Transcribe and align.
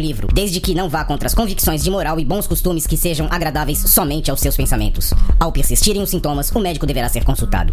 livro, 0.00 0.28
desde 0.32 0.60
que 0.60 0.74
não 0.74 0.88
vá 0.88 1.04
contra 1.04 1.26
as 1.26 1.34
convicções 1.34 1.82
de 1.82 1.90
moral 1.90 2.18
e 2.18 2.24
bons 2.24 2.46
costumes 2.46 2.86
que 2.86 2.96
sejam 2.96 3.26
agradáveis 3.30 3.78
somente 3.78 4.30
aos 4.30 4.40
seus 4.40 4.56
pensamentos. 4.56 5.12
Ao 5.38 5.52
persistirem 5.52 6.02
os 6.02 6.10
sintomas, 6.10 6.50
o 6.50 6.60
médico 6.60 6.86
deverá 6.86 7.08
ser 7.08 7.24
consultado. 7.24 7.72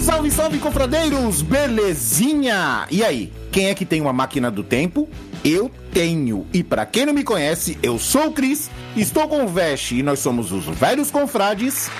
Salve, 0.00 0.30
salve, 0.30 0.58
confradeiros! 0.58 1.42
Belezinha? 1.42 2.86
E 2.90 3.04
aí, 3.04 3.32
quem 3.52 3.66
é 3.66 3.74
que 3.74 3.84
tem 3.84 4.00
uma 4.00 4.12
máquina 4.12 4.50
do 4.50 4.62
tempo? 4.62 5.08
Eu 5.44 5.70
tenho. 5.92 6.46
E 6.52 6.62
pra 6.62 6.84
quem 6.84 7.06
não 7.06 7.12
me 7.12 7.24
conhece, 7.24 7.78
eu 7.82 7.98
sou 7.98 8.28
o 8.28 8.32
Cris, 8.32 8.70
estou 8.96 9.28
com 9.28 9.44
o 9.44 9.48
Veste 9.48 9.98
e 9.98 10.02
nós 10.02 10.18
somos 10.18 10.52
os 10.52 10.64
velhos 10.64 11.10
confrades. 11.10 11.90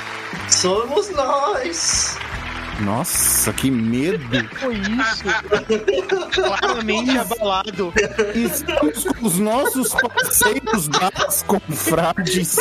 Somos 0.51 1.11
nós! 1.11 2.17
Nossa, 2.81 3.53
que 3.53 3.71
medo! 3.71 4.25
Foi 4.59 4.75
isso? 4.77 5.25
Claramente 6.31 7.19
abalado. 7.19 7.93
Estamos 8.35 9.05
com 9.05 9.27
os 9.27 9.39
nossos 9.39 9.89
parceiros 9.95 10.89
das 10.89 11.43
confrades. 11.43 12.57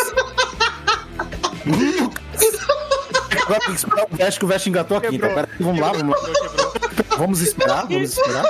Agora 3.43 3.59
tem 3.59 3.73
que 3.73 3.79
esperar 3.79 4.05
o 4.11 4.15
Veste, 4.15 4.39
que 4.39 4.45
o 4.45 4.47
Veste 4.47 4.69
engatou 4.69 4.97
aqui. 4.97 5.15
Então, 5.15 5.29
pera 5.29 5.49
aí, 5.51 5.63
vamos 5.63 5.79
lá, 5.79 5.91
vamos 5.91 6.15
lá. 6.21 6.76
Vamos 7.17 7.41
esperar, 7.41 7.87
vamos 7.87 8.11
esperar. 8.17 8.43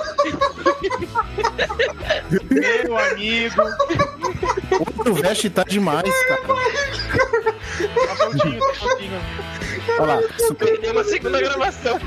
Meu 2.49 2.97
amigo. 2.97 3.61
O 5.09 5.13
Veste 5.13 5.49
tá 5.49 5.63
demais, 5.63 6.11
cara. 6.27 6.41
Tá 6.41 8.15
prontinho, 8.15 8.59
tá 8.59 8.73
prontinho. 8.79 9.21
Olha 9.99 10.15
lá, 10.15 10.21
super. 10.37 10.67
Perdemos 10.67 11.07
a 11.07 11.09
segunda 11.09 11.39
gravação. 11.41 11.99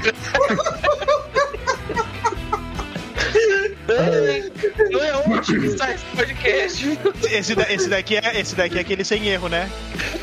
Não 4.91 5.01
é 5.37 5.41
que 5.41 5.79
sai 5.79 5.95
esse 5.95 6.05
podcast. 6.17 6.99
Esse, 7.31 7.55
da- 7.55 7.73
esse 7.73 7.89
daqui 7.89 8.17
é, 8.17 8.41
esse 8.41 8.55
daqui 8.55 8.79
é 8.79 8.81
aquele 8.81 9.05
sem 9.05 9.29
erro, 9.29 9.49
né? 9.49 9.69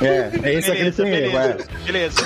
É, 0.02 0.30
é 0.50 0.54
esse 0.54 0.72
aqui 0.72 0.84
que 0.86 0.92
tem 0.92 1.14
erro, 1.14 1.38
é. 1.38 1.58
beleza. 1.86 2.22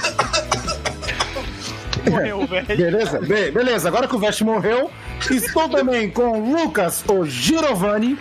Morreu, 2.10 2.46
velho. 2.48 2.66
Beleza? 2.68 3.20
Be- 3.20 3.52
beleza, 3.52 3.88
agora 3.88 4.08
que 4.08 4.16
o 4.16 4.20
Veste 4.20 4.44
morreu, 4.44 4.90
estou 5.30 5.70
também 5.70 6.10
com 6.10 6.40
Lucas, 6.40 7.04
o 7.08 7.26
Girovani, 7.26 8.18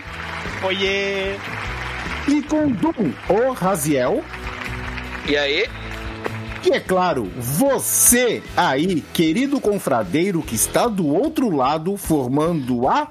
Oiê. 0.63 1.35
e 2.27 2.41
com 2.43 2.67
Dum, 2.69 3.13
o 3.29 3.51
Raziel. 3.53 4.23
E 5.27 5.35
aí? 5.37 5.67
E 6.63 6.71
é 6.73 6.79
claro, 6.79 7.31
você 7.37 8.43
aí, 8.55 9.01
querido 9.13 9.59
confradeiro 9.59 10.43
que 10.43 10.53
está 10.53 10.87
do 10.87 11.07
outro 11.07 11.49
lado 11.55 11.97
formando 11.97 12.87
a. 12.87 13.07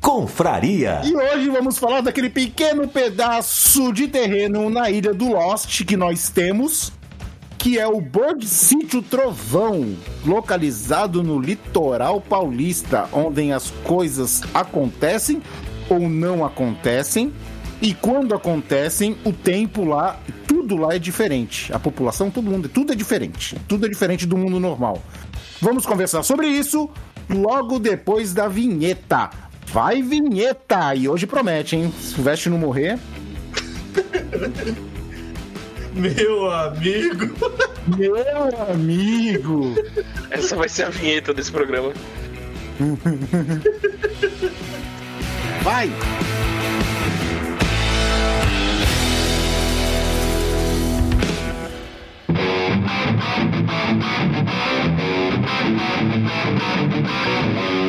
Confraria. 0.00 1.02
E 1.04 1.14
hoje 1.14 1.50
vamos 1.50 1.78
falar 1.78 2.00
daquele 2.00 2.30
pequeno 2.30 2.88
pedaço 2.88 3.92
de 3.92 4.08
terreno 4.08 4.70
na 4.70 4.90
ilha 4.90 5.12
do 5.12 5.28
Lost 5.32 5.84
que 5.84 5.94
nós 5.96 6.30
temos, 6.30 6.90
que 7.60 7.78
é 7.78 7.86
o 7.86 8.00
Bird 8.00 8.48
Sítio 8.48 9.02
Trovão, 9.02 9.94
localizado 10.24 11.22
no 11.22 11.38
litoral 11.38 12.18
paulista, 12.18 13.06
onde 13.12 13.52
as 13.52 13.70
coisas 13.84 14.40
acontecem 14.54 15.42
ou 15.86 16.08
não 16.08 16.42
acontecem. 16.42 17.30
E 17.82 17.92
quando 17.92 18.34
acontecem, 18.34 19.14
o 19.26 19.32
tempo 19.32 19.84
lá, 19.84 20.18
tudo 20.48 20.74
lá 20.74 20.94
é 20.94 20.98
diferente. 20.98 21.70
A 21.70 21.78
população, 21.78 22.30
todo 22.30 22.50
mundo, 22.50 22.66
tudo 22.66 22.92
é 22.92 22.96
diferente. 22.96 23.54
Tudo 23.68 23.84
é 23.84 23.90
diferente 23.90 24.24
do 24.24 24.38
mundo 24.38 24.58
normal. 24.58 25.02
Vamos 25.60 25.84
conversar 25.84 26.22
sobre 26.22 26.48
isso 26.48 26.88
logo 27.28 27.78
depois 27.78 28.32
da 28.32 28.48
vinheta. 28.48 29.28
Vai 29.66 30.00
vinheta! 30.00 30.94
E 30.94 31.06
hoje 31.06 31.26
promete, 31.26 31.76
hein? 31.76 31.92
Se 32.00 32.18
o 32.18 32.22
Veste 32.22 32.48
não 32.48 32.56
morrer. 32.56 32.98
Meu 35.92 36.50
amigo! 36.50 37.34
Meu 37.96 38.16
amigo! 38.70 39.74
Essa 40.30 40.56
vai 40.56 40.68
ser 40.68 40.84
a 40.84 40.90
vinheta 40.90 41.34
desse 41.34 41.50
programa. 41.50 41.92
Vai! 45.62 45.90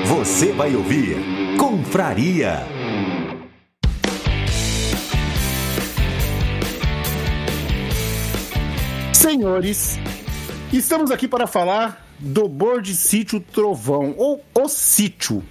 Você 0.06 0.52
vai 0.52 0.76
ouvir 0.76 1.18
Confraria. 1.58 2.81
Senhores, 9.22 10.00
estamos 10.74 11.12
aqui 11.12 11.28
para 11.28 11.46
falar 11.46 12.08
do 12.18 12.48
Board 12.48 12.96
Sítio 12.96 13.40
Trovão, 13.40 14.16
ou 14.18 14.44
o 14.56 14.68
sítio, 14.68 15.44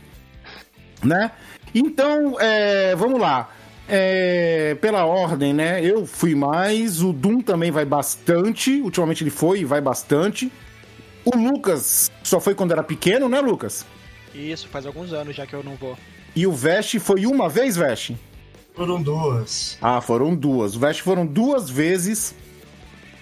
né? 1.04 1.30
Então, 1.72 2.36
é, 2.40 2.96
vamos 2.96 3.20
lá. 3.20 3.48
É, 3.88 4.74
pela 4.80 5.04
ordem, 5.04 5.54
né? 5.54 5.84
Eu 5.84 6.04
fui 6.04 6.34
mais, 6.34 7.00
o 7.00 7.12
Doom 7.12 7.42
também 7.42 7.70
vai 7.70 7.84
bastante. 7.84 8.80
Ultimamente 8.80 9.22
ele 9.22 9.30
foi 9.30 9.60
e 9.60 9.64
vai 9.64 9.80
bastante. 9.80 10.50
O 11.24 11.36
Lucas 11.36 12.10
só 12.24 12.40
foi 12.40 12.56
quando 12.56 12.72
era 12.72 12.82
pequeno, 12.82 13.28
né, 13.28 13.40
Lucas? 13.40 13.86
Isso, 14.34 14.66
faz 14.66 14.84
alguns 14.84 15.12
anos 15.12 15.36
já 15.36 15.46
que 15.46 15.54
eu 15.54 15.62
não 15.62 15.76
vou. 15.76 15.96
E 16.34 16.44
o 16.44 16.50
Veste 16.50 16.98
foi 16.98 17.24
uma 17.24 17.48
vez, 17.48 17.76
Veste? 17.76 18.18
Foram 18.74 19.00
duas. 19.00 19.78
Ah, 19.80 20.00
foram 20.00 20.34
duas. 20.34 20.74
O 20.74 20.80
Veste 20.80 21.02
foram 21.04 21.24
duas 21.24 21.70
vezes 21.70 22.34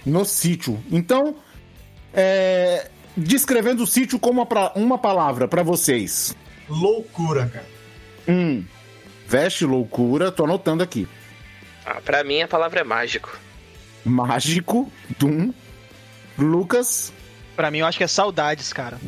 no 0.08 0.24
sítio. 0.24 0.78
Então, 0.90 1.36
é, 2.12 2.88
descrevendo 3.16 3.82
o 3.82 3.86
sítio 3.86 4.18
como 4.18 4.40
uma, 4.40 4.46
pra- 4.46 4.72
uma 4.74 4.98
palavra 4.98 5.46
pra 5.46 5.62
vocês. 5.62 6.34
Loucura, 6.68 7.46
cara. 7.46 7.66
Hum. 8.28 8.64
Veste 9.26 9.64
loucura, 9.64 10.32
tô 10.32 10.44
anotando 10.44 10.82
aqui. 10.82 11.06
Ah, 11.84 12.00
pra 12.04 12.24
mim 12.24 12.42
a 12.42 12.48
palavra 12.48 12.80
é 12.80 12.84
mágico. 12.84 13.38
Mágico, 14.04 14.90
Doom, 15.18 15.52
Lucas, 16.38 17.12
Pra 17.56 17.70
mim, 17.72 17.78
eu 17.78 17.86
acho 17.86 17.98
que 17.98 18.04
é 18.04 18.06
saudades, 18.06 18.72
cara. 18.72 18.98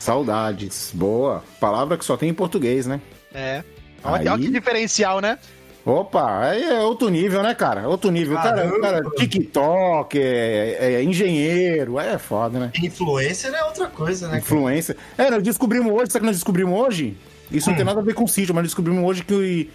saudades. 0.00 0.90
Boa. 0.92 1.44
Palavra 1.60 1.96
que 1.96 2.04
só 2.04 2.16
tem 2.16 2.28
em 2.28 2.34
português, 2.34 2.86
né? 2.86 3.00
É. 3.32 3.62
Olha, 4.02 4.20
Aí- 4.20 4.28
olha 4.28 4.42
que 4.42 4.50
diferencial, 4.50 5.20
né? 5.20 5.38
Opa, 5.84 6.48
aí 6.48 6.62
é 6.62 6.80
outro 6.80 7.10
nível, 7.10 7.42
né, 7.42 7.54
cara? 7.54 7.86
Outro 7.86 8.10
nível. 8.10 8.36
Cara, 8.36 8.56
Caramba. 8.56 8.80
cara 8.80 9.02
TikTok, 9.16 10.18
é, 10.18 10.94
é 10.94 11.02
engenheiro, 11.02 12.00
é 12.00 12.16
foda, 12.16 12.58
né? 12.58 12.72
Influencer 12.82 13.52
é 13.52 13.62
outra 13.64 13.86
coisa, 13.88 14.26
né? 14.26 14.40
cara? 14.40 14.42
Influência. 14.42 14.96
É, 15.18 15.30
nós 15.30 15.42
descobrimos 15.42 15.92
hoje, 15.92 16.10
sabe 16.10 16.16
o 16.16 16.20
que 16.20 16.26
nós 16.26 16.36
descobrimos 16.36 16.80
hoje? 16.80 17.16
Isso 17.50 17.68
não 17.68 17.76
tem 17.76 17.84
nada 17.84 18.00
a 18.00 18.02
ver 18.02 18.14
com 18.14 18.26
sítio, 18.26 18.54
mas 18.54 18.64
descobrimos 18.64 19.04
hoje 19.04 19.22
que 19.22 19.70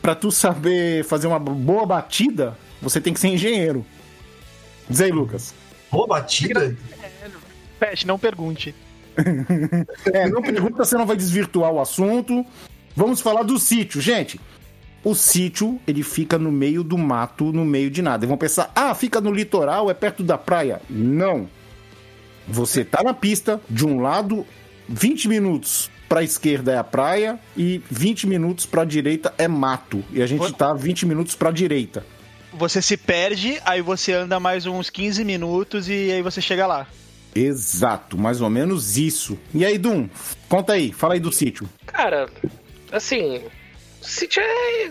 pra 0.00 0.14
tu 0.14 0.30
saber 0.30 1.04
fazer 1.04 1.26
uma 1.26 1.38
boa 1.38 1.84
batida, 1.84 2.56
você 2.80 2.98
tem 2.98 3.12
que 3.12 3.20
ser 3.20 3.28
engenheiro. 3.28 3.84
Diz 4.88 5.02
aí, 5.02 5.12
Lucas. 5.12 5.54
Boa 5.90 6.06
batida? 6.06 6.74
Pet, 7.78 8.06
não 8.06 8.18
pergunte. 8.18 8.74
É, 10.12 10.28
não 10.28 10.40
pergunta, 10.40 10.84
você 10.84 10.96
não 10.96 11.04
vai 11.04 11.16
desvirtuar 11.16 11.72
o 11.72 11.80
assunto. 11.80 12.46
Vamos 12.94 13.20
falar 13.20 13.42
do 13.42 13.58
sítio, 13.58 14.00
gente. 14.00 14.40
O 15.04 15.14
sítio, 15.14 15.80
ele 15.86 16.02
fica 16.02 16.38
no 16.38 16.50
meio 16.50 16.82
do 16.82 16.98
mato, 16.98 17.52
no 17.52 17.64
meio 17.64 17.90
de 17.90 18.02
nada. 18.02 18.24
E 18.24 18.28
vão 18.28 18.36
pensar, 18.36 18.70
ah, 18.74 18.94
fica 18.94 19.20
no 19.20 19.32
litoral, 19.32 19.90
é 19.90 19.94
perto 19.94 20.22
da 20.22 20.36
praia. 20.36 20.80
Não. 20.90 21.48
Você 22.46 22.84
tá 22.84 23.02
na 23.02 23.14
pista, 23.14 23.60
de 23.68 23.86
um 23.86 24.00
lado, 24.00 24.46
20 24.88 25.28
minutos 25.28 25.90
pra 26.08 26.22
esquerda 26.22 26.72
é 26.72 26.78
a 26.78 26.84
praia 26.84 27.38
e 27.56 27.82
20 27.90 28.26
minutos 28.26 28.64
pra 28.64 28.84
direita 28.84 29.34
é 29.36 29.46
mato. 29.46 30.02
E 30.10 30.22
a 30.22 30.26
gente 30.26 30.52
tá 30.54 30.72
20 30.72 31.06
minutos 31.06 31.34
pra 31.34 31.50
direita. 31.50 32.04
Você 32.54 32.80
se 32.80 32.96
perde, 32.96 33.60
aí 33.64 33.82
você 33.82 34.14
anda 34.14 34.40
mais 34.40 34.64
uns 34.66 34.88
15 34.88 35.22
minutos 35.22 35.88
e 35.88 36.10
aí 36.10 36.22
você 36.22 36.40
chega 36.40 36.66
lá. 36.66 36.86
Exato, 37.34 38.16
mais 38.16 38.40
ou 38.40 38.48
menos 38.48 38.96
isso. 38.96 39.38
E 39.54 39.64
aí, 39.64 39.76
Dum, 39.76 40.08
conta 40.48 40.72
aí, 40.72 40.92
fala 40.92 41.14
aí 41.14 41.20
do 41.20 41.30
sítio. 41.30 41.68
Cara, 41.86 42.28
assim, 42.90 43.42
o 44.08 44.10
sítio 44.10 44.42
é 44.42 44.90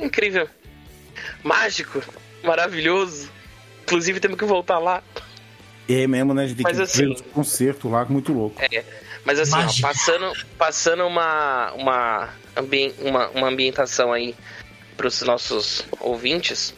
incrível. 0.00 0.48
Mágico, 1.42 2.02
maravilhoso. 2.42 3.28
Inclusive 3.82 4.20
temos 4.20 4.38
que 4.38 4.44
voltar 4.44 4.78
lá. 4.78 5.02
É 5.88 6.06
mesmo, 6.06 6.32
né? 6.32 6.44
A 6.44 6.46
gente 6.46 6.56
tem 6.58 6.64
Mas 6.64 6.76
que 6.76 6.82
assim- 6.82 7.06
ver 7.06 7.10
os 7.12 7.20
concertos 7.20 7.90
lá, 7.90 8.04
muito 8.04 8.32
louco. 8.32 8.60
É, 8.62 8.84
mas 9.24 9.38
assim, 9.40 9.56
ó, 9.56 9.82
passando, 9.88 10.32
passando 10.56 11.04
uma, 11.06 11.72
uma, 11.72 12.28
ambi- 12.56 12.94
uma, 13.00 13.28
uma 13.30 13.48
ambientação 13.48 14.12
aí 14.12 14.34
pros 14.96 15.20
nossos 15.22 15.84
ouvintes, 15.98 16.72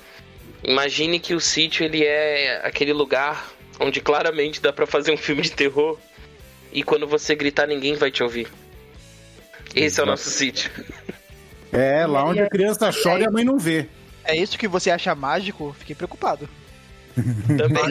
imagine 0.62 1.20
que 1.20 1.34
o 1.34 1.40
sítio 1.40 1.84
ele 1.84 2.02
é 2.04 2.62
aquele 2.64 2.92
lugar 2.94 3.50
onde 3.78 4.00
claramente 4.00 4.60
dá 4.60 4.72
pra 4.72 4.86
fazer 4.86 5.12
um 5.12 5.16
filme 5.16 5.42
de 5.42 5.50
terror 5.52 5.98
e 6.72 6.82
quando 6.82 7.06
você 7.06 7.34
gritar 7.34 7.66
ninguém 7.66 7.94
vai 7.94 8.10
te 8.10 8.22
ouvir. 8.22 8.48
Esse 9.74 10.00
é 10.00 10.02
o 10.02 10.06
nosso 10.06 10.30
sítio. 10.30 10.70
É, 11.74 12.06
lá 12.06 12.24
onde 12.24 12.40
a 12.40 12.48
criança 12.48 12.90
chora 12.92 13.24
e 13.24 13.26
a 13.26 13.30
mãe 13.30 13.44
não 13.44 13.58
vê. 13.58 13.88
É 14.24 14.36
isso 14.36 14.56
que 14.56 14.68
você 14.68 14.90
acha 14.90 15.14
mágico? 15.14 15.74
Fiquei 15.78 15.94
preocupado. 15.94 16.48
Também. 17.14 17.84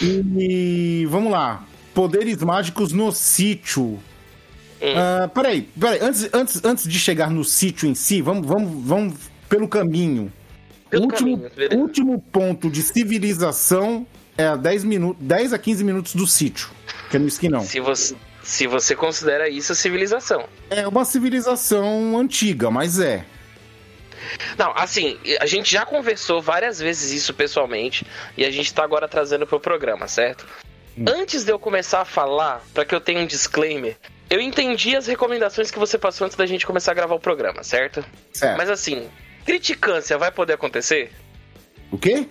E 0.00 1.06
vamos 1.08 1.32
lá. 1.32 1.64
Poderes 1.94 2.42
mágicos 2.42 2.92
no 2.92 3.10
sítio. 3.10 3.98
Ah, 4.82 5.28
peraí, 5.28 5.62
peraí. 5.78 6.00
Antes, 6.00 6.28
antes, 6.32 6.64
antes 6.64 6.88
de 6.88 6.98
chegar 6.98 7.30
no 7.30 7.44
sítio 7.44 7.88
em 7.88 7.94
si, 7.94 8.20
vamos, 8.20 8.46
vamos, 8.46 8.84
vamos 8.86 9.14
pelo 9.48 9.66
caminho. 9.66 10.32
Pelo 10.90 11.04
último, 11.04 11.40
caminho, 11.40 11.80
último 11.80 12.20
ponto 12.20 12.70
de 12.70 12.82
civilização 12.82 14.06
é 14.36 14.46
a 14.46 14.56
10, 14.56 14.84
minutos, 14.84 15.24
10 15.24 15.52
a 15.52 15.58
15 15.58 15.84
minutos 15.84 16.14
do 16.14 16.26
sítio, 16.26 16.68
que 17.10 17.16
é 17.16 17.18
no 17.18 17.26
esquinão. 17.26 17.62
Se 17.62 17.80
você, 17.80 18.14
se 18.44 18.66
você 18.66 18.94
considera 18.94 19.48
isso 19.48 19.74
civilização. 19.74 20.48
É 20.70 20.86
uma 20.86 21.04
civilização 21.04 22.16
antiga, 22.18 22.70
mas 22.70 23.00
é. 23.00 23.24
Não, 24.56 24.72
assim, 24.76 25.18
a 25.40 25.46
gente 25.46 25.70
já 25.70 25.84
conversou 25.84 26.40
várias 26.40 26.78
vezes 26.78 27.12
isso 27.12 27.34
pessoalmente 27.34 28.06
e 28.36 28.44
a 28.44 28.50
gente 28.50 28.72
tá 28.72 28.84
agora 28.84 29.08
trazendo 29.08 29.46
pro 29.46 29.60
programa, 29.60 30.08
certo? 30.08 30.46
Antes 31.06 31.44
de 31.44 31.50
eu 31.50 31.58
começar 31.58 32.02
a 32.02 32.04
falar, 32.04 32.62
pra 32.72 32.84
que 32.84 32.94
eu 32.94 33.00
tenha 33.00 33.20
um 33.20 33.26
disclaimer, 33.26 33.96
eu 34.30 34.40
entendi 34.40 34.96
as 34.96 35.06
recomendações 35.06 35.70
que 35.70 35.78
você 35.78 35.98
passou 35.98 36.24
antes 36.24 36.36
da 36.36 36.46
gente 36.46 36.66
começar 36.66 36.92
a 36.92 36.94
gravar 36.94 37.14
o 37.14 37.20
programa, 37.20 37.64
certo? 37.64 38.04
Certo. 38.32 38.56
Mas 38.56 38.70
assim, 38.70 39.08
criticância 39.44 40.16
vai 40.16 40.30
poder 40.30 40.54
acontecer? 40.54 41.10
O 41.90 41.98
quê? 41.98 42.26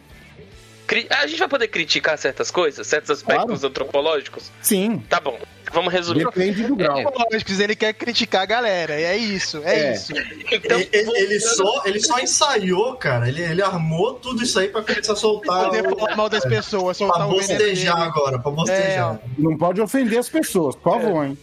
A 1.09 1.25
gente 1.27 1.39
vai 1.39 1.47
poder 1.47 1.68
criticar 1.69 2.18
certas 2.18 2.51
coisas, 2.51 2.85
certos 2.85 3.09
aspectos 3.09 3.63
antropológicos? 3.63 4.51
Sim. 4.62 5.00
Tá 5.09 5.19
bom, 5.19 5.39
vamos 5.71 5.91
resumir. 5.91 6.25
Depende 6.25 6.63
do 6.63 6.75
grau. 6.75 7.01
Lógico, 7.31 7.51
ele 7.62 7.75
quer 7.75 7.94
criticar 7.94 8.41
a 8.41 8.45
galera. 8.45 9.00
E 9.00 9.03
é 9.03 9.18
isso, 9.18 9.62
é, 9.63 9.80
É. 9.80 9.94
isso. 9.94 10.13
Então, 10.51 10.77
Ele, 10.80 10.89
ele- 10.91 11.18
ele 11.18 11.39
só, 11.39 11.81
ele 11.85 12.00
só 12.00 12.19
ensaiou, 12.19 12.95
cara. 12.97 13.27
Ele, 13.27 13.41
ele 13.41 13.62
armou 13.62 14.15
tudo 14.15 14.44
isso 14.44 14.59
aí 14.59 14.68
pra 14.68 14.81
começar 14.83 15.13
a 15.13 15.15
soltar. 15.15 15.65
Poder 15.65 15.88
o- 15.88 15.97
falar 15.97 16.15
mal 16.15 16.30
das 16.30 16.44
pessoas, 16.45 16.97
Pra 16.97 17.07
soltar 17.07 17.27
o 17.27 17.39
veneno 17.39 17.59
bostejar 17.59 18.01
agora, 18.01 18.38
pra 18.39 18.51
bostejar. 18.51 19.19
Não 19.38 19.57
pode 19.57 19.81
ofender 19.81 20.19
as 20.19 20.29
pessoas, 20.29 20.75
por 20.75 21.01
favor, 21.01 21.25
hein? 21.25 21.38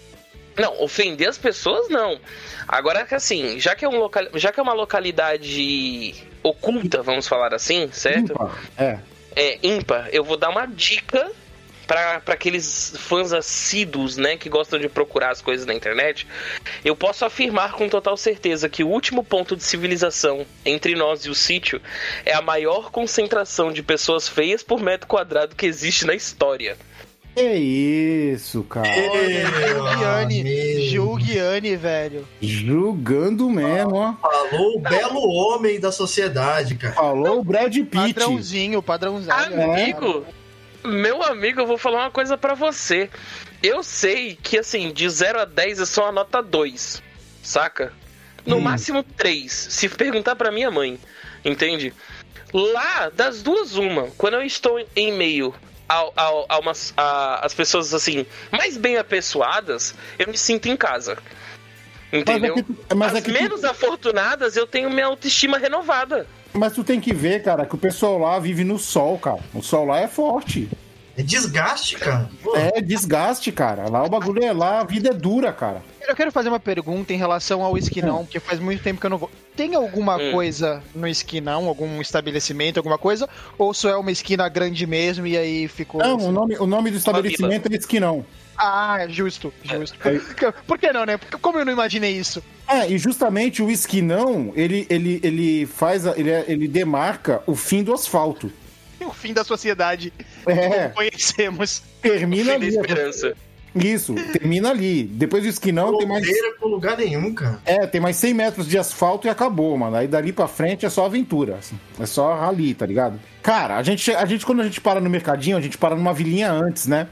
Não, 0.56 0.82
ofender 0.82 1.28
as 1.28 1.38
pessoas 1.38 1.88
não. 1.88 2.20
Agora 2.69 3.04
que 3.06 3.14
assim, 3.14 3.58
já 3.58 3.75
que 3.75 3.84
é, 3.84 3.88
um 3.88 3.98
local, 3.98 4.25
já 4.34 4.52
que 4.52 4.60
é 4.60 4.62
uma 4.62 4.75
localidade 4.75 6.14
oculta, 6.43 7.02
vamos 7.02 7.26
falar 7.26 7.54
assim, 7.54 7.88
certo? 7.93 8.32
Ímpar. 8.32 8.58
É. 8.76 8.98
É 9.35 9.59
ímpar, 9.62 10.09
eu 10.12 10.25
vou 10.25 10.37
dar 10.37 10.50
uma 10.50 10.67
dica 10.67 11.31
para 11.91 12.23
aqueles 12.29 12.94
fãs 12.99 13.32
assíduos, 13.32 14.17
né, 14.17 14.37
que 14.37 14.49
gostam 14.49 14.79
de 14.79 14.88
procurar 14.88 15.31
as 15.31 15.43
coisas 15.43 15.67
na 15.67 15.75
internet. 15.75 16.25
Eu 16.85 16.94
posso 16.94 17.25
afirmar 17.25 17.73
com 17.73 17.88
total 17.88 18.17
certeza 18.17 18.69
que 18.69 18.85
o 18.85 18.88
último 18.88 19.25
ponto 19.25 19.56
de 19.56 19.65
civilização 19.65 20.47
entre 20.65 20.94
nós 20.94 21.23
e 21.25 21.31
o 21.31 21.35
sítio 21.35 21.82
é 22.25 22.32
a 22.32 22.41
maior 22.41 22.93
concentração 22.93 23.73
de 23.73 23.82
pessoas 23.82 24.29
feias 24.29 24.62
por 24.62 24.81
metro 24.81 25.09
quadrado 25.09 25.56
que 25.56 25.67
existe 25.67 26.06
na 26.06 26.15
história. 26.15 26.79
É 27.37 27.55
isso, 27.55 28.62
cara. 28.65 28.88
Julgiane, 28.93 30.41
amigo. 30.41 30.81
Julgiane, 30.91 31.77
velho. 31.77 32.29
Julgando 32.41 33.49
mesmo, 33.49 33.94
ó. 33.94 34.15
Falou 34.15 34.77
o 34.77 34.81
belo 34.81 35.21
homem 35.29 35.79
da 35.79 35.93
sociedade, 35.93 36.75
cara. 36.75 36.94
Falou 36.94 37.41
o 37.41 37.44
Brad 37.44 37.73
Pitt. 37.73 38.15
Padrãozinho, 38.15 38.82
padrãozinho. 38.82 39.32
Amigo, 39.32 40.27
meu 40.85 41.23
amigo, 41.23 41.61
eu 41.61 41.67
vou 41.67 41.79
falar 41.79 42.05
uma 42.05 42.11
coisa 42.11 42.37
pra 42.37 42.55
você. 42.55 43.09
Eu 43.62 43.82
sei 43.82 44.37
que, 44.43 44.59
assim, 44.59 44.93
de 44.93 45.09
0 45.09 45.41
a 45.41 45.44
10 45.44 45.81
é 45.81 45.87
só 45.87 46.09
a 46.09 46.12
nota 46.12 46.43
2, 46.43 47.03
saca? 47.43 47.93
No 48.44 48.61
máximo 48.61 49.03
3, 49.03 49.53
se 49.53 49.88
perguntar 49.88 50.35
pra 50.35 50.50
minha 50.50 50.71
mãe, 50.71 50.99
entende? 51.44 51.93
Lá, 52.53 53.11
das 53.11 53.43
duas, 53.43 53.77
uma, 53.77 54.09
quando 54.17 54.35
eu 54.35 54.43
estou 54.43 54.82
em 54.97 55.12
meio 55.12 55.55
ao, 55.90 56.12
ao, 56.16 56.46
a 56.48 56.58
umas, 56.58 56.94
a, 56.96 57.44
as 57.44 57.52
pessoas, 57.52 57.92
assim, 57.92 58.25
mais 58.52 58.76
bem 58.76 58.96
apessoadas, 58.96 59.94
eu 60.19 60.28
me 60.28 60.38
sinto 60.38 60.69
em 60.69 60.76
casa. 60.76 61.19
Entendeu? 62.12 62.54
Mas 62.56 62.60
é 62.60 62.62
que- 62.88 62.94
mas 62.94 63.12
As 63.12 63.19
é 63.19 63.22
que 63.22 63.32
tu- 63.32 63.40
menos 63.42 63.64
afortunadas, 63.64 64.56
eu 64.56 64.66
tenho 64.66 64.90
minha 64.90 65.06
autoestima 65.06 65.58
renovada. 65.58 66.26
Mas 66.52 66.72
tu 66.72 66.82
tem 66.82 67.00
que 67.00 67.12
ver, 67.14 67.42
cara, 67.42 67.64
que 67.64 67.75
o 67.75 67.78
pessoal 67.78 68.19
lá 68.19 68.38
vive 68.40 68.64
no 68.64 68.78
sol, 68.78 69.19
cara. 69.19 69.38
O 69.54 69.62
sol 69.62 69.84
lá 69.87 70.00
é 70.00 70.08
forte. 70.08 70.69
É 71.20 71.22
desgaste, 71.22 71.96
cara. 71.96 72.31
Pô, 72.43 72.56
É 72.56 72.81
desgaste, 72.81 73.52
cara. 73.52 73.88
Lá 73.90 74.02
o 74.05 74.08
bagulho 74.08 74.43
é 74.43 74.52
lá, 74.52 74.81
a 74.81 74.84
vida 74.84 75.11
é 75.11 75.12
dura, 75.12 75.52
cara. 75.52 75.82
Eu 76.08 76.17
quero 76.17 76.32
fazer 76.32 76.49
uma 76.49 76.58
pergunta 76.58 77.12
em 77.12 77.17
relação 77.17 77.62
ao 77.62 77.76
esquinão, 77.76 78.25
porque 78.25 78.40
faz 78.40 78.58
muito 78.58 78.82
tempo 78.82 78.99
que 79.00 79.06
eu 79.06 79.11
não 79.11 79.19
vou. 79.19 79.31
Tem 79.55 79.75
alguma 79.75 80.17
Hum. 80.17 80.32
coisa 80.32 80.82
no 80.94 81.06
esquinão, 81.06 81.67
algum 81.69 82.00
estabelecimento, 82.00 82.78
alguma 82.78 82.96
coisa? 82.99 83.28
Ou 83.58 83.72
só 83.75 83.90
é 83.90 83.96
uma 83.96 84.11
esquina 84.11 84.49
grande 84.49 84.87
mesmo 84.87 85.26
e 85.26 85.37
aí 85.37 85.69
ficou. 85.69 86.00
Não, 86.00 86.17
assim? 86.17 86.28
o 86.28 86.32
nome, 86.32 86.56
o 86.58 86.67
nome 86.67 86.90
do 86.90 86.96
estabelecimento 86.96 87.70
é 87.72 87.76
esquinão. 87.76 88.25
Ah, 88.56 89.06
justo, 89.08 89.52
justo. 89.62 89.96
Por 90.67 90.78
que 90.78 90.93
não, 90.93 91.05
né? 91.06 91.17
Porque 91.17 91.37
como 91.38 91.58
eu 91.58 91.64
não 91.64 91.72
imaginei 91.72 92.12
isso? 92.12 92.43
É, 92.69 92.90
e 92.90 92.99
justamente 92.99 93.62
o 93.62 93.70
esquinão, 93.70 94.53
ele, 94.55 94.86
ele, 94.91 95.20
ele 95.22 95.67
faz, 95.67 96.06
a- 96.06 96.15
ele, 96.17 96.31
é- 96.31 96.44
ele 96.48 96.69
demarca 96.69 97.43
o 97.46 97.55
fim 97.55 97.82
do 97.82 97.93
asfalto. 97.93 98.50
O 99.10 99.14
fim 99.14 99.32
da 99.32 99.44
sociedade. 99.44 100.12
É, 100.46 100.55
Como 100.88 100.94
conhecemos. 100.94 101.82
termina 102.00 102.55
ali. 102.55 102.69
esperança. 102.69 103.34
Isso, 103.74 104.14
termina 104.32 104.70
ali. 104.70 105.05
Depois 105.05 105.43
do 105.44 105.48
esquinão 105.48 105.96
tem 105.98 106.06
mais. 106.06 106.26
Lugar 106.60 106.96
nenhum, 106.96 107.32
cara. 107.34 107.60
É, 107.64 107.86
tem 107.86 108.00
mais 108.00 108.17
100 108.17 108.34
metros 108.34 108.67
de 108.69 108.76
asfalto 108.79 109.26
e 109.26 109.31
acabou, 109.31 109.76
mano. 109.79 109.94
Aí 109.96 110.08
dali 110.08 110.32
pra 110.32 110.48
frente 110.48 110.84
é 110.84 110.90
só 110.90 111.06
aventura. 111.06 111.56
assim. 111.56 111.79
É 112.00 112.06
só 112.06 112.34
rali, 112.34 112.74
tá 112.74 112.84
ligado? 112.86 113.20
Cara, 113.43 113.76
a 113.76 113.82
gente, 113.82 114.12
a 114.12 114.24
gente, 114.26 114.44
quando 114.44 114.60
a 114.60 114.64
gente 114.64 114.81
para 114.81 115.00
no 115.00 115.08
mercadinho, 115.10 115.56
a 115.56 115.60
gente 115.60 115.79
para 115.79 115.94
numa 115.94 116.12
vilinha 116.12 116.50
antes, 116.50 116.86
né? 116.86 117.06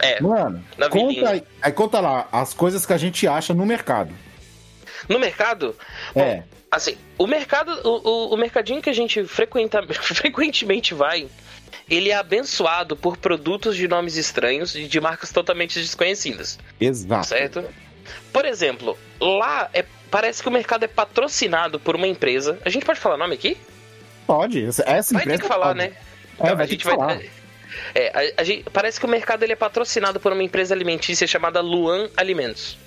É, 0.00 0.20
Mano, 0.20 0.62
Na 0.76 0.88
conta 0.90 1.30
aí, 1.30 1.42
aí 1.62 1.72
conta 1.72 2.00
lá 2.00 2.28
as 2.32 2.52
coisas 2.52 2.84
que 2.84 2.92
a 2.92 2.98
gente 2.98 3.26
acha 3.26 3.54
no 3.54 3.64
mercado. 3.64 4.12
no 5.08 5.18
mercado, 5.18 5.74
É. 6.14 6.42
assim, 6.70 6.96
o 7.18 7.26
mercado, 7.26 7.72
o, 7.84 8.08
o, 8.08 8.34
o 8.34 8.36
mercadinho 8.36 8.80
que 8.82 8.90
a 8.90 8.92
gente 8.92 9.24
frequenta, 9.24 9.82
frequentemente 9.92 10.94
vai, 10.94 11.28
ele 11.88 12.10
é 12.10 12.14
abençoado 12.16 12.96
por 12.96 13.16
produtos 13.16 13.76
de 13.76 13.86
nomes 13.88 14.16
estranhos 14.16 14.74
e 14.74 14.84
de 14.86 15.00
marcas 15.00 15.30
totalmente 15.32 15.78
desconhecidas, 15.78 16.58
Exato. 16.80 17.26
certo? 17.28 17.64
Por 18.32 18.44
exemplo, 18.44 18.96
lá 19.20 19.68
é, 19.72 19.84
parece 20.10 20.42
que 20.42 20.48
o 20.48 20.52
mercado 20.52 20.84
é 20.84 20.88
patrocinado 20.88 21.80
por 21.80 21.96
uma 21.96 22.06
empresa. 22.06 22.58
A 22.64 22.68
gente 22.70 22.84
pode 22.86 23.00
falar 23.00 23.16
nome 23.16 23.34
aqui? 23.34 23.56
Pode. 24.26 24.64
Essa 24.64 25.14
Vai 25.14 25.24
ter 25.24 25.40
que 25.40 25.46
falar, 25.46 25.66
pode. 25.68 25.78
né? 25.78 25.92
É, 26.38 26.48
a 26.50 26.54
vai 26.54 26.66
ter 26.66 26.72
gente 26.72 26.84
que 26.84 26.90
falar. 26.90 27.20
É, 27.94 28.08
a- 28.36 28.40
a 28.40 28.44
gente- 28.44 28.64
parece 28.72 28.98
que 29.00 29.06
o 29.06 29.08
mercado 29.08 29.42
ele 29.42 29.52
é 29.52 29.56
patrocinado 29.56 30.20
por 30.20 30.32
uma 30.32 30.42
empresa 30.42 30.74
alimentícia 30.74 31.26
chamada 31.26 31.60
Luan 31.60 32.08
Alimentos. 32.16 32.78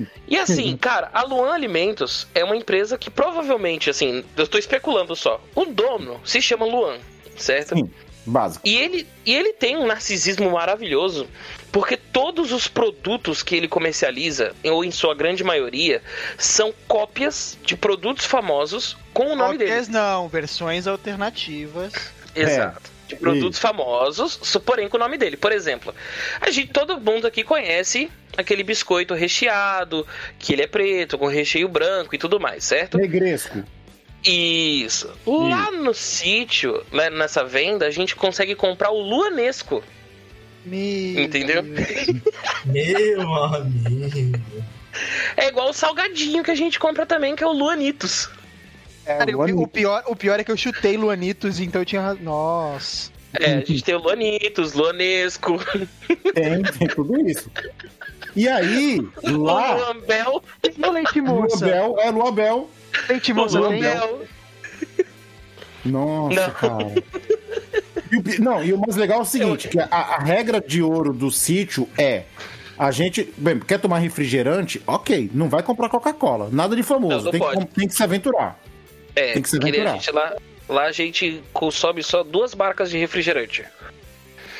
E 0.26 0.38
assim, 0.38 0.74
cara, 0.76 1.10
a 1.12 1.22
Luan 1.22 1.52
Alimentos 1.52 2.26
é 2.34 2.42
uma 2.42 2.56
empresa 2.56 2.96
que 2.96 3.10
provavelmente, 3.10 3.90
assim, 3.90 4.24
eu 4.36 4.46
tô 4.46 4.56
especulando 4.56 5.14
só. 5.14 5.40
O 5.54 5.66
dono 5.66 6.18
se 6.24 6.40
chama 6.40 6.64
Luan, 6.64 6.96
certo? 7.36 7.76
Sim, 7.76 7.90
básico. 8.24 8.66
E 8.66 8.74
ele, 8.74 9.06
e 9.26 9.34
ele 9.34 9.52
tem 9.52 9.76
um 9.76 9.86
narcisismo 9.86 10.50
maravilhoso, 10.50 11.28
porque 11.70 11.96
todos 11.96 12.52
os 12.52 12.66
produtos 12.66 13.42
que 13.42 13.54
ele 13.54 13.68
comercializa, 13.68 14.54
ou 14.64 14.82
em 14.82 14.90
sua 14.90 15.14
grande 15.14 15.44
maioria, 15.44 16.02
são 16.38 16.72
cópias 16.88 17.58
de 17.62 17.76
produtos 17.76 18.24
famosos 18.24 18.96
com 19.12 19.32
o 19.32 19.36
nome 19.36 19.58
dele. 19.58 19.70
Cópias 19.70 19.88
não, 19.88 20.26
versões 20.26 20.86
alternativas. 20.86 21.92
Exato. 22.34 22.93
De 23.08 23.16
produtos 23.16 23.58
famosos, 23.58 24.38
so- 24.42 24.60
porém 24.60 24.88
com 24.88 24.96
o 24.96 25.00
nome 25.00 25.18
dele. 25.18 25.36
Por 25.36 25.52
exemplo, 25.52 25.94
a 26.40 26.50
gente, 26.50 26.72
todo 26.72 26.98
mundo 27.00 27.26
aqui 27.26 27.44
conhece 27.44 28.10
aquele 28.36 28.62
biscoito 28.62 29.12
recheado, 29.14 30.06
que 30.38 30.52
ele 30.52 30.62
é 30.62 30.66
preto, 30.66 31.18
com 31.18 31.26
recheio 31.26 31.68
branco 31.68 32.14
e 32.14 32.18
tudo 32.18 32.40
mais, 32.40 32.64
certo? 32.64 32.96
Negresco. 32.98 33.62
Isso. 34.24 35.12
Lá 35.26 35.70
no 35.70 35.92
sítio, 35.92 36.82
né, 36.90 37.10
nessa 37.10 37.44
venda, 37.44 37.86
a 37.86 37.90
gente 37.90 38.16
consegue 38.16 38.54
comprar 38.54 38.90
o 38.90 38.98
Luanesco. 38.98 39.84
Me... 40.64 41.24
Entendeu? 41.24 41.62
Meu 42.64 43.34
amigo. 43.44 44.40
É 45.36 45.48
igual 45.48 45.68
o 45.68 45.72
salgadinho 45.74 46.42
que 46.42 46.50
a 46.50 46.54
gente 46.54 46.78
compra 46.78 47.04
também, 47.04 47.36
que 47.36 47.44
é 47.44 47.46
o 47.46 47.52
Luanitos. 47.52 48.30
É, 49.06 49.18
Cara, 49.18 49.36
o 49.36 49.40
o, 49.40 49.62
o 49.62 49.68
pior, 49.68 50.02
o 50.06 50.16
pior 50.16 50.40
é 50.40 50.44
que 50.44 50.50
eu 50.50 50.56
chutei 50.56 50.96
Luanitos, 50.96 51.60
então 51.60 51.82
eu 51.82 51.84
tinha. 51.84 52.14
Nossa. 52.14 53.12
É, 53.38 53.54
a 53.54 53.60
gente 53.60 53.82
tem 53.82 53.94
o 53.94 53.98
Luanitos, 53.98 54.74
Luanesco, 54.74 55.58
Tem, 56.34 56.62
tem 56.62 56.88
tudo 56.88 57.28
isso. 57.28 57.50
E 58.36 58.48
aí, 58.48 59.00
o 59.22 59.36
lá, 59.38 59.74
Luambel. 59.74 60.42
E 60.62 60.86
o 60.86 60.90
leite 60.92 61.20
moça? 61.20 61.66
Luabel, 61.66 61.96
é 61.98 62.10
Luabel. 62.10 62.70
Leite 63.08 63.32
moça? 63.32 63.58
Luambel. 63.58 64.22
Nossa, 65.84 66.46
Não. 66.46 66.50
cara. 66.50 66.94
E 68.10 68.16
o 68.16 68.42
não, 68.42 68.64
e 68.64 68.72
o 68.72 68.78
mais 68.78 68.96
legal 68.96 69.18
é 69.18 69.22
o 69.22 69.24
seguinte, 69.24 69.68
que 69.68 69.78
a, 69.78 69.86
a 69.86 70.18
regra 70.18 70.60
de 70.60 70.82
ouro 70.82 71.12
do 71.12 71.30
sítio 71.30 71.88
é 71.98 72.24
a 72.78 72.90
gente, 72.90 73.32
bem, 73.36 73.58
quer 73.60 73.78
tomar 73.78 73.98
refrigerante? 73.98 74.82
Ok, 74.86 75.30
não 75.32 75.48
vai 75.48 75.62
comprar 75.62 75.88
Coca-Cola, 75.88 76.48
nada 76.50 76.74
de 76.74 76.82
famoso, 76.82 77.16
Não, 77.16 77.24
não 77.24 77.30
tem, 77.30 77.40
que, 77.40 77.66
tem 77.74 77.88
que 77.88 77.94
se 77.94 78.02
aventurar. 78.02 78.58
É, 79.16 79.32
Tem 79.32 79.42
que 79.42 79.48
se 79.48 79.58
que 79.58 79.70
nem 79.70 79.80
a 79.80 79.90
aventurar. 79.90 79.98
gente 79.98 80.10
lá, 80.12 80.36
lá 80.68 80.82
a 80.84 80.92
gente 80.92 81.42
consome 81.52 82.02
só 82.02 82.22
duas 82.22 82.54
marcas 82.54 82.90
de 82.90 82.98
refrigerante. 82.98 83.64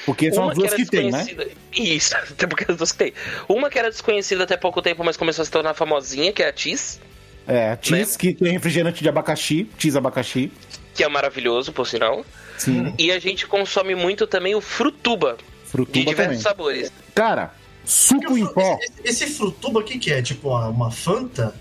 Porque 0.07 0.31
são 0.33 0.43
Uma 0.45 0.53
as 0.53 0.59
duas 0.59 0.73
era 0.73 0.77
que 0.85 0.91
tem, 0.91 1.11
né? 1.11 1.25
desconhecida. 1.25 1.51
Isso, 1.75 2.15
até 2.31 2.47
porque 2.47 2.71
as 2.71 2.77
duas 2.77 2.93
que 2.93 2.99
tem. 2.99 3.15
Uma 3.49 3.71
que 3.71 3.79
era 3.79 3.91
desconhecida 3.91 4.45
até 4.45 4.57
pouco 4.57 4.83
tempo, 4.83 5.03
mas 5.03 5.17
começou 5.17 5.43
a 5.43 5.47
se 5.47 5.51
tornar 5.51 5.75
famosinha, 5.75 6.33
que 6.33 6.43
é 6.43 6.49
a 6.49 6.53
Tis, 6.53 7.01
É, 7.47 7.75
Tis, 7.77 8.17
que 8.17 8.35
tem 8.35 8.53
refrigerante 8.53 9.03
de 9.03 9.09
abacaxi, 9.09 9.65
Tis 9.79 9.97
abacaxi. 9.97 10.53
que 10.95 11.03
é 11.03 11.09
maravilhoso, 11.09 11.73
por 11.73 11.87
sinal. 11.87 12.25
Sim, 12.59 12.95
E 12.99 13.11
a 13.11 13.19
gente 13.19 13.47
consome 13.47 13.95
muito 13.95 14.27
também 14.27 14.55
o 14.55 14.61
Frutuba, 14.61 15.37
de 15.39 15.71
frutuba 15.71 16.05
diversos 16.07 16.25
também. 16.25 16.39
sabores. 16.41 16.93
Cara, 17.15 17.53
suco 17.85 18.37
em 18.39 18.47
pó. 18.47 18.79
Esse, 19.05 19.25
esse 19.25 19.35
frutuba 19.35 19.81
aqui 19.81 19.99
que 19.99 20.13
é? 20.13 20.23
Tipo 20.23 20.51
uma 20.51 20.91
Fanta? 20.91 21.53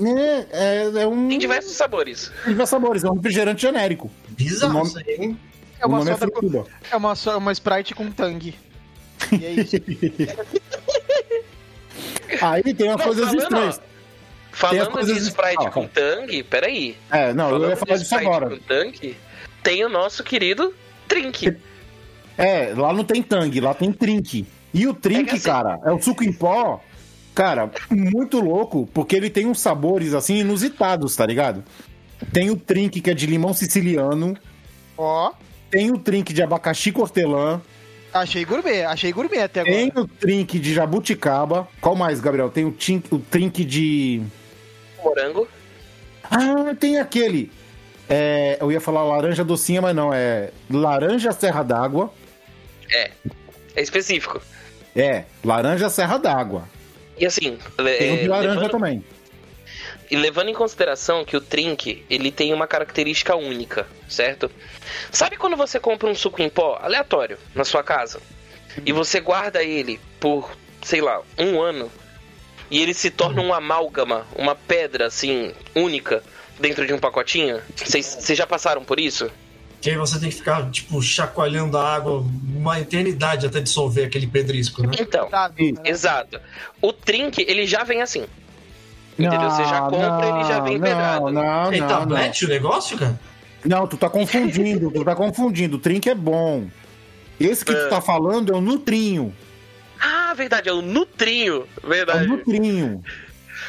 É, 0.00 0.46
é, 0.52 1.02
é 1.02 1.06
um. 1.06 1.28
Tem 1.28 1.38
diversos 1.38 1.72
sabores. 1.72 2.30
Tem 2.44 2.52
diversos 2.52 2.70
sabores, 2.70 3.04
é 3.04 3.10
um 3.10 3.14
refrigerante 3.14 3.62
genérico. 3.62 4.10
Bizarro 4.28 4.72
nome- 4.74 4.86
isso 4.88 4.98
aí? 4.98 5.36
É 5.80 5.86
uma, 5.86 6.00
é 6.10 6.16
com- 6.16 6.64
é 6.90 6.96
uma, 6.96 7.14
so- 7.14 7.36
uma 7.38 7.52
Sprite 7.52 7.94
com 7.94 8.10
tangue. 8.10 8.54
E 9.32 9.44
é 9.44 9.50
isso. 9.52 9.76
Aí 12.40 12.62
tem 12.74 12.88
umas 12.88 13.02
coisas 13.02 13.24
falando, 13.26 13.42
estranhas. 13.42 13.78
ó, 13.78 13.88
Falando 14.52 14.90
coisas 14.90 15.16
de 15.16 15.22
Sprite 15.22 15.66
Ah, 15.66 15.70
com 15.70 15.86
tangue, 15.86 16.42
peraí. 16.42 16.96
É, 17.10 17.32
não, 17.32 17.44
eu 17.46 17.50
Falando 17.54 17.70
ia 17.70 17.76
falar 17.76 17.96
de 17.96 18.02
disso 18.02 18.14
agora. 18.16 18.50
com 18.50 18.58
tangue, 18.58 19.16
tem 19.62 19.84
o 19.84 19.88
nosso 19.88 20.22
querido 20.24 20.74
Trink. 21.06 21.56
É, 22.36 22.72
lá 22.76 22.92
não 22.92 23.04
tem 23.04 23.22
tangue, 23.22 23.60
lá 23.60 23.72
tem 23.74 23.92
trink. 23.92 24.46
E 24.74 24.86
o 24.86 24.94
trink, 24.94 25.30
É 25.30 25.34
assim- 25.34 25.44
cara, 25.48 25.80
é 25.84 25.90
o 25.90 26.00
suco 26.00 26.22
em 26.22 26.32
pó, 26.32 26.82
cara, 27.38 27.70
muito 27.88 28.40
louco, 28.40 28.88
porque 28.92 29.14
ele 29.14 29.30
tem 29.30 29.46
uns 29.46 29.60
sabores 29.60 30.12
assim 30.12 30.38
inusitados, 30.38 31.14
tá 31.14 31.24
ligado? 31.24 31.62
Tem 32.32 32.50
o 32.50 32.56
trink 32.56 33.00
que 33.00 33.10
é 33.10 33.14
de 33.14 33.26
limão 33.26 33.54
siciliano, 33.54 34.36
Ó, 34.96 35.30
tem 35.70 35.92
o 35.92 35.98
trink 35.98 36.32
de 36.32 36.42
abacaxi 36.42 36.90
cortelã, 36.90 37.60
achei 38.12 38.44
gourmet, 38.44 38.82
achei 38.84 39.12
gourmet 39.12 39.38
até 39.42 39.60
agora. 39.60 39.76
tem 39.76 39.92
o 39.94 40.08
trink 40.08 40.58
de 40.58 40.74
jabuticaba. 40.74 41.68
Qual 41.80 41.94
mais, 41.94 42.20
Gabriel? 42.20 42.50
Tem 42.50 42.64
o, 42.64 42.72
tin- 42.72 43.04
o 43.12 43.20
trink 43.20 43.64
de. 43.64 44.20
Morango. 45.04 45.46
Ah, 46.24 46.74
tem 46.78 46.98
aquele. 46.98 47.52
É, 48.08 48.58
eu 48.60 48.72
ia 48.72 48.80
falar 48.80 49.04
laranja 49.04 49.44
docinha, 49.44 49.80
mas 49.80 49.94
não, 49.94 50.12
é 50.12 50.50
laranja 50.68 51.30
serra 51.30 51.62
d'água. 51.62 52.12
É 52.90 53.12
específico. 53.76 54.40
É, 54.96 55.24
laranja 55.44 55.88
serra 55.88 56.18
d'água. 56.18 56.64
E 57.18 57.26
assim, 57.26 57.58
Tem 57.76 58.14
o 58.14 58.18
de 58.22 58.28
laranja 58.28 58.54
levando, 58.54 58.70
também. 58.70 59.04
e 60.10 60.16
levando 60.16 60.48
em 60.48 60.54
consideração 60.54 61.24
que 61.24 61.36
o 61.36 61.40
Trink, 61.40 62.04
ele 62.08 62.30
tem 62.30 62.52
uma 62.54 62.66
característica 62.66 63.34
única, 63.36 63.86
certo? 64.08 64.50
Sabe 65.10 65.36
quando 65.36 65.56
você 65.56 65.78
compra 65.80 66.08
um 66.08 66.14
suco 66.14 66.40
em 66.40 66.48
pó 66.48 66.78
aleatório 66.80 67.38
na 67.54 67.64
sua 67.64 67.82
casa 67.82 68.20
e 68.86 68.92
você 68.92 69.20
guarda 69.20 69.62
ele 69.62 69.98
por, 70.20 70.50
sei 70.82 71.00
lá, 71.00 71.20
um 71.38 71.60
ano 71.60 71.90
e 72.70 72.80
ele 72.80 72.94
se 72.94 73.10
torna 73.10 73.42
um 73.42 73.52
amálgama, 73.52 74.26
uma 74.36 74.54
pedra 74.54 75.06
assim 75.06 75.52
única 75.74 76.22
dentro 76.60 76.86
de 76.86 76.92
um 76.92 76.98
pacotinho? 76.98 77.60
Vocês 77.76 78.26
já 78.36 78.46
passaram 78.46 78.84
por 78.84 79.00
isso? 79.00 79.30
Que 79.80 79.90
aí 79.90 79.96
você 79.96 80.18
tem 80.18 80.28
que 80.28 80.34
ficar, 80.36 80.68
tipo, 80.70 81.00
chacoalhando 81.00 81.78
a 81.78 81.94
água 81.94 82.24
uma 82.56 82.80
eternidade 82.80 83.46
até 83.46 83.60
dissolver 83.60 84.06
aquele 84.06 84.26
pedrisco, 84.26 84.82
né? 84.82 84.90
Então, 84.98 85.28
Tá, 85.28 85.48
né? 85.56 85.72
exato. 85.84 86.40
O 86.82 86.92
Trink, 86.92 87.40
ele 87.46 87.64
já 87.66 87.84
vem 87.84 88.02
assim. 88.02 88.24
Entendeu? 89.18 89.50
Você 89.50 89.64
já 89.64 89.80
Não, 89.82 89.90
compra, 89.90 90.28
ele 90.28 90.44
já 90.44 90.60
vem 90.60 90.78
não, 90.78 90.82
pedrado. 90.86 91.30
Não, 91.30 91.42
é 91.72 91.78
não, 91.80 91.88
não. 91.88 91.88
tablete 91.88 92.44
o 92.44 92.48
negócio, 92.48 92.98
cara? 92.98 93.18
Não, 93.64 93.86
tu 93.86 93.96
tá 93.96 94.08
confundindo, 94.08 94.90
tu 94.94 95.04
tá 95.04 95.14
confundindo. 95.14 95.76
O 95.76 95.80
trink 95.80 96.08
é 96.08 96.14
bom. 96.14 96.66
Esse 97.38 97.64
que 97.64 97.72
tu 97.72 97.78
É. 97.78 97.88
tá 97.88 98.00
falando 98.00 98.52
é 98.52 98.56
o 98.56 98.60
nutrinho. 98.60 99.34
Ah, 100.00 100.32
verdade, 100.34 100.68
é 100.68 100.72
o 100.72 100.80
Nutrinho. 100.82 101.66
É 101.82 101.86
o 101.86 101.88
Verdade. 101.88 102.26
nutrinho. 102.26 103.02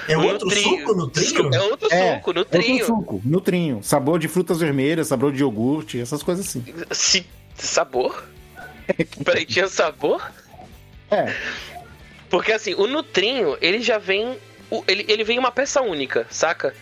É 0.08 0.18
outro 0.18 0.46
Nutrinho. 0.48 0.79
suco 0.79 0.94
no 0.96 1.10
trinho? 1.10 1.53
É 1.53 1.62
outro 1.62 1.88
É, 1.91 2.15
suco, 2.15 2.29
Outro 2.29 2.34
Nutrinho. 2.34 2.86
suco, 2.86 3.22
nutrinho. 3.25 3.79
Sabor 3.84 4.18
de 4.20 4.27
frutas 4.27 4.60
vermelhas, 4.60 5.08
sabor 5.08 5.32
de 5.32 5.41
iogurte, 5.41 6.00
essas 6.00 6.24
coisas 6.24 6.48
assim. 6.48 6.63
Se... 6.91 7.25
Sabor? 7.56 8.24
Peraí, 9.24 9.46
tinha 9.46 9.68
sabor? 9.68 10.32
É, 11.12 11.34
Porque 12.29 12.51
assim, 12.51 12.74
o 12.75 12.88
Nutrinho, 12.88 13.58
ele 13.62 13.82
já 13.82 13.98
vem. 13.98 14.38
Ele, 14.88 15.06
ele 15.08 15.24
vem 15.24 15.38
uma 15.39 15.51
peça 15.51 15.82
única, 15.82 16.25
saca? 16.29 16.74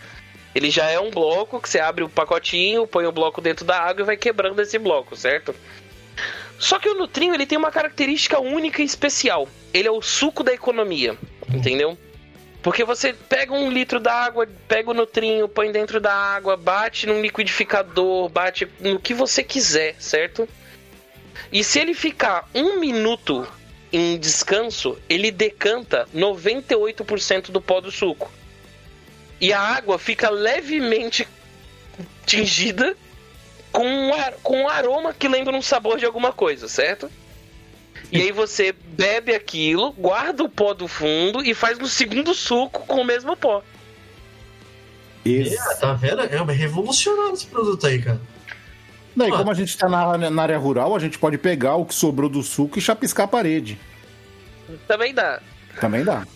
Ele 0.54 0.70
já 0.70 0.88
é 0.90 0.98
um 1.00 1.10
bloco 1.10 1.60
que 1.60 1.68
você 1.68 1.78
abre 1.80 2.04
o 2.04 2.08
pacotinho, 2.08 2.86
põe 2.86 3.06
o 3.06 3.12
bloco 3.12 3.40
dentro 3.40 3.64
da 3.64 3.78
água 3.80 4.02
e 4.02 4.06
vai 4.06 4.16
quebrando 4.16 4.60
esse 4.60 4.78
bloco, 4.78 5.16
certo? 5.16 5.54
Só 6.58 6.78
que 6.78 6.88
o 6.88 6.94
Nutrinho, 6.94 7.34
ele 7.34 7.46
tem 7.46 7.56
uma 7.56 7.70
característica 7.70 8.40
única 8.40 8.82
e 8.82 8.84
especial. 8.84 9.48
Ele 9.72 9.86
é 9.88 9.90
o 9.90 10.02
suco 10.02 10.42
da 10.42 10.52
economia, 10.52 11.16
entendeu? 11.52 11.96
Porque 12.68 12.84
você 12.84 13.14
pega 13.14 13.54
um 13.54 13.70
litro 13.70 13.98
d'água, 13.98 14.46
pega 14.68 14.90
o 14.90 14.92
Nutrinho, 14.92 15.48
põe 15.48 15.72
dentro 15.72 15.98
da 15.98 16.12
água, 16.12 16.54
bate 16.54 17.06
num 17.06 17.22
liquidificador, 17.22 18.28
bate 18.28 18.68
no 18.78 19.00
que 19.00 19.14
você 19.14 19.42
quiser, 19.42 19.96
certo? 19.98 20.46
E 21.50 21.64
se 21.64 21.78
ele 21.78 21.94
ficar 21.94 22.46
um 22.54 22.78
minuto 22.78 23.48
em 23.90 24.18
descanso, 24.18 24.98
ele 25.08 25.30
decanta 25.30 26.06
98% 26.14 27.50
do 27.50 27.58
pó 27.58 27.80
do 27.80 27.90
suco. 27.90 28.30
E 29.40 29.50
a 29.50 29.58
água 29.58 29.98
fica 29.98 30.28
levemente 30.28 31.26
tingida 32.26 32.94
com 33.72 33.86
um, 33.86 34.10
com 34.42 34.64
um 34.64 34.68
aroma 34.68 35.14
que 35.14 35.26
lembra 35.26 35.56
um 35.56 35.62
sabor 35.62 35.98
de 35.98 36.04
alguma 36.04 36.34
coisa, 36.34 36.68
certo? 36.68 37.10
E 38.10 38.22
aí 38.22 38.32
você 38.32 38.72
bebe 38.72 39.34
aquilo, 39.34 39.92
guarda 39.92 40.42
o 40.42 40.48
pó 40.48 40.72
do 40.72 40.88
fundo 40.88 41.42
e 41.44 41.52
faz 41.54 41.78
um 41.78 41.86
segundo 41.86 42.34
suco 42.34 42.86
com 42.86 43.02
o 43.02 43.04
mesmo 43.04 43.36
pó. 43.36 43.62
esse. 45.24 45.54
É, 45.56 45.74
tá 45.74 45.92
vendo? 45.92 46.22
É 46.22 46.52
revolucionário 46.52 47.34
esse 47.34 47.46
produto 47.46 47.86
aí, 47.86 48.00
cara. 48.00 48.20
Daí, 49.14 49.30
como 49.30 49.50
a 49.50 49.54
gente 49.54 49.76
tá 49.76 49.88
na, 49.88 50.30
na 50.30 50.42
área 50.42 50.56
rural, 50.58 50.94
a 50.94 50.98
gente 50.98 51.18
pode 51.18 51.36
pegar 51.36 51.74
o 51.76 51.84
que 51.84 51.94
sobrou 51.94 52.30
do 52.30 52.42
suco 52.42 52.78
e 52.78 52.82
chapiscar 52.82 53.24
a 53.24 53.28
parede. 53.28 53.78
Também 54.86 55.12
dá. 55.12 55.40
Também 55.80 56.04
dá. 56.04 56.26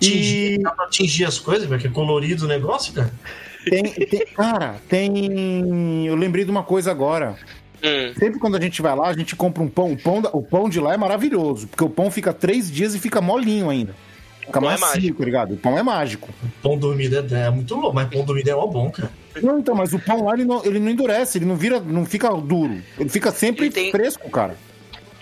Tingir, 0.00 0.54
E 0.54 0.58
dá 0.62 0.70
pra 0.72 0.88
tingir 0.88 1.24
as 1.24 1.38
coisas, 1.38 1.68
porque 1.68 1.86
é 1.86 1.90
colorido 1.90 2.44
o 2.44 2.48
negócio, 2.48 2.92
cara. 2.92 3.12
tem, 3.64 3.82
tem- 3.84 4.26
Cara, 4.34 4.80
tem. 4.88 6.06
Eu 6.06 6.14
lembrei 6.16 6.44
de 6.44 6.50
uma 6.50 6.62
coisa 6.62 6.90
agora. 6.90 7.36
Hum, 7.82 8.12
Sempre 8.18 8.38
quando 8.40 8.56
a 8.56 8.60
gente 8.60 8.80
vai 8.82 8.94
lá, 8.96 9.08
a 9.08 9.12
gente 9.12 9.36
compra 9.36 9.62
um 9.62 9.68
pão. 9.68 9.92
O 9.92 9.96
pão, 9.96 10.20
da- 10.22 10.30
o 10.32 10.42
pão 10.42 10.68
de 10.68 10.80
lá 10.80 10.94
é 10.94 10.96
maravilhoso, 10.96 11.66
porque 11.68 11.84
o 11.84 11.90
pão 11.90 12.10
fica 12.10 12.32
três 12.32 12.70
dias 12.70 12.94
e 12.94 12.98
fica 12.98 13.20
molinho 13.20 13.68
ainda. 13.70 13.94
Fica 14.40 14.60
pão 14.60 14.70
é 14.70 14.78
macio, 14.78 14.86
mágico. 15.00 15.18
tá 15.18 15.24
ligado? 15.24 15.54
O 15.54 15.56
pão 15.56 15.76
é 15.78 15.82
mágico. 15.82 16.28
Pão 16.62 16.78
dormido 16.78 17.16
é, 17.34 17.46
é 17.46 17.50
muito 17.50 17.74
louco, 17.74 17.94
mas 17.94 18.08
pão 18.08 18.24
dormido 18.24 18.48
é 18.50 18.54
mó 18.54 18.66
bom, 18.66 18.90
cara. 18.90 19.10
Não, 19.42 19.58
então, 19.58 19.74
mas 19.74 19.92
o 19.92 19.98
pão 19.98 20.24
lá 20.24 20.34
ele 20.34 20.44
não, 20.44 20.64
ele 20.64 20.78
não 20.78 20.90
endurece, 20.90 21.36
ele 21.38 21.44
não 21.44 21.56
vira, 21.56 21.78
não 21.80 22.06
fica 22.06 22.30
duro. 22.32 22.80
Ele 22.98 23.08
fica 23.08 23.30
sempre 23.32 23.66
Ele 23.66 23.74
tem- 23.74 23.90
fresco, 23.90 24.30
cara. 24.30 24.56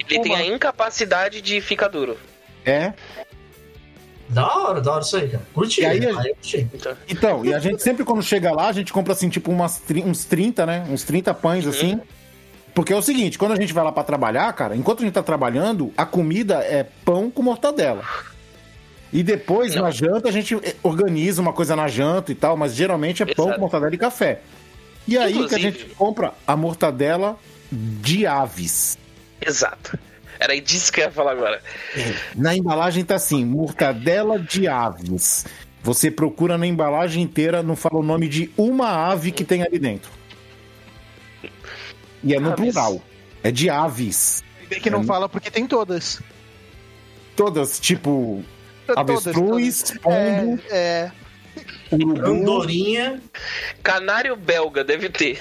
ele 0.08 0.20
tem 0.20 0.34
a 0.36 0.46
incapacidade 0.46 1.40
de 1.40 1.60
ficar 1.60 1.88
duro. 1.88 2.16
É. 2.64 2.92
Da 4.28 4.46
hora, 4.56 4.80
da 4.80 4.92
hora 4.92 5.02
isso 5.02 5.16
aí, 5.16 5.28
cara. 5.28 5.42
Curti. 5.52 5.80
E 5.82 5.86
aí, 5.86 5.98
aí, 5.98 6.06
a- 6.06 6.22
eu 6.28 6.34
curti. 6.34 6.66
Então, 6.72 6.96
Então, 7.08 7.44
e 7.44 7.52
a 7.52 7.58
gente 7.58 7.82
sempre 7.82 8.04
quando 8.04 8.22
chega 8.22 8.50
lá, 8.52 8.68
a 8.68 8.72
gente 8.72 8.92
compra 8.92 9.12
assim, 9.12 9.28
tipo 9.28 9.50
umas, 9.50 9.82
uns 10.04 10.24
30, 10.24 10.64
né? 10.64 10.86
Uns 10.90 11.02
30 11.04 11.34
pães 11.34 11.66
assim. 11.66 12.00
Porque 12.74 12.92
é 12.92 12.96
o 12.96 13.02
seguinte, 13.02 13.38
quando 13.38 13.52
a 13.52 13.56
gente 13.56 13.72
vai 13.72 13.84
lá 13.84 13.92
pra 13.92 14.02
trabalhar, 14.02 14.52
cara, 14.52 14.74
enquanto 14.76 15.00
a 15.00 15.02
gente 15.04 15.14
tá 15.14 15.22
trabalhando, 15.22 15.92
a 15.96 16.04
comida 16.04 16.56
é 16.56 16.82
pão 17.04 17.30
com 17.30 17.42
mortadela. 17.42 18.02
E 19.12 19.22
depois, 19.22 19.76
na 19.76 19.90
janta, 19.92 20.28
a 20.28 20.32
gente 20.32 20.58
organiza 20.82 21.40
uma 21.40 21.52
coisa 21.52 21.76
na 21.76 21.86
janta 21.86 22.32
e 22.32 22.34
tal, 22.34 22.56
mas 22.56 22.74
geralmente 22.74 23.22
é 23.22 23.26
pão 23.26 23.44
Exato. 23.46 23.54
com 23.54 23.60
mortadela 23.60 23.94
e 23.94 23.98
café. 23.98 24.40
E 25.06 25.16
aí 25.16 25.32
que 25.32 25.38
a 25.38 25.42
Inclusive- 25.44 25.62
gente 25.70 25.84
compra 25.94 26.32
a 26.46 26.56
mortadela 26.56 27.38
de 27.70 28.26
aves. 28.26 28.98
Exato. 29.40 29.96
Era 30.40 30.60
disso 30.60 30.92
que 30.92 31.00
eu 31.00 31.04
ia 31.04 31.10
falar 31.12 31.30
agora. 31.30 31.60
Na 32.34 32.56
embalagem 32.56 33.04
tá 33.04 33.14
assim, 33.14 33.44
mortadela 33.44 34.36
de 34.38 34.66
aves. 34.66 35.46
Você 35.82 36.10
procura 36.10 36.58
na 36.58 36.66
embalagem 36.66 37.22
inteira, 37.22 37.62
não 37.62 37.76
fala 37.76 38.00
o 38.00 38.02
nome 38.02 38.26
de 38.26 38.50
uma 38.56 38.88
ave 39.10 39.30
que 39.30 39.44
tem 39.44 39.62
ali 39.62 39.78
dentro. 39.78 40.10
E 42.24 42.34
é 42.34 42.40
no 42.40 42.52
Aves. 42.52 42.72
plural. 42.72 43.02
É 43.42 43.50
de 43.50 43.68
aves. 43.68 44.42
Bem 44.68 44.80
que 44.80 44.88
não 44.90 45.04
fala 45.04 45.28
porque 45.28 45.50
tem 45.50 45.66
todas. 45.66 46.20
Todas, 47.36 47.78
tipo, 47.78 48.42
avestruz, 48.96 49.92
pombo, 50.02 50.58
É, 50.70 51.10
é. 51.10 51.12
urubu. 51.92 52.26
Andorinha. 52.26 53.20
Canário 53.82 54.34
belga 54.36 54.82
deve 54.82 55.08
ter. 55.10 55.38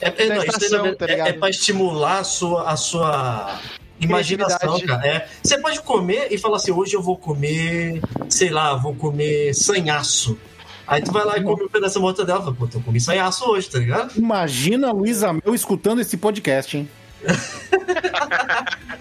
É, 0.00 0.24
é, 0.24 0.26
não, 0.28 0.44
estação, 0.44 0.94
tá 0.94 1.06
é, 1.08 1.20
é 1.20 1.32
pra 1.32 1.48
estimular 1.48 2.18
a 2.18 2.24
sua, 2.24 2.70
a 2.70 2.76
sua 2.76 3.58
imaginação, 4.00 4.78
cara. 4.80 5.06
É, 5.06 5.28
você 5.42 5.58
pode 5.58 5.80
comer 5.80 6.28
e 6.30 6.36
falar 6.38 6.56
assim, 6.56 6.72
hoje 6.72 6.94
eu 6.94 7.02
vou 7.02 7.16
comer, 7.16 8.00
sei 8.28 8.50
lá, 8.50 8.74
vou 8.74 8.94
comer 8.94 9.54
sanhaço. 9.54 10.38
Aí 10.86 11.02
tu 11.02 11.12
vai 11.12 11.24
lá 11.24 11.38
e 11.38 11.42
come 11.42 11.64
um 11.64 11.68
pedaço 11.68 11.94
da 11.94 12.00
mortadela 12.00 12.40
e 12.40 12.42
fala, 12.42 12.56
pô, 12.56 12.68
eu 12.72 12.80
comi 12.80 13.00
sanhaço 13.00 13.48
hoje, 13.48 13.70
tá 13.70 13.78
ligado? 13.78 14.16
Imagina 14.16 14.88
a 14.88 14.92
Luísa 14.92 15.32
Mel 15.32 15.54
escutando 15.54 16.00
esse 16.00 16.16
podcast, 16.16 16.76
hein? 16.76 16.88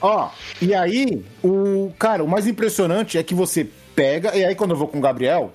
Ó, 0.00 0.30
e 0.62 0.74
aí, 0.74 1.24
o 1.42 1.92
cara, 1.98 2.22
o 2.22 2.28
mais 2.28 2.46
impressionante 2.46 3.18
é 3.18 3.22
que 3.22 3.34
você 3.34 3.68
pega, 3.96 4.36
e 4.36 4.44
aí 4.44 4.54
quando 4.54 4.70
eu 4.70 4.76
vou 4.76 4.86
com 4.86 4.98
o 4.98 5.00
Gabriel, 5.00 5.52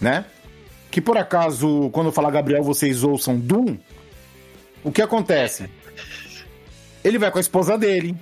né? 0.00 0.24
Que 0.90 1.00
por 1.00 1.16
acaso, 1.16 1.88
quando 1.90 2.08
eu 2.08 2.12
falar 2.12 2.30
Gabriel, 2.30 2.62
vocês 2.62 3.04
ouçam 3.04 3.38
Doom, 3.38 3.76
o 4.82 4.90
que 4.90 5.00
acontece? 5.00 5.70
Ele 7.04 7.18
vai 7.18 7.30
com 7.30 7.38
a 7.38 7.40
esposa 7.40 7.78
dele. 7.78 8.16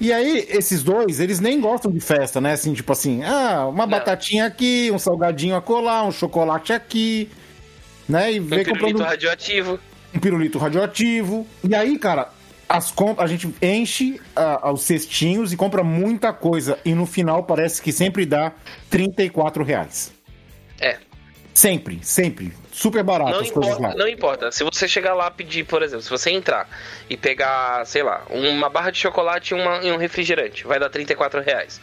E 0.00 0.12
aí, 0.12 0.46
esses 0.50 0.82
dois, 0.82 1.20
eles 1.20 1.40
nem 1.40 1.60
gostam 1.60 1.90
de 1.90 2.00
festa, 2.00 2.40
né? 2.40 2.52
Assim, 2.52 2.74
tipo 2.74 2.92
assim, 2.92 3.22
ah, 3.24 3.66
uma 3.66 3.84
Não. 3.84 3.90
batatinha 3.90 4.44
aqui, 4.46 4.90
um 4.92 4.98
salgadinho 4.98 5.54
acolá, 5.56 6.02
um 6.04 6.10
chocolate 6.12 6.72
aqui, 6.72 7.30
né? 8.08 8.32
E 8.32 8.40
Um 8.40 8.44
vem 8.44 8.64
pirulito 8.64 8.86
comprando 8.86 9.06
radioativo. 9.08 9.78
um 10.14 10.18
pirulito 10.18 10.58
radioativo. 10.58 11.46
E 11.62 11.74
aí, 11.74 11.96
cara, 11.98 12.30
as 12.68 12.90
comp 12.90 13.20
a 13.20 13.26
gente 13.26 13.54
enche 13.62 14.20
ah, 14.34 14.70
os 14.72 14.82
cestinhos 14.82 15.52
e 15.52 15.56
compra 15.56 15.84
muita 15.84 16.32
coisa. 16.32 16.78
E 16.84 16.92
no 16.94 17.06
final 17.06 17.44
parece 17.44 17.80
que 17.80 17.92
sempre 17.92 18.26
dá 18.26 18.52
34 18.90 19.62
reais. 19.64 20.12
É. 20.80 20.98
Sempre, 21.54 22.00
sempre. 22.02 22.52
Super 22.76 23.04
barato 23.04 23.30
Não 23.30 23.38
as 23.40 23.50
coisas 23.52 23.74
importa, 23.76 23.94
lá. 23.94 23.94
não 24.04 24.08
importa. 24.08 24.50
Se 24.50 24.64
você 24.64 24.88
chegar 24.88 25.14
lá 25.14 25.30
pedir, 25.30 25.62
por 25.64 25.80
exemplo, 25.80 26.02
se 26.02 26.10
você 26.10 26.30
entrar 26.30 26.68
e 27.08 27.16
pegar, 27.16 27.86
sei 27.86 28.02
lá, 28.02 28.24
uma 28.28 28.68
barra 28.68 28.90
de 28.90 28.98
chocolate 28.98 29.54
e, 29.54 29.56
uma- 29.56 29.80
e 29.80 29.92
um 29.92 29.96
refrigerante, 29.96 30.66
vai 30.66 30.80
dar 30.80 30.90
34 30.90 31.40
reais. 31.40 31.80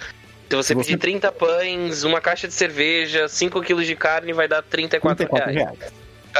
Se 0.49 0.55
você 0.57 0.67
Se 0.67 0.73
você- 0.73 0.83
pedir 0.91 0.97
30 0.97 1.31
pães, 1.31 2.03
uma 2.03 2.19
caixa 2.19 2.45
de 2.45 2.53
cerveja, 2.53 3.29
5 3.29 3.61
quilos 3.61 3.87
de 3.87 3.95
carne, 3.95 4.33
vai 4.33 4.49
dar 4.49 4.61
34, 4.61 5.25
34 5.27 5.53
reais. 5.53 5.79
reais. 5.79 5.93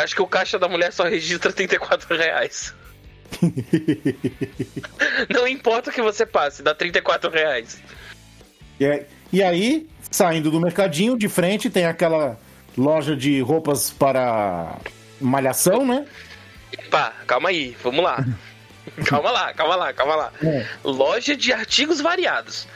Acho 0.04 0.16
que 0.16 0.22
o 0.22 0.28
caixa 0.28 0.60
da 0.60 0.68
mulher 0.68 0.92
só 0.92 1.06
registra 1.06 1.52
34 1.54 2.14
reais. 2.18 2.74
não 5.30 5.48
importa 5.48 5.90
o 5.90 5.94
que 5.94 6.02
você 6.02 6.26
passe, 6.26 6.62
dá 6.62 6.74
34 6.76 7.30
reais. 7.30 7.82
E, 8.80 9.04
e 9.32 9.44
aí, 9.44 9.88
saindo 10.10 10.52
do 10.52 10.60
mercadinho, 10.60 11.18
de 11.18 11.30
frente 11.30 11.70
tem 11.70 11.86
aquela 11.86 12.38
loja 12.78 13.16
de 13.16 13.40
roupas 13.42 13.90
para 13.92 14.78
malhação, 15.20 15.86
né? 15.86 16.06
Pá, 16.90 17.14
calma 17.28 17.50
aí, 17.50 17.76
vamos 17.84 18.04
lá. 18.04 18.26
calma 19.06 19.32
lá, 19.32 19.54
calma 19.54 19.76
lá, 19.76 19.94
calma 19.94 20.16
lá. 20.16 20.32
É. 20.44 20.66
Loja 20.84 21.36
de 21.36 21.52
artigos 21.54 22.02
variados. 22.02 22.68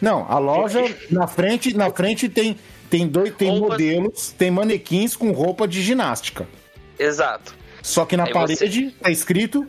Não, 0.00 0.26
a 0.30 0.38
loja 0.38 0.82
na 1.10 1.26
frente, 1.26 1.74
na 1.76 1.90
frente 1.90 2.28
tem 2.28 2.58
tem 2.90 3.08
dois 3.08 3.34
tem 3.34 3.50
Roupas- 3.50 3.68
modelos, 3.70 4.32
tem 4.32 4.50
manequins 4.50 5.16
com 5.16 5.32
roupa 5.32 5.66
de 5.66 5.82
ginástica. 5.82 6.46
Exato. 6.98 7.54
Só 7.82 8.04
que 8.04 8.16
na 8.16 8.24
Aí 8.24 8.32
parede 8.32 8.90
tá 9.00 9.10
escrito 9.10 9.66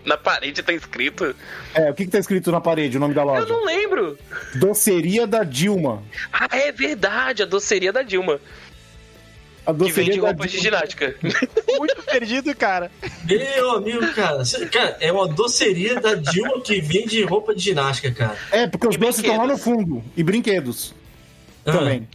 Na 0.05 0.17
parede 0.17 0.61
tá 0.61 0.73
escrito. 0.73 1.35
É, 1.73 1.89
o 1.89 1.93
que, 1.93 2.05
que 2.05 2.11
tá 2.11 2.19
escrito 2.19 2.51
na 2.51 2.59
parede, 2.59 2.97
o 2.97 2.99
nome 2.99 3.13
da 3.13 3.21
Eu 3.21 3.25
loja? 3.27 3.47
não 3.47 3.63
lembro. 3.65 4.17
Doceria 4.55 5.25
da 5.25 5.43
Dilma. 5.43 6.03
Ah, 6.31 6.47
é 6.51 6.71
verdade, 6.71 7.43
a 7.43 7.45
doceria 7.45 7.93
da 7.93 8.01
Dilma. 8.03 8.39
A 9.65 9.71
Que 9.71 9.77
doceria 9.79 10.05
vende 10.11 10.19
da 10.21 10.27
roupas 10.27 10.51
de 10.51 10.59
ginástica. 10.59 11.15
Muito 11.79 12.03
perdido, 12.03 12.53
cara. 12.53 12.91
Meu 13.23 13.71
amigo, 13.71 14.05
cara. 14.13 14.43
Cara, 14.69 14.97
é 14.99 15.09
uma 15.09 15.25
doceria 15.25 16.01
da 16.01 16.15
Dilma 16.15 16.59
que 16.59 16.81
vende 16.81 17.23
roupa 17.23 17.55
de 17.55 17.61
ginástica, 17.63 18.11
cara. 18.11 18.37
É, 18.51 18.67
porque 18.67 18.87
os 18.87 18.95
E 18.95 18.97
doces 18.97 19.21
estão 19.23 19.37
lá 19.37 19.47
no 19.47 19.57
fundo. 19.57 20.03
E 20.17 20.23
brinquedos 20.23 20.93
Ah. 21.65 21.71
também. 21.71 22.05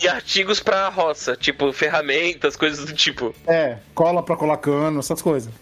E 0.00 0.06
artigos 0.06 0.60
pra 0.60 0.88
roça, 0.88 1.34
tipo 1.34 1.72
ferramentas, 1.72 2.54
coisas 2.54 2.84
do 2.84 2.92
tipo. 2.92 3.34
É, 3.44 3.78
cola 3.92 4.22
pra 4.22 4.36
colar 4.36 4.58
cano, 4.58 5.00
essas 5.00 5.20
coisas. 5.20 5.52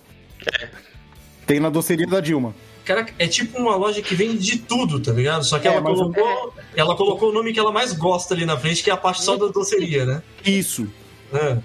Tem 1.46 1.60
na 1.60 1.70
doceria 1.70 2.06
da 2.06 2.20
Dilma. 2.20 2.54
Cara, 2.84 3.06
é 3.18 3.26
tipo 3.26 3.58
uma 3.58 3.74
loja 3.76 4.00
que 4.00 4.14
vende 4.14 4.38
de 4.38 4.58
tudo, 4.58 5.00
tá 5.00 5.12
ligado? 5.12 5.44
Só 5.44 5.58
que 5.58 5.66
É, 5.66 5.72
ela, 5.72 5.82
colocou, 5.82 6.54
ela 6.74 6.96
colocou 6.96 7.30
o 7.30 7.32
nome 7.32 7.52
que 7.52 7.58
ela 7.58 7.72
mais 7.72 7.92
gosta 7.92 8.34
ali 8.34 8.46
na 8.46 8.56
frente, 8.56 8.82
que 8.82 8.90
é 8.90 8.92
a 8.92 8.96
parte 8.96 9.22
só 9.22 9.36
da 9.36 9.46
doceria, 9.46 10.04
né? 10.04 10.22
Isso. 10.44 10.88
Ah. 11.32 11.58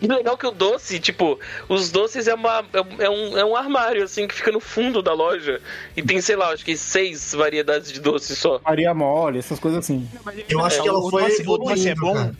E 0.00 0.06
legal 0.06 0.36
que 0.36 0.46
o 0.46 0.50
doce, 0.50 0.98
tipo, 0.98 1.38
os 1.68 1.90
doces 1.90 2.26
é, 2.28 2.34
uma, 2.34 2.64
é, 2.72 3.04
é 3.04 3.10
um, 3.10 3.38
é 3.38 3.44
um 3.44 3.56
armário, 3.56 4.02
assim, 4.02 4.26
que 4.26 4.34
fica 4.34 4.52
no 4.52 4.60
fundo 4.60 5.00
da 5.00 5.14
loja. 5.14 5.60
E 5.96 6.02
tem, 6.02 6.20
sei 6.20 6.36
lá, 6.36 6.50
acho 6.50 6.64
que 6.64 6.76
seis 6.76 7.32
variedades 7.32 7.92
de 7.92 8.00
doce 8.00 8.36
só. 8.36 8.60
Maria 8.64 8.92
mole, 8.92 9.38
essas 9.38 9.58
coisas 9.58 9.78
assim. 9.78 10.08
Eu 10.48 10.62
acho 10.64 10.82
que 10.82 10.88
ela 10.88 10.98
o 10.98 11.08
foi 11.10 11.22
doce, 11.22 11.42
o 11.46 11.56
doce 11.56 11.88
é 11.88 11.94
bom? 11.94 12.14
cara. 12.14 12.36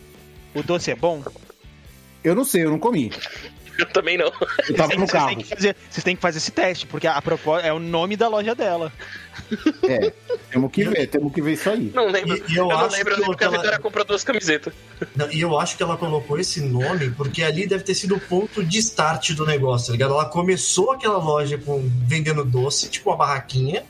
O 0.54 0.62
doce 0.62 0.90
é 0.90 0.96
bom? 0.96 1.22
Eu 2.22 2.34
não 2.34 2.44
sei, 2.44 2.64
eu 2.64 2.70
não 2.70 2.78
comi. 2.78 3.12
Eu 3.78 3.86
também 3.86 4.16
não. 4.16 4.32
Eu 4.68 4.74
tava 4.74 4.92
no 4.94 5.00
Vocês 5.00 5.10
carro. 5.12 5.28
têm, 5.28 5.38
que 5.38 5.44
fazer, 5.44 5.76
vocês 5.90 6.04
têm 6.04 6.16
que 6.16 6.22
fazer 6.22 6.38
esse 6.38 6.50
teste, 6.50 6.86
porque 6.86 7.06
a 7.06 7.20
propósito 7.20 7.66
é 7.66 7.72
o 7.72 7.78
nome 7.78 8.16
da 8.16 8.28
loja 8.28 8.54
dela. 8.54 8.92
É, 9.88 10.12
temos 10.50 10.70
que 10.72 10.84
ver, 10.84 11.06
temos 11.08 11.32
que 11.32 11.42
ver 11.42 11.52
isso 11.52 11.68
aí. 11.70 11.90
Não 11.94 12.08
lembro. 12.10 12.36
E- 12.36 12.52
e 12.52 12.56
eu 12.56 12.64
eu, 12.64 12.68
não 12.68 12.78
acho 12.86 12.96
lembro, 12.96 13.12
eu 13.12 13.16
que 13.16 13.20
lembro 13.22 13.36
que 13.36 13.44
a 13.44 13.46
ela- 13.46 13.56
Vitória 13.58 13.78
comprou 13.78 14.04
duas 14.04 14.24
camisetas. 14.24 14.72
Não, 15.14 15.30
E 15.30 15.40
eu 15.40 15.58
acho 15.58 15.76
que 15.76 15.82
ela 15.82 15.96
colocou 15.96 16.38
esse 16.38 16.60
nome 16.60 17.10
porque 17.10 17.42
ali 17.42 17.66
deve 17.66 17.84
ter 17.84 17.94
sido 17.94 18.16
o 18.16 18.20
ponto 18.20 18.64
de 18.64 18.78
start 18.78 19.32
do 19.32 19.44
negócio, 19.46 19.88
tá 19.88 19.92
ligado? 19.92 20.14
Ela 20.14 20.24
começou 20.26 20.92
aquela 20.92 21.18
loja 21.18 21.58
com 21.58 21.88
vendendo 22.06 22.44
doce, 22.44 22.88
tipo 22.88 23.10
uma 23.10 23.16
barraquinha. 23.16 23.84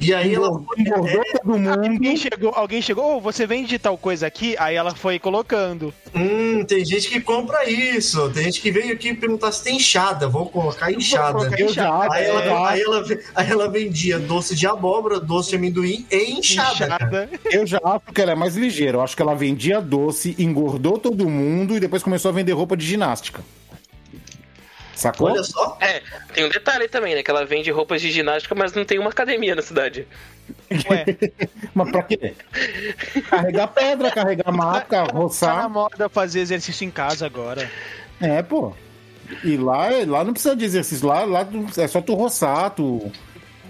E 0.00 0.12
aí 0.12 0.34
ela 0.34 0.52
foi. 0.52 0.76
Engordou 0.78 1.22
é, 1.22 1.38
todo 1.38 1.58
mundo. 1.58 1.70
Alguém 1.70 2.16
chegou, 2.16 2.52
alguém 2.54 2.82
chegou, 2.82 3.16
oh, 3.16 3.20
você 3.20 3.46
vende 3.46 3.78
tal 3.78 3.96
coisa 3.96 4.26
aqui? 4.26 4.54
Aí 4.58 4.76
ela 4.76 4.94
foi 4.94 5.18
colocando. 5.18 5.92
hum, 6.14 6.64
tem 6.64 6.84
gente 6.84 7.08
que 7.08 7.20
compra 7.20 7.68
isso. 7.68 8.30
Tem 8.30 8.44
gente 8.44 8.60
que 8.60 8.70
veio 8.70 8.92
aqui 8.92 9.14
perguntar 9.14 9.52
se 9.52 9.64
tem 9.64 9.76
enxada. 9.76 10.28
Vou 10.28 10.46
colocar 10.46 10.90
enxada. 10.92 11.38
colocar 11.38 11.60
Eu 11.60 11.68
já 11.68 11.92
acho, 11.92 12.12
Aí 12.12 12.24
ela, 12.24 12.70
aí, 12.70 12.80
acho, 12.80 13.12
ela, 13.12 13.20
aí 13.34 13.50
ela 13.50 13.68
vendia 13.68 14.18
doce 14.18 14.54
de 14.54 14.66
abóbora, 14.66 15.18
doce 15.18 15.50
de 15.50 15.56
amendoim 15.56 16.06
e 16.10 16.32
enxada. 16.32 17.28
eu 17.50 17.66
já 17.66 17.80
acho 17.82 18.12
que 18.12 18.20
ela 18.20 18.32
é 18.32 18.36
mais 18.36 18.56
ligeira. 18.56 18.98
Eu 18.98 19.02
acho 19.02 19.16
que 19.16 19.22
ela 19.22 19.34
vendia 19.34 19.80
doce, 19.80 20.34
engordou 20.38 20.98
todo 20.98 21.28
mundo 21.28 21.76
e 21.76 21.80
depois 21.80 22.02
começou 22.02 22.30
a 22.30 22.32
vender 22.32 22.52
roupa 22.52 22.76
de 22.76 22.86
ginástica. 22.86 23.42
Sacou? 24.96 25.30
Olha 25.30 25.44
só. 25.44 25.76
É, 25.80 26.02
tem 26.32 26.44
um 26.44 26.48
detalhe 26.48 26.88
também, 26.88 27.14
né? 27.14 27.22
Que 27.22 27.30
ela 27.30 27.44
vende 27.44 27.70
roupas 27.70 28.00
de 28.02 28.10
ginástica, 28.10 28.54
mas 28.54 28.72
não 28.72 28.84
tem 28.84 28.98
uma 28.98 29.10
academia 29.10 29.54
na 29.54 29.62
cidade. 29.62 30.08
Ué, 30.90 31.04
Mas 31.74 31.90
pra 31.90 32.02
quê? 32.02 32.34
Carregar 33.28 33.68
pedra, 33.68 34.10
carregar 34.10 34.50
maca, 34.52 35.04
tá 35.06 35.12
na 35.12 35.12
roçar. 35.12 35.68
moda 35.68 36.08
fazer 36.08 36.40
exercício 36.40 36.84
em 36.86 36.90
casa 36.90 37.26
agora. 37.26 37.70
É, 38.20 38.42
pô. 38.42 38.72
E 39.44 39.56
lá, 39.56 39.88
lá 40.06 40.24
não 40.24 40.32
precisa 40.32 40.56
de 40.56 40.64
exercício. 40.64 41.06
Lá, 41.06 41.24
lá 41.24 41.44
tu- 41.44 41.80
é 41.80 41.86
só 41.86 42.00
tu 42.00 42.14
roçar, 42.14 42.70
tu. 42.70 43.12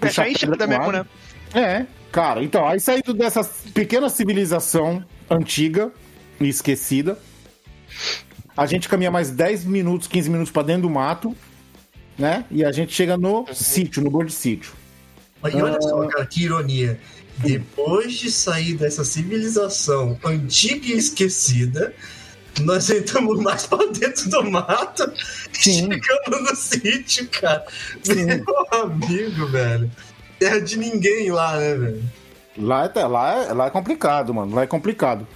É 0.01 0.09
pedra 0.09 0.57
com 0.57 0.67
mesmo, 0.67 0.91
né? 0.91 1.05
É, 1.53 1.85
cara, 2.11 2.41
então, 2.43 2.65
aí 2.67 2.79
saindo 2.79 3.13
dessa 3.13 3.43
pequena 3.73 4.07
civilização 4.09 5.03
antiga 5.29 5.91
e 6.39 6.47
esquecida, 6.47 7.17
a 8.57 8.65
gente 8.65 8.89
caminha 8.89 9.11
mais 9.11 9.29
10 9.29 9.65
minutos, 9.65 10.07
15 10.07 10.29
minutos 10.29 10.51
pra 10.51 10.63
dentro 10.63 10.83
do 10.83 10.89
mato, 10.89 11.35
né? 12.17 12.43
E 12.49 12.65
a 12.65 12.71
gente 12.71 12.91
chega 12.91 13.15
no 13.15 13.45
sítio, 13.53 14.03
no 14.03 14.09
bordo 14.09 14.29
de 14.29 14.33
sítio. 14.33 14.73
E 15.45 15.61
olha 15.61 15.79
só, 15.79 16.05
cara, 16.07 16.25
que 16.25 16.43
ironia. 16.43 16.99
Depois 17.37 18.13
de 18.13 18.31
sair 18.31 18.73
dessa 18.73 19.05
civilização 19.05 20.17
antiga 20.25 20.87
e 20.87 20.97
esquecida, 20.97 21.93
nós 22.61 22.89
entramos 22.89 23.39
mais 23.39 23.67
pra 23.67 23.85
dentro 23.85 24.27
do 24.31 24.49
mato 24.49 25.13
Sim. 25.53 25.87
chegamos 25.91 26.49
no 26.49 26.55
sítio, 26.55 27.29
cara. 27.29 27.63
Meu 28.07 28.81
amigo, 28.81 29.47
velho. 29.47 29.91
Terra 30.39 30.59
de 30.59 30.77
ninguém 30.77 31.31
lá, 31.31 31.57
né, 31.57 31.75
velho? 31.75 32.03
Lá 32.57 32.91
é, 32.93 33.05
lá, 33.05 33.43
é, 33.43 33.53
lá 33.53 33.67
é 33.67 33.69
complicado, 33.69 34.33
mano. 34.33 34.55
Lá 34.55 34.63
é 34.63 34.67
complicado. 34.67 35.27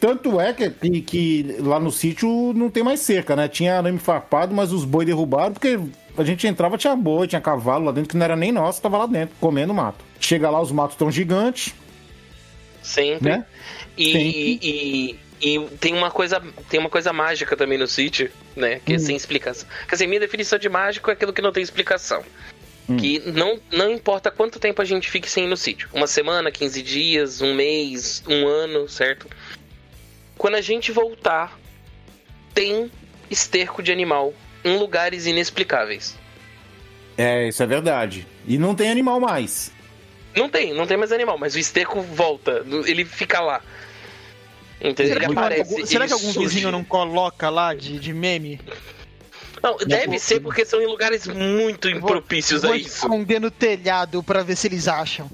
Tanto 0.00 0.40
é 0.40 0.52
que, 0.54 0.70
que, 0.70 1.00
que 1.02 1.56
lá 1.58 1.78
no 1.78 1.92
sítio 1.92 2.52
não 2.54 2.70
tem 2.70 2.82
mais 2.82 3.00
cerca, 3.00 3.36
né? 3.36 3.46
Tinha 3.48 3.76
arame 3.76 3.98
farpado, 3.98 4.54
mas 4.54 4.72
os 4.72 4.84
boi 4.84 5.04
derrubaram, 5.04 5.52
porque 5.52 5.78
a 6.16 6.24
gente 6.24 6.46
entrava, 6.46 6.78
tinha 6.78 6.96
boi, 6.96 7.28
tinha 7.28 7.40
cavalo 7.40 7.84
lá 7.84 7.92
dentro, 7.92 8.08
que 8.08 8.16
não 8.16 8.24
era 8.24 8.34
nem 8.34 8.50
nosso, 8.50 8.80
tava 8.80 8.96
lá 8.96 9.06
dentro, 9.06 9.34
comendo 9.38 9.74
mato. 9.74 10.02
Chega 10.18 10.48
lá, 10.48 10.60
os 10.60 10.72
matos 10.72 10.96
tão 10.96 11.10
gigantes, 11.10 11.74
Sempre. 12.82 13.28
né? 13.28 13.44
E, 13.96 14.04
Sempre. 14.12 14.58
e, 14.62 15.18
e 15.42 15.68
tem 15.78 15.94
uma 15.94 16.10
coisa 16.10 16.42
tem 16.68 16.80
uma 16.80 16.88
coisa 16.90 17.12
mágica 17.12 17.56
também 17.56 17.76
no 17.78 17.86
sítio, 17.86 18.30
né? 18.56 18.80
Que 18.84 18.94
é 18.94 18.96
Hum. 18.96 19.00
sem 19.00 19.16
explicação. 19.16 19.68
Quer 19.86 19.96
dizer, 19.96 20.06
minha 20.06 20.20
definição 20.20 20.58
de 20.58 20.68
mágico 20.68 21.10
é 21.10 21.12
aquilo 21.12 21.32
que 21.32 21.42
não 21.42 21.52
tem 21.52 21.62
explicação. 21.62 22.22
Hum. 22.88 22.96
Que 22.96 23.20
não, 23.30 23.58
não 23.72 23.90
importa 23.92 24.30
quanto 24.30 24.58
tempo 24.58 24.80
a 24.82 24.84
gente 24.84 25.10
fique 25.10 25.30
sem 25.30 25.44
ir 25.44 25.48
no 25.48 25.56
sítio. 25.56 25.88
Uma 25.92 26.06
semana, 26.06 26.50
15 26.50 26.82
dias, 26.82 27.40
um 27.40 27.54
mês, 27.54 28.22
um 28.26 28.46
ano, 28.48 28.88
certo? 28.88 29.28
Quando 30.40 30.54
a 30.54 30.62
gente 30.62 30.90
voltar, 30.90 31.60
tem 32.54 32.90
esterco 33.30 33.82
de 33.82 33.92
animal 33.92 34.32
em 34.64 34.78
lugares 34.78 35.26
inexplicáveis. 35.26 36.16
É, 37.18 37.48
isso 37.48 37.62
é 37.62 37.66
verdade. 37.66 38.26
E 38.46 38.56
não 38.56 38.74
tem 38.74 38.90
animal 38.90 39.20
mais. 39.20 39.70
Não 40.34 40.48
tem, 40.48 40.72
não 40.72 40.86
tem 40.86 40.96
mais 40.96 41.12
animal, 41.12 41.36
mas 41.36 41.54
o 41.54 41.58
esterco 41.58 42.00
volta, 42.00 42.64
ele 42.86 43.04
fica 43.04 43.38
lá. 43.38 43.60
Entendeu? 44.80 45.12
Será, 45.12 45.24
Ele 45.26 45.34
que, 45.34 45.38
aparece. 45.38 45.60
algum, 45.74 45.86
será 45.86 46.06
que 46.06 46.12
algum 46.14 46.32
surge. 46.32 46.48
vizinho 46.48 46.72
não 46.72 46.84
coloca 46.84 47.50
lá 47.50 47.74
de, 47.74 47.98
de 47.98 48.14
meme? 48.14 48.58
Não, 49.62 49.76
deve 49.76 50.18
ser 50.18 50.40
porque 50.40 50.64
são 50.64 50.80
em 50.80 50.86
lugares 50.86 51.26
muito 51.26 51.86
impropícios 51.86 52.62
Vou 52.62 52.72
a 52.72 52.78
isso. 52.78 52.88
esconder 52.88 53.42
no 53.42 53.50
telhado 53.50 54.22
pra 54.22 54.42
ver 54.42 54.56
se 54.56 54.68
eles 54.68 54.88
acham. 54.88 55.30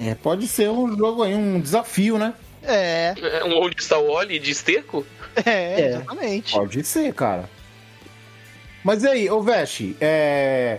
É, 0.00 0.14
pode 0.14 0.48
ser 0.48 0.70
um 0.70 0.96
jogo 0.96 1.22
aí, 1.22 1.34
um 1.34 1.60
desafio, 1.60 2.16
né? 2.16 2.32
É, 2.66 3.14
É, 3.20 3.44
Onde 3.44 3.76
está 3.80 3.98
o 3.98 4.10
óleo 4.10 4.38
de 4.38 4.50
esterco? 4.50 5.06
é, 5.44 5.80
É. 5.80 5.88
exatamente. 5.90 6.52
Pode 6.52 6.84
ser, 6.84 7.12
cara. 7.14 7.48
Mas 8.84 9.02
e 9.02 9.08
aí, 9.08 9.30
ô 9.30 9.42
Veste, 9.42 9.96
é. 10.00 10.78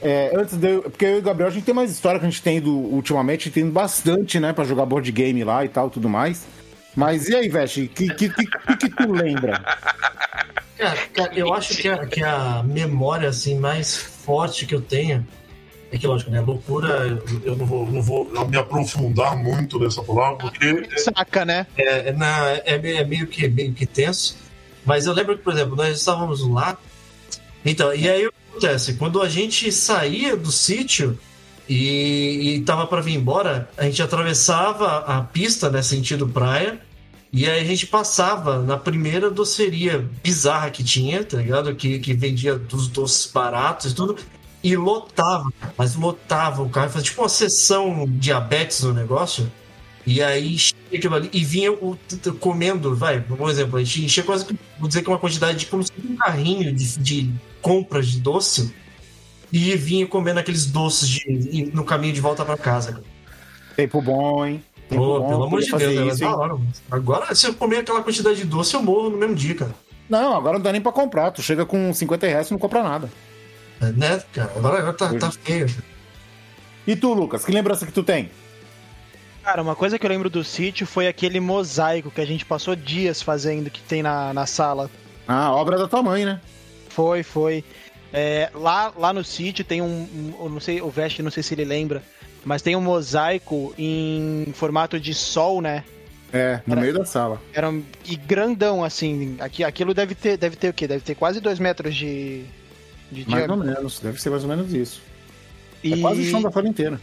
é, 0.00 0.32
antes 0.34 0.56
de 0.56 0.66
eu, 0.68 0.82
Porque 0.82 1.04
eu 1.04 1.16
e 1.16 1.18
o 1.18 1.22
Gabriel, 1.22 1.48
a 1.48 1.52
gente 1.52 1.64
tem 1.64 1.74
mais 1.74 1.90
história 1.90 2.18
que 2.18 2.26
a 2.26 2.30
gente 2.30 2.42
tem 2.42 2.56
ido 2.56 2.70
ultimamente, 2.74 3.42
a 3.42 3.44
gente 3.44 3.54
tem 3.54 3.62
ido 3.64 3.72
bastante, 3.72 4.40
né, 4.40 4.52
pra 4.52 4.64
jogar 4.64 4.86
board 4.86 5.10
game 5.12 5.42
lá 5.44 5.64
e 5.64 5.68
tal, 5.68 5.90
tudo 5.90 6.08
mais. 6.08 6.46
Mas 6.96 7.28
e 7.28 7.36
aí, 7.36 7.48
Veste, 7.48 7.82
o 7.82 7.88
que, 7.88 8.08
que, 8.14 8.28
que, 8.30 8.46
que, 8.46 8.76
que 8.76 8.90
tu 8.90 9.12
lembra? 9.12 9.62
Cara, 10.76 10.96
cara, 11.12 11.34
eu 11.34 11.52
acho 11.52 11.76
que 11.76 11.88
a, 11.88 12.06
que 12.06 12.22
a 12.22 12.62
memória 12.64 13.28
assim, 13.28 13.58
mais 13.58 13.96
forte 13.96 14.64
que 14.64 14.74
eu 14.74 14.80
tenho 14.80 15.26
é 15.90 15.98
que, 15.98 16.06
lógico, 16.06 16.30
né? 16.30 16.40
Loucura, 16.40 17.20
eu- 17.44 17.56
não 17.56 17.64
vou, 17.66 17.90
não 17.90 18.02
vou 18.02 18.30
me 18.48 18.56
aprofundar 18.56 19.36
muito 19.36 19.78
nessa 19.78 20.02
palavra, 20.02 20.36
porque 20.36 20.86
Saca, 20.98 21.44
né? 21.44 21.66
é, 21.76 22.08
é, 22.08 22.12
na- 22.12 22.60
é 22.64 22.78
meio- 22.78 22.98
é 22.98 23.04
meio, 23.04 23.26
que, 23.26 23.48
meio 23.48 23.72
que 23.72 23.86
tenso. 23.86 24.36
Mas 24.84 25.06
eu 25.06 25.12
lembro 25.12 25.36
que, 25.36 25.42
por 25.44 25.52
exemplo, 25.52 25.76
nós 25.76 25.96
estávamos 25.96 26.46
lá. 26.48 26.76
Então, 27.64 27.92
e 27.94 28.08
aí 28.08 28.26
o 28.26 28.32
que 28.32 28.36
acontece? 28.50 28.94
Quando 28.94 29.20
a 29.22 29.28
gente 29.28 29.70
saía 29.72 30.36
do 30.36 30.50
sítio 30.52 31.18
e, 31.68 32.54
e 32.56 32.60
tava 32.62 32.86
para 32.86 33.00
vir 33.00 33.14
embora, 33.14 33.68
a 33.76 33.84
gente 33.84 34.02
atravessava 34.02 34.98
a 35.00 35.20
pista, 35.22 35.68
né, 35.70 35.82
sentido 35.82 36.26
praia. 36.28 36.80
E 37.30 37.46
aí 37.48 37.60
a 37.60 37.64
gente 37.64 37.86
passava 37.86 38.62
na 38.62 38.78
primeira 38.78 39.30
doceria 39.30 40.02
bizarra 40.22 40.70
que 40.70 40.82
tinha, 40.82 41.22
tá 41.22 41.36
ligado? 41.36 41.74
Que, 41.74 41.98
que 41.98 42.14
vendia 42.14 42.54
dos 42.56 42.88
doces 42.88 43.30
baratos 43.30 43.92
e 43.92 43.94
tudo. 43.94 44.16
E 44.62 44.76
lotava, 44.76 45.50
mas 45.76 45.94
lotava 45.94 46.62
o 46.62 46.68
carro. 46.68 46.90
Fazia 46.90 47.10
tipo 47.10 47.22
uma 47.22 47.28
sessão 47.28 48.04
diabetes 48.08 48.82
no 48.82 48.92
negócio. 48.92 49.50
E 50.04 50.22
aí 50.22 50.54
enchia 50.54 50.74
aquilo 50.92 51.14
ali. 51.14 51.30
E 51.32 51.44
vinha 51.44 51.70
o, 51.70 51.96
comendo, 52.40 52.96
vai, 52.96 53.20
por 53.20 53.48
exemplo, 53.50 53.78
a 53.78 53.84
gente 53.84 54.06
enchia 54.06 54.24
quase 54.24 54.44
que, 54.44 54.58
vou 54.78 54.88
dizer 54.88 55.02
que 55.02 55.08
uma 55.08 55.18
quantidade 55.18 55.58
de 55.58 55.66
como 55.66 55.82
se 55.82 55.92
fosse 55.92 56.06
um 56.06 56.16
carrinho 56.16 56.74
de, 56.74 56.98
de 56.98 57.34
compras 57.60 58.08
de 58.08 58.20
doce. 58.20 58.74
E 59.52 59.74
vinha 59.76 60.06
comendo 60.06 60.40
aqueles 60.40 60.66
doces 60.66 61.08
de, 61.08 61.70
no 61.72 61.84
caminho 61.84 62.12
de 62.12 62.20
volta 62.20 62.44
para 62.44 62.56
casa. 62.56 63.02
Tempo 63.76 64.02
bom, 64.02 64.44
hein? 64.44 64.62
Tempo 64.88 65.02
Pô, 65.02 65.20
bom, 65.20 65.28
pelo 65.28 65.44
amor 65.44 65.60
de 65.60 65.70
Deus, 65.70 66.14
isso, 66.14 66.24
hora. 66.26 66.58
Agora, 66.90 67.34
se 67.34 67.46
eu 67.46 67.54
comer 67.54 67.78
aquela 67.78 68.02
quantidade 68.02 68.36
de 68.36 68.44
doce, 68.44 68.74
eu 68.74 68.82
morro 68.82 69.10
no 69.10 69.16
mesmo 69.16 69.34
dia, 69.34 69.54
cara. 69.54 69.74
Não, 70.08 70.34
agora 70.34 70.56
não 70.56 70.62
dá 70.62 70.72
nem 70.72 70.80
pra 70.80 70.90
comprar. 70.90 71.30
Tu 71.30 71.42
chega 71.42 71.66
com 71.66 71.92
50 71.92 72.26
reais 72.26 72.48
e 72.48 72.52
não 72.52 72.58
compra 72.58 72.82
nada. 72.82 73.10
Né, 73.80 74.22
cara? 74.32 74.52
Agora, 74.56 74.78
agora 74.78 74.92
tá, 74.94 75.12
tá 75.14 75.30
feio. 75.30 75.66
E 76.86 76.96
tu, 76.96 77.12
Lucas, 77.12 77.44
que 77.44 77.52
lembrança 77.52 77.86
que 77.86 77.92
tu 77.92 78.02
tem? 78.02 78.30
Cara, 79.44 79.62
uma 79.62 79.76
coisa 79.76 79.98
que 79.98 80.04
eu 80.04 80.10
lembro 80.10 80.28
do 80.28 80.42
sítio 80.44 80.86
foi 80.86 81.06
aquele 81.06 81.40
mosaico 81.40 82.10
que 82.10 82.20
a 82.20 82.26
gente 82.26 82.44
passou 82.44 82.74
dias 82.74 83.22
fazendo 83.22 83.70
que 83.70 83.80
tem 83.82 84.02
na, 84.02 84.32
na 84.34 84.46
sala. 84.46 84.90
Ah, 85.26 85.52
obra 85.54 85.78
da 85.78 85.86
tua 85.88 86.02
mãe, 86.02 86.24
né? 86.24 86.40
Foi, 86.88 87.22
foi. 87.22 87.64
É, 88.12 88.50
lá, 88.54 88.92
lá 88.96 89.12
no 89.12 89.22
sítio 89.22 89.64
tem 89.64 89.80
um, 89.82 89.86
um- 89.86 90.34
eu 90.40 90.48
não 90.50 90.60
sei, 90.60 90.80
o 90.82 90.88
Veste, 90.90 91.22
não 91.22 91.30
sei 91.30 91.42
se 91.42 91.54
ele 91.54 91.64
lembra, 91.64 92.02
mas 92.44 92.62
tem 92.62 92.74
um 92.74 92.80
mosaico 92.80 93.74
em 93.78 94.46
formato 94.54 94.98
de 94.98 95.14
sol, 95.14 95.60
né? 95.60 95.84
É, 96.32 96.60
no 96.66 96.72
Era- 96.74 96.80
meio 96.80 96.94
da 96.94 97.04
sala. 97.04 97.40
Era 97.54 97.70
um- 97.70 97.84
e 98.04 98.16
grandão 98.16 98.82
assim. 98.84 99.36
Aqui, 99.40 99.62
aquilo 99.64 99.94
deve 99.94 100.14
ter, 100.14 100.36
deve 100.36 100.56
ter 100.56 100.68
o 100.70 100.72
quê? 100.74 100.86
Deve 100.86 101.02
ter 101.02 101.14
quase 101.14 101.40
dois 101.40 101.58
metros 101.58 101.94
de, 101.94 102.44
de 103.10 103.28
Mais 103.28 103.42
ou 103.42 103.56
diâmetro. 103.56 103.74
menos, 103.74 104.00
deve 104.00 104.20
ser 104.20 104.30
mais 104.30 104.42
ou 104.42 104.48
menos 104.48 104.72
isso. 104.72 105.02
E... 105.82 105.94
É 105.94 105.96
quase 105.98 106.22
o 106.22 106.24
chão 106.24 106.42
da 106.42 106.50
sala 106.50 106.68
inteira. 106.68 107.00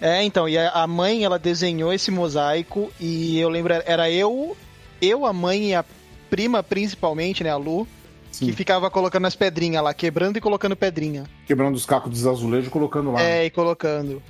É, 0.00 0.22
então, 0.22 0.48
e 0.48 0.58
a 0.58 0.70
a 0.70 0.86
mãe, 0.86 1.24
ela 1.24 1.38
desenhou 1.38 1.92
esse 1.92 2.10
mosaico 2.10 2.92
e 3.00 3.38
eu 3.38 3.48
lembro, 3.48 3.72
era 3.86 4.10
eu, 4.10 4.56
eu, 5.00 5.24
a 5.24 5.32
mãe 5.32 5.70
e 5.70 5.74
a 5.74 5.84
prima 6.28 6.62
principalmente, 6.62 7.42
né, 7.42 7.50
a 7.50 7.56
Lu, 7.56 7.86
Sim. 8.30 8.46
que 8.46 8.52
ficava 8.52 8.90
colocando 8.90 9.26
as 9.26 9.34
pedrinhas 9.34 9.82
lá, 9.82 9.94
quebrando 9.94 10.36
e 10.36 10.40
colocando 10.40 10.76
pedrinha. 10.76 11.24
Quebrando 11.46 11.74
os 11.74 11.86
cacos 11.86 12.10
dos 12.10 12.26
azulejos 12.26 12.66
e 12.66 12.70
colocando 12.70 13.12
lá. 13.12 13.22
É, 13.22 13.46
e 13.46 13.50
colocando. 13.50 14.22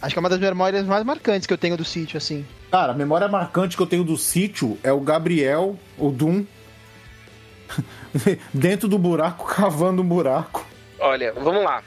Acho 0.00 0.14
que 0.14 0.18
é 0.18 0.20
uma 0.20 0.28
das 0.28 0.38
memórias 0.38 0.86
mais 0.86 1.04
marcantes 1.04 1.46
que 1.46 1.52
eu 1.52 1.58
tenho 1.58 1.76
do 1.76 1.84
sítio, 1.84 2.16
assim. 2.16 2.44
Cara, 2.70 2.92
a 2.92 2.94
memória 2.94 3.28
marcante 3.28 3.76
que 3.76 3.82
eu 3.82 3.86
tenho 3.86 4.04
do 4.04 4.16
sítio 4.16 4.78
é 4.82 4.92
o 4.92 5.00
Gabriel, 5.00 5.76
o 5.96 6.10
Doom, 6.10 6.44
dentro 8.52 8.88
do 8.88 8.98
buraco, 8.98 9.46
cavando 9.46 10.02
um 10.02 10.06
buraco. 10.06 10.66
Olha, 10.98 11.32
vamos 11.32 11.62
lá. 11.62 11.82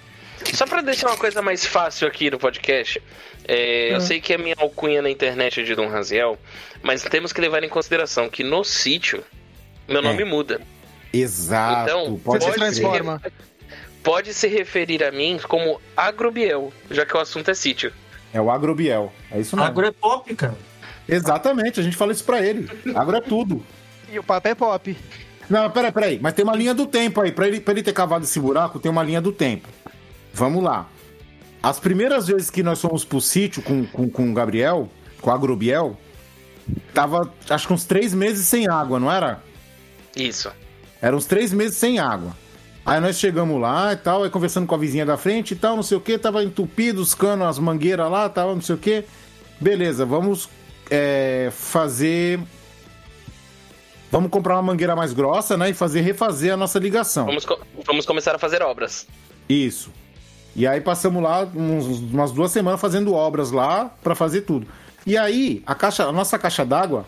Só 0.53 0.65
pra 0.65 0.81
deixar 0.81 1.07
uma 1.07 1.17
coisa 1.17 1.41
mais 1.41 1.65
fácil 1.65 2.07
aqui 2.07 2.31
no 2.31 2.39
podcast, 2.39 3.01
é, 3.47 3.93
eu 3.93 4.01
sei 4.01 4.19
que 4.19 4.33
a 4.33 4.37
minha 4.37 4.55
alcunha 4.57 5.01
na 5.01 5.09
internet 5.09 5.61
é 5.61 5.63
de 5.63 5.75
Dom 5.75 5.87
Raziel, 5.87 6.37
mas 6.81 7.03
temos 7.03 7.31
que 7.31 7.41
levar 7.41 7.63
em 7.63 7.69
consideração 7.69 8.29
que 8.29 8.43
no 8.43 8.63
sítio, 8.63 9.23
meu 9.87 10.01
nome 10.01 10.23
muda. 10.23 10.61
Exato. 11.13 11.89
Então, 11.89 12.19
pode 12.23 12.43
Você 12.43 12.51
ser. 12.51 12.57
transforma. 12.57 13.21
Pode 14.03 14.33
se 14.33 14.47
referir 14.47 15.03
a 15.03 15.11
mim 15.11 15.39
como 15.47 15.79
Agrobiel, 15.95 16.73
já 16.89 17.05
que 17.05 17.15
o 17.15 17.19
assunto 17.19 17.51
é 17.51 17.53
sítio. 17.53 17.93
É 18.33 18.41
o 18.41 18.49
Agrobiel. 18.49 19.13
É 19.29 19.39
isso 19.39 19.55
mesmo. 19.55 19.69
Agro 19.69 19.85
é 19.85 19.91
pop, 19.91 20.35
cara. 20.35 20.57
Exatamente, 21.07 21.79
a 21.79 21.83
gente 21.83 21.97
fala 21.97 22.11
isso 22.11 22.23
pra 22.23 22.41
ele. 22.41 22.67
Agro 22.95 23.17
é 23.17 23.21
tudo. 23.21 23.63
E 24.11 24.17
o 24.17 24.23
papo 24.23 24.47
é 24.47 24.55
pop. 24.55 24.97
Não, 25.51 25.69
peraí, 25.69 25.91
peraí. 25.91 26.19
Mas 26.21 26.33
tem 26.33 26.45
uma 26.45 26.55
linha 26.55 26.73
do 26.73 26.87
tempo 26.87 27.19
aí. 27.19 27.29
Pra 27.29 27.45
ele, 27.45 27.59
pra 27.59 27.73
ele 27.73 27.83
ter 27.83 27.91
cavado 27.91 28.23
esse 28.23 28.39
buraco, 28.39 28.79
tem 28.79 28.89
uma 28.89 29.03
linha 29.03 29.19
do 29.19 29.33
tempo. 29.33 29.67
Vamos 30.33 30.63
lá. 30.63 30.87
As 31.61 31.77
primeiras 31.77 32.25
vezes 32.25 32.49
que 32.49 32.63
nós 32.63 32.79
fomos 32.79 33.03
pro 33.03 33.19
sítio 33.19 33.61
com, 33.61 33.85
com, 33.85 34.09
com 34.09 34.31
o 34.31 34.33
Gabriel, 34.33 34.89
com 35.19 35.29
o 35.29 35.33
Agrobiel, 35.33 35.97
tava 36.93 37.29
acho 37.49 37.67
que 37.67 37.73
uns 37.73 37.83
três 37.83 38.13
meses 38.13 38.47
sem 38.47 38.69
água, 38.69 38.97
não 38.97 39.11
era? 39.11 39.43
Isso. 40.15 40.49
Eram 41.01 41.17
uns 41.17 41.25
três 41.25 41.51
meses 41.51 41.77
sem 41.77 41.99
água. 41.99 42.35
Aí 42.85 42.99
nós 43.01 43.19
chegamos 43.19 43.59
lá 43.59 43.91
e 43.91 43.97
tal, 43.97 44.23
aí 44.23 44.29
conversando 44.29 44.65
com 44.65 44.73
a 44.73 44.77
vizinha 44.77 45.05
da 45.05 45.17
frente 45.17 45.51
e 45.51 45.55
tal, 45.55 45.75
não 45.75 45.83
sei 45.83 45.97
o 45.97 46.01
que, 46.01 46.17
tava 46.17 46.43
entupido 46.43 47.01
os 47.01 47.13
canos, 47.13 47.45
as 47.45 47.59
mangueiras 47.59 48.09
lá, 48.09 48.27
tava 48.29 48.55
não 48.55 48.61
sei 48.61 48.75
o 48.75 48.77
que. 48.77 49.03
Beleza, 49.59 50.05
vamos 50.05 50.49
é, 50.89 51.49
fazer. 51.51 52.39
Vamos 54.12 54.30
comprar 54.30 54.56
uma 54.56 54.62
mangueira 54.63 54.95
mais 54.95 55.13
grossa, 55.13 55.56
né? 55.58 55.69
E 55.69 55.74
fazer 55.74 56.02
refazer 56.02 56.54
a 56.54 56.58
nossa 56.58 56.78
ligação. 56.80 57.26
Vamos, 57.26 57.45
co- 57.45 57.60
vamos 57.86 58.06
começar 58.06 58.36
a 58.36 58.39
fazer 58.39 58.62
obras. 58.62 59.08
Isso. 59.47 59.89
E 60.56 60.67
aí 60.67 60.82
passamos 60.82 61.24
lá 61.24 61.47
uns- 61.56 62.00
umas 62.02 62.32
duas 62.32 62.52
semanas 62.52 62.82
fazendo 62.82 63.13
obras 63.13 63.52
lá 63.52 63.86
pra 64.04 64.13
fazer 64.13 64.41
tudo. 64.41 64.67
E 65.08 65.17
aí, 65.17 65.63
a 65.65 65.74
caixa, 65.74 66.04
a 66.06 66.12
nossa 66.12 66.38
caixa 66.38 66.65
d'água, 66.65 67.06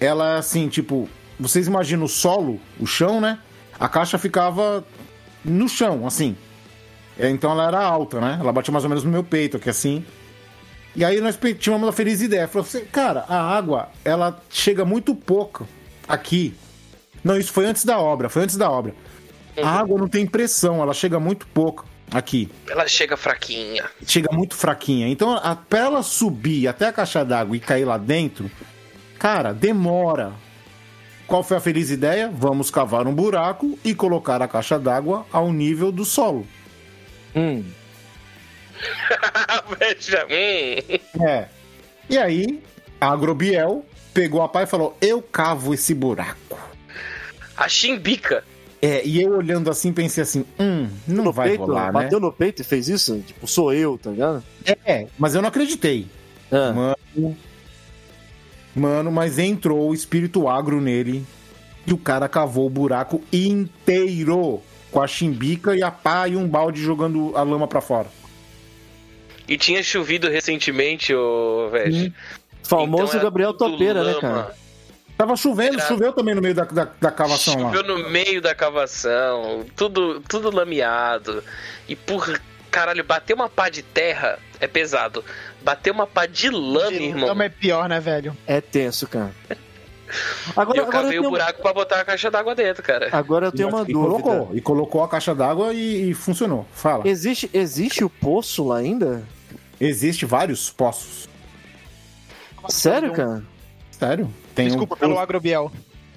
ela 0.00 0.36
é 0.36 0.38
assim, 0.38 0.68
tipo, 0.68 1.08
vocês 1.38 1.66
imaginam 1.66 2.04
o 2.04 2.08
solo, 2.08 2.60
o 2.78 2.86
chão, 2.86 3.20
né? 3.20 3.38
A 3.78 3.88
caixa 3.88 4.16
ficava 4.16 4.84
no 5.44 5.68
chão, 5.68 6.06
assim. 6.06 6.36
É, 7.18 7.28
Então 7.28 7.50
ela 7.50 7.66
era 7.66 7.82
alta, 7.82 8.20
né? 8.20 8.38
Ela 8.40 8.52
batia 8.52 8.70
mais 8.72 8.84
ou 8.84 8.88
menos 8.88 9.02
no 9.02 9.10
meu 9.10 9.24
peito, 9.24 9.56
aqui 9.56 9.68
assim. 9.68 10.04
E 10.94 11.04
aí 11.04 11.20
nós 11.20 11.38
tínhamos 11.58 11.86
uma 11.86 11.92
feliz 11.92 12.22
ideia. 12.22 12.46
Falou 12.46 12.66
assim, 12.66 12.84
cara, 12.86 13.24
a 13.28 13.36
água, 13.38 13.88
ela 14.04 14.40
chega 14.48 14.84
muito 14.84 15.14
pouco 15.14 15.66
aqui. 16.08 16.54
Não, 17.22 17.36
isso 17.36 17.52
foi 17.52 17.66
antes 17.66 17.84
da 17.84 17.98
obra, 17.98 18.28
foi 18.28 18.42
antes 18.42 18.56
da 18.56 18.70
obra. 18.70 18.94
A 19.62 19.68
água 19.68 19.98
não 19.98 20.08
tem 20.08 20.26
pressão, 20.26 20.82
ela 20.82 20.92
chega 20.92 21.18
muito 21.18 21.46
pouco 21.46 21.84
aqui. 22.12 22.50
Ela 22.68 22.86
chega 22.86 23.16
fraquinha. 23.16 23.84
Chega 24.06 24.28
muito 24.32 24.54
fraquinha. 24.54 25.08
Então, 25.08 25.34
a, 25.34 25.56
pra 25.56 25.80
ela 25.80 26.02
subir 26.02 26.68
até 26.68 26.86
a 26.86 26.92
caixa 26.92 27.24
d'água 27.24 27.56
e 27.56 27.60
cair 27.60 27.84
lá 27.84 27.96
dentro, 27.96 28.50
cara, 29.18 29.52
demora. 29.52 30.32
Qual 31.26 31.42
foi 31.42 31.56
a 31.56 31.60
feliz 31.60 31.90
ideia? 31.90 32.30
Vamos 32.32 32.70
cavar 32.70 33.06
um 33.06 33.14
buraco 33.14 33.78
e 33.84 33.94
colocar 33.94 34.40
a 34.40 34.46
caixa 34.46 34.78
d'água 34.78 35.26
ao 35.32 35.52
nível 35.52 35.90
do 35.90 36.04
solo. 36.04 36.46
Hum. 37.34 37.64
Veja, 39.78 40.24
hum. 40.26 41.24
É. 41.26 41.48
E 42.08 42.16
aí, 42.16 42.62
a 43.00 43.10
Agrobiel 43.10 43.84
pegou 44.16 44.40
a 44.40 44.48
pá 44.48 44.62
e 44.62 44.66
falou: 44.66 44.96
Eu 44.98 45.20
cavo 45.20 45.74
esse 45.74 45.94
buraco. 45.94 46.58
A 47.54 47.68
chimbica. 47.68 48.42
É, 48.80 49.04
e 49.04 49.20
eu 49.20 49.36
olhando 49.36 49.70
assim, 49.70 49.92
pensei 49.92 50.22
assim: 50.22 50.44
hum, 50.58 50.88
não 51.06 51.24
no 51.24 51.32
vai 51.32 51.50
peito, 51.50 51.64
rolar, 51.64 51.92
né? 51.92 51.92
bateu 51.92 52.18
no 52.18 52.32
peito 52.32 52.62
e 52.62 52.64
fez 52.64 52.88
isso? 52.88 53.22
Tipo, 53.26 53.46
sou 53.46 53.74
eu, 53.74 53.98
tá 53.98 54.10
ligado? 54.10 54.42
É, 54.84 55.06
mas 55.18 55.34
eu 55.34 55.42
não 55.42 55.48
acreditei. 55.50 56.06
Ah. 56.50 56.72
Mano. 56.72 57.36
Mano, 58.74 59.12
mas 59.12 59.38
entrou 59.38 59.90
o 59.90 59.94
espírito 59.94 60.48
agro 60.48 60.80
nele 60.80 61.24
e 61.86 61.92
o 61.92 61.98
cara 61.98 62.28
cavou 62.28 62.66
o 62.66 62.70
buraco 62.70 63.22
inteiro 63.32 64.62
com 64.90 65.00
a 65.00 65.06
chimbica 65.06 65.74
e 65.74 65.82
a 65.82 65.90
pá 65.90 66.28
e 66.28 66.36
um 66.36 66.46
balde 66.46 66.82
jogando 66.82 67.32
a 67.34 67.42
lama 67.42 67.66
pra 67.66 67.80
fora. 67.80 68.08
E 69.48 69.56
tinha 69.56 69.82
chovido 69.82 70.28
recentemente, 70.28 71.14
ô 71.14 71.68
velho. 71.70 72.12
Famoso 72.68 73.08
Então 73.16 73.20
Gabriel 73.22 73.52
Topeira, 73.54 74.02
né, 74.04 74.12
lama. 74.12 74.20
cara? 74.20 74.54
Tava 75.16 75.34
chovendo, 75.36 75.78
Era- 75.78 75.88
choveu 75.88 76.12
também 76.12 76.34
no 76.34 76.42
meio 76.42 76.54
da, 76.54 76.64
da, 76.64 76.88
da 77.00 77.10
cavação 77.10 77.54
Choveu 77.54 77.80
lá. 77.82 77.88
no 77.88 78.10
meio 78.10 78.42
da 78.42 78.54
cavação, 78.54 79.64
tudo, 79.74 80.20
tudo 80.28 80.54
lameado. 80.54 81.42
E 81.88 81.96
por 81.96 82.38
caralho, 82.70 83.02
bater 83.02 83.32
uma 83.32 83.48
pá 83.48 83.70
de 83.70 83.82
terra 83.82 84.38
é 84.60 84.66
pesado. 84.66 85.24
Bater 85.62 85.90
uma 85.90 86.06
pá 86.06 86.26
de 86.26 86.50
lama, 86.50 86.92
irmão. 86.92 87.28
Lama 87.28 87.44
é 87.44 87.48
pior, 87.48 87.88
né, 87.88 87.98
velho? 87.98 88.36
É 88.46 88.60
tenso, 88.60 89.06
cara. 89.08 89.32
Agora, 90.54 90.78
eu 90.78 90.82
agora, 90.84 91.02
cavei 91.02 91.18
eu 91.18 91.24
o 91.24 91.30
buraco 91.30 91.62
pra 91.62 91.72
botar 91.72 92.00
a 92.00 92.04
caixa 92.04 92.30
d'água 92.30 92.54
dentro, 92.54 92.82
cara. 92.82 93.08
agora 93.10 93.46
eu 93.46 93.52
tenho 93.52 93.68
uma 93.70 93.82
e 93.88 93.92
dúvida. 93.92 94.22
colocou, 94.22 94.50
e 94.56 94.60
colocou 94.60 95.02
a 95.02 95.08
caixa 95.08 95.34
d'água 95.34 95.72
e, 95.74 96.10
e 96.10 96.14
funcionou. 96.14 96.64
Fala. 96.72 97.08
Existe, 97.08 97.50
existe 97.52 98.04
o 98.04 98.10
poço 98.10 98.68
lá 98.68 98.76
ainda? 98.76 99.24
Existe 99.80 100.24
vários 100.24 100.70
poços. 100.70 101.28
Sério, 102.68 103.12
cara? 103.12 103.42
Sério? 103.90 104.30
Tem 104.54 104.66
Desculpa 104.68 104.94
um 104.94 104.98
pelo 104.98 105.18
agrobiel. 105.18 105.70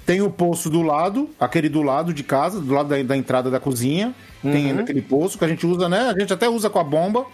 Tem 0.05 0.21
o 0.21 0.29
poço 0.29 0.69
do 0.69 0.81
lado, 0.81 1.29
aquele 1.39 1.69
do 1.69 1.81
lado 1.83 2.13
de 2.13 2.23
casa, 2.23 2.59
do 2.59 2.73
lado 2.73 2.89
da, 2.89 3.01
da 3.03 3.15
entrada 3.15 3.49
da 3.51 3.59
cozinha. 3.59 4.13
Tem 4.41 4.73
Uhum. 4.73 4.79
aquele 4.79 5.01
poço 5.01 5.38
que 5.38 5.45
a 5.45 5.47
gente 5.47 5.65
usa, 5.65 5.88
né? 5.88 6.09
A 6.15 6.19
gente 6.19 6.33
até 6.33 6.49
usa 6.49 6.69
com 6.69 6.79
a 6.79 6.83
bomba. 6.83 7.25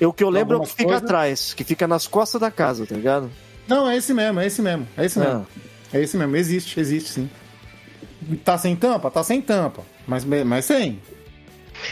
O 0.00 0.12
que 0.12 0.22
eu 0.22 0.30
lembro 0.30 0.56
é 0.56 0.58
o 0.58 0.62
que 0.62 0.68
fica 0.70 0.84
coisas. 0.84 1.02
atrás, 1.02 1.54
que 1.54 1.64
fica 1.64 1.88
nas 1.88 2.06
costas 2.06 2.40
da 2.40 2.50
casa, 2.50 2.86
tá 2.86 2.94
ligado? 2.94 3.30
Não, 3.66 3.88
é 3.88 3.96
esse 3.96 4.12
mesmo, 4.14 4.40
é 4.40 4.46
esse 4.46 4.60
mesmo. 4.62 4.86
É 4.96 5.04
esse 5.06 5.18
mesmo. 5.18 5.46
É 5.92 6.00
esse 6.00 6.16
mesmo. 6.16 6.36
Existe, 6.36 6.78
existe 6.78 7.08
sim. 7.10 7.30
Tá 8.44 8.58
sem 8.58 8.76
tampa? 8.76 9.10
Tá 9.10 9.22
sem 9.24 9.40
tampa. 9.40 9.82
Mas, 10.06 10.24
mas 10.24 10.64
sem. 10.64 11.00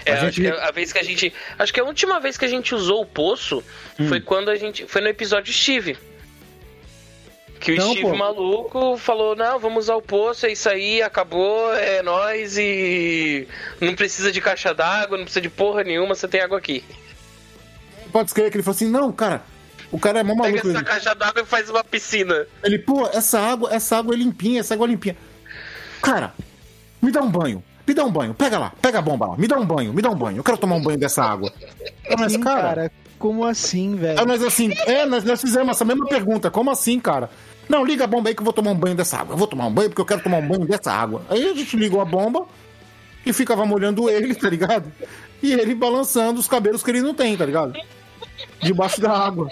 É, 0.05 0.13
A 0.13 0.29
gente- 0.31 0.47
a 0.47 0.71
vez 0.71 0.93
que 0.93 0.99
a 0.99 1.03
gente. 1.03 1.33
Acho 1.59 1.73
que 1.73 1.81
a 1.81 1.85
última 1.85 2.21
vez 2.21 2.37
que 2.37 2.45
a 2.45 2.49
gente 2.49 2.75
usou 2.75 3.03
o 3.03 3.07
poço 3.07 3.63
Hum. 3.99 4.09
foi 4.09 4.21
quando 4.21 4.51
a 4.51 4.57
gente. 4.57 4.87
Foi 4.87 5.01
no 5.01 5.09
episódio 5.09 5.53
Steve. 5.53 5.97
Que 7.61 7.73
o 7.73 7.77
Não, 7.77 7.91
Steve 7.93 8.03
pô. 8.11 8.17
maluco 8.17 8.97
falou: 8.99 9.35
não, 9.35 9.59
vamos 9.59 9.85
usar 9.85 9.95
o 9.97 10.03
poço, 10.03 10.47
é 10.47 10.53
isso 10.53 10.69
aí, 10.69 11.03
acabou, 11.03 11.73
é 11.75 12.03
nóis 12.03 12.57
e. 12.59 13.49
Não 13.81 13.95
precisa 13.95 14.31
de 14.31 14.41
caixa 14.41 14.75
d'água, 14.75 15.17
não 15.17 15.25
precisa 15.25 15.41
de 15.41 15.49
porra 15.51 15.83
nenhuma, 15.83 16.15
você 16.15 16.29
tem 16.29 16.41
água 16.41 16.59
aqui. 16.59 16.85
Pode 18.13 18.29
escrever 18.31 18.51
que 18.51 18.57
ele 18.57 18.63
falou 18.65 18.77
assim: 18.77 18.91
não, 18.91 19.11
cara. 19.13 19.43
O 19.93 19.99
cara 20.01 20.19
é 20.19 20.23
mó 20.23 20.35
Pega 20.35 20.49
maluco. 20.49 20.69
essa 20.69 20.79
Ele, 20.79 20.85
caixa 20.85 21.15
d'água 21.15 21.43
e 21.43 21.47
faz 21.47 21.71
uma 21.71 21.83
piscina. 21.85 22.45
ele, 22.65 22.79
pô, 22.79 23.07
essa 23.07 23.39
água, 23.41 23.73
essa 23.73 23.97
água 23.97 24.15
é 24.15 24.19
limpinha, 24.19 24.61
essa 24.61 24.75
água 24.75 24.87
é 24.87 24.91
limpinha. 24.91 25.17
Cara, 26.03 26.35
me 27.01 27.11
dá 27.13 27.21
um 27.23 27.31
banho. 27.31 27.63
Me 27.87 27.95
dá 27.95 28.05
um 28.05 28.11
banho. 28.11 28.35
Pega 28.35 28.59
lá, 28.59 28.73
pega 28.83 28.99
a 28.99 29.03
bomba 29.03 29.27
lá. 29.29 29.37
Me 29.37 29.47
dá 29.47 29.57
um 29.57 29.65
banho, 29.65 29.93
me 29.95 30.03
dá 30.03 30.11
um 30.11 30.17
banho. 30.17 30.39
Eu 30.39 30.45
quero 30.45 30.59
tomar 30.59 30.75
um 30.75 30.83
banho 30.83 30.99
dessa 30.99 31.23
água. 31.23 31.53
Mas, 32.19 32.33
Sim, 32.33 32.41
cara, 32.41 32.63
cara, 32.63 32.93
como 33.19 33.45
assim, 33.45 33.97
velho? 33.97 34.19
Aí 34.19 34.27
nós 34.27 34.43
assim, 34.43 34.73
é, 34.87 35.07
nós, 35.07 35.25
nós 35.25 35.41
fizemos 35.41 35.71
essa 35.71 35.85
mesma 35.85 36.07
pergunta. 36.07 36.51
Como 36.51 36.71
assim, 36.71 36.99
cara? 37.01 37.31
Não, 37.69 37.85
liga 37.85 38.05
a 38.05 38.07
bomba 38.07 38.29
aí 38.29 38.35
que 38.35 38.41
eu 38.41 38.45
vou 38.45 38.53
tomar 38.53 38.71
um 38.71 38.77
banho 38.77 38.95
dessa 38.95 39.19
água. 39.19 39.35
Eu 39.35 39.39
vou 39.39 39.47
tomar 39.47 39.67
um 39.67 39.73
banho 39.73 39.89
porque 39.89 40.01
eu 40.01 40.07
quero 40.07 40.23
tomar 40.23 40.39
um 40.39 40.49
banho 40.49 40.67
dessa 40.67 40.93
água. 40.93 41.23
Aí 41.29 41.45
a 41.49 41.55
gente 41.55 41.77
ligou 41.77 42.01
a 42.01 42.05
bomba 42.05 42.47
e 43.25 43.33
ficava 43.33 43.67
molhando 43.67 44.09
ele, 44.09 44.35
tá 44.35 44.49
ligado? 44.49 44.93
E 45.43 45.53
ele 45.53 45.75
balançando 45.75 46.39
os 46.39 46.47
cabelos 46.47 46.83
que 46.83 46.91
ele 46.91 47.03
não 47.03 47.13
tem, 47.13 47.37
tá 47.37 47.45
ligado? 47.45 47.73
Debaixo 48.63 49.01
da 49.01 49.11
água. 49.11 49.49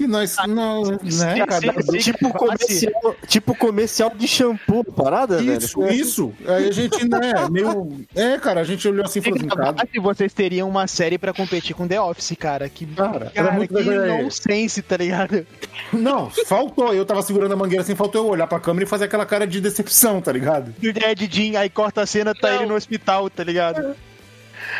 E 0.00 0.06
nós, 0.06 0.34
não, 0.48 0.82
né, 0.82 1.46
cara? 1.46 1.60
Tipo 1.98 2.32
comercial, 2.32 3.16
tipo 3.28 3.54
comercial 3.54 4.10
de 4.16 4.26
shampoo, 4.26 4.82
parada, 4.82 5.42
Isso, 5.42 5.78
velho? 5.80 5.92
isso. 5.94 6.32
Aí 6.48 6.68
a 6.68 6.72
gente, 6.72 7.06
né, 7.06 7.32
meio. 7.50 8.00
É, 8.14 8.38
cara, 8.38 8.62
a 8.62 8.64
gente 8.64 8.88
olhou 8.88 9.04
assim 9.04 9.18
e 9.18 9.22
falou 9.22 9.36
assim, 9.38 9.48
cara. 9.48 9.74
se 9.92 10.00
vocês 10.00 10.32
teriam 10.32 10.68
uma 10.70 10.86
série 10.86 11.18
pra 11.18 11.34
competir 11.34 11.76
com 11.76 11.86
The 11.86 12.00
Office, 12.00 12.32
cara. 12.38 12.66
Que, 12.68 12.86
Cara, 12.86 13.30
cara, 13.34 13.52
muito 13.52 13.74
que 13.74 13.80
alheia. 13.80 14.22
nonsense, 14.22 14.80
tá 14.80 14.96
ligado? 14.96 15.46
Não, 15.92 16.30
faltou. 16.30 16.94
Eu 16.94 17.04
tava 17.04 17.20
segurando 17.22 17.52
a 17.52 17.56
mangueira 17.56 17.82
assim, 17.82 17.94
faltou 17.94 18.24
eu 18.24 18.30
olhar 18.30 18.46
pra 18.46 18.58
câmera 18.58 18.84
e 18.84 18.88
fazer 18.88 19.04
aquela 19.04 19.26
cara 19.26 19.46
de 19.46 19.60
decepção, 19.60 20.20
tá 20.22 20.32
ligado? 20.32 20.74
E 20.80 20.88
o 20.88 20.90
Ed 20.96 21.28
Jean, 21.30 21.58
aí 21.60 21.68
corta 21.68 22.00
a 22.00 22.06
cena, 22.06 22.34
tá 22.34 22.48
Não. 22.52 22.56
ele 22.56 22.66
no 22.66 22.74
hospital, 22.74 23.28
tá 23.28 23.44
ligado? 23.44 23.94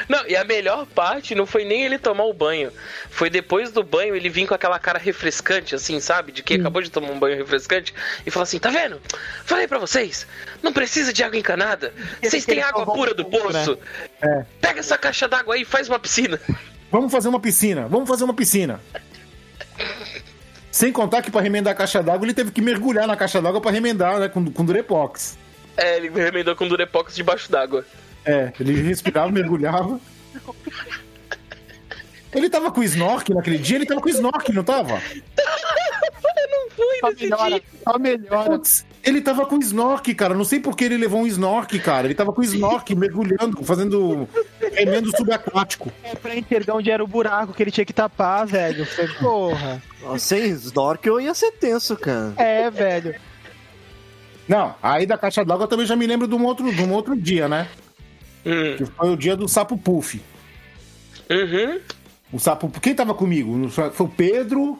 Não, 0.08 0.26
e 0.26 0.36
a 0.36 0.44
melhor 0.44 0.86
parte 0.86 1.34
não 1.34 1.46
foi 1.46 1.64
nem 1.64 1.84
ele 1.84 1.98
tomar 1.98 2.24
o 2.24 2.32
banho. 2.32 2.72
Foi 3.10 3.30
depois 3.30 3.70
do 3.70 3.82
banho 3.82 4.14
ele 4.14 4.28
vir 4.28 4.46
com 4.46 4.54
aquela 4.54 4.78
cara 4.78 4.98
refrescante, 4.98 5.74
assim, 5.74 6.00
sabe? 6.00 6.32
De 6.32 6.42
que 6.42 6.54
acabou 6.54 6.82
de 6.82 6.90
tomar 6.90 7.10
um 7.10 7.18
banho 7.18 7.36
refrescante 7.36 7.94
e 8.26 8.30
falar 8.30 8.44
assim: 8.44 8.58
tá 8.58 8.70
vendo? 8.70 9.00
Falei 9.44 9.66
pra 9.66 9.78
vocês, 9.78 10.26
não 10.62 10.72
precisa 10.72 11.12
de 11.12 11.22
água 11.22 11.38
encanada. 11.38 11.92
Vocês 12.22 12.44
têm 12.44 12.60
água 12.60 12.84
pura 12.86 13.14
do 13.14 13.24
né? 13.24 13.30
poço. 13.30 13.78
Pega 14.60 14.80
essa 14.80 14.98
caixa 14.98 15.28
d'água 15.28 15.54
aí 15.54 15.62
e 15.62 15.64
faz 15.64 15.88
uma 15.88 15.98
piscina. 15.98 16.40
Vamos 16.90 17.12
fazer 17.12 17.28
uma 17.28 17.40
piscina, 17.40 17.86
vamos 17.88 18.08
fazer 18.08 18.24
uma 18.24 18.34
piscina. 18.34 18.80
Sem 20.70 20.92
contar 20.92 21.22
que 21.22 21.30
pra 21.30 21.40
remendar 21.40 21.72
a 21.72 21.76
caixa 21.76 22.02
d'água, 22.02 22.24
ele 22.24 22.34
teve 22.34 22.50
que 22.50 22.60
mergulhar 22.60 23.06
na 23.06 23.16
caixa 23.16 23.40
d'água 23.40 23.60
pra 23.60 23.70
remendar, 23.70 24.18
né, 24.18 24.28
com, 24.28 24.50
com 24.50 24.64
Durepox. 24.64 25.36
É, 25.76 25.96
ele 25.96 26.10
remendou 26.10 26.54
com 26.54 26.68
Durepox 26.68 27.14
debaixo 27.14 27.50
d'água. 27.50 27.84
É, 28.24 28.52
ele 28.60 28.80
respirava, 28.82 29.30
mergulhava. 29.30 29.98
Ele 32.32 32.48
tava 32.48 32.70
com 32.70 32.82
snorkel 32.82 33.34
naquele 33.34 33.58
dia, 33.58 33.76
ele 33.76 33.86
tava 33.86 34.00
com 34.00 34.08
snorkel, 34.08 34.54
não 34.54 34.62
tava? 34.64 35.00
Foi 36.76 36.86
Só 37.00 37.08
nesse 37.10 37.22
melhora, 37.24 37.50
dia. 37.50 37.62
só 37.84 37.98
melhora. 37.98 38.50
Putz, 38.50 38.86
ele 39.02 39.20
tava 39.20 39.46
com 39.46 39.58
snorkel, 39.58 40.14
cara. 40.14 40.34
Não 40.34 40.44
sei 40.44 40.60
por 40.60 40.76
que 40.76 40.84
ele 40.84 40.96
levou 40.96 41.20
um 41.22 41.26
snorkel, 41.26 41.80
cara. 41.80 42.06
Ele 42.06 42.14
tava 42.14 42.32
com 42.32 42.42
snorkel, 42.42 42.96
mergulhando, 42.96 43.62
fazendo 43.64 44.28
remendo 44.72 45.14
subaquático. 45.16 45.90
É 46.02 46.14
pra 46.14 46.36
enxergar 46.36 46.74
onde 46.74 46.90
era 46.90 47.02
o 47.02 47.06
buraco 47.06 47.52
que 47.52 47.62
ele 47.62 47.70
tinha 47.70 47.84
que 47.84 47.92
tapar, 47.92 48.46
velho. 48.46 48.86
Foi, 48.86 49.08
porra. 49.14 49.82
Sem 50.18 50.46
snorkel 50.50 51.20
ia 51.20 51.34
ser 51.34 51.52
tenso, 51.52 51.96
cara. 51.96 52.32
É, 52.36 52.70
velho. 52.70 53.14
Não, 54.48 54.74
aí 54.82 55.06
da 55.06 55.18
caixa 55.18 55.44
d'água 55.44 55.64
eu 55.64 55.68
também 55.68 55.86
já 55.86 55.94
me 55.96 56.06
lembro 56.06 56.26
de 56.26 56.34
um 56.34 56.44
outro, 56.44 56.72
de 56.72 56.82
um 56.82 56.92
outro 56.92 57.16
dia, 57.16 57.48
né? 57.48 57.68
Hum, 58.44 58.76
Que 58.76 58.86
foi 58.86 59.10
o 59.10 59.16
dia 59.16 59.36
do 59.36 59.48
sapo 59.48 59.76
puff. 59.76 60.20
Uhum. 61.30 61.80
O 62.32 62.38
sapo. 62.38 62.70
Quem 62.80 62.94
tava 62.94 63.14
comigo? 63.14 63.68
Foi 63.68 64.06
o 64.06 64.08
Pedro. 64.08 64.78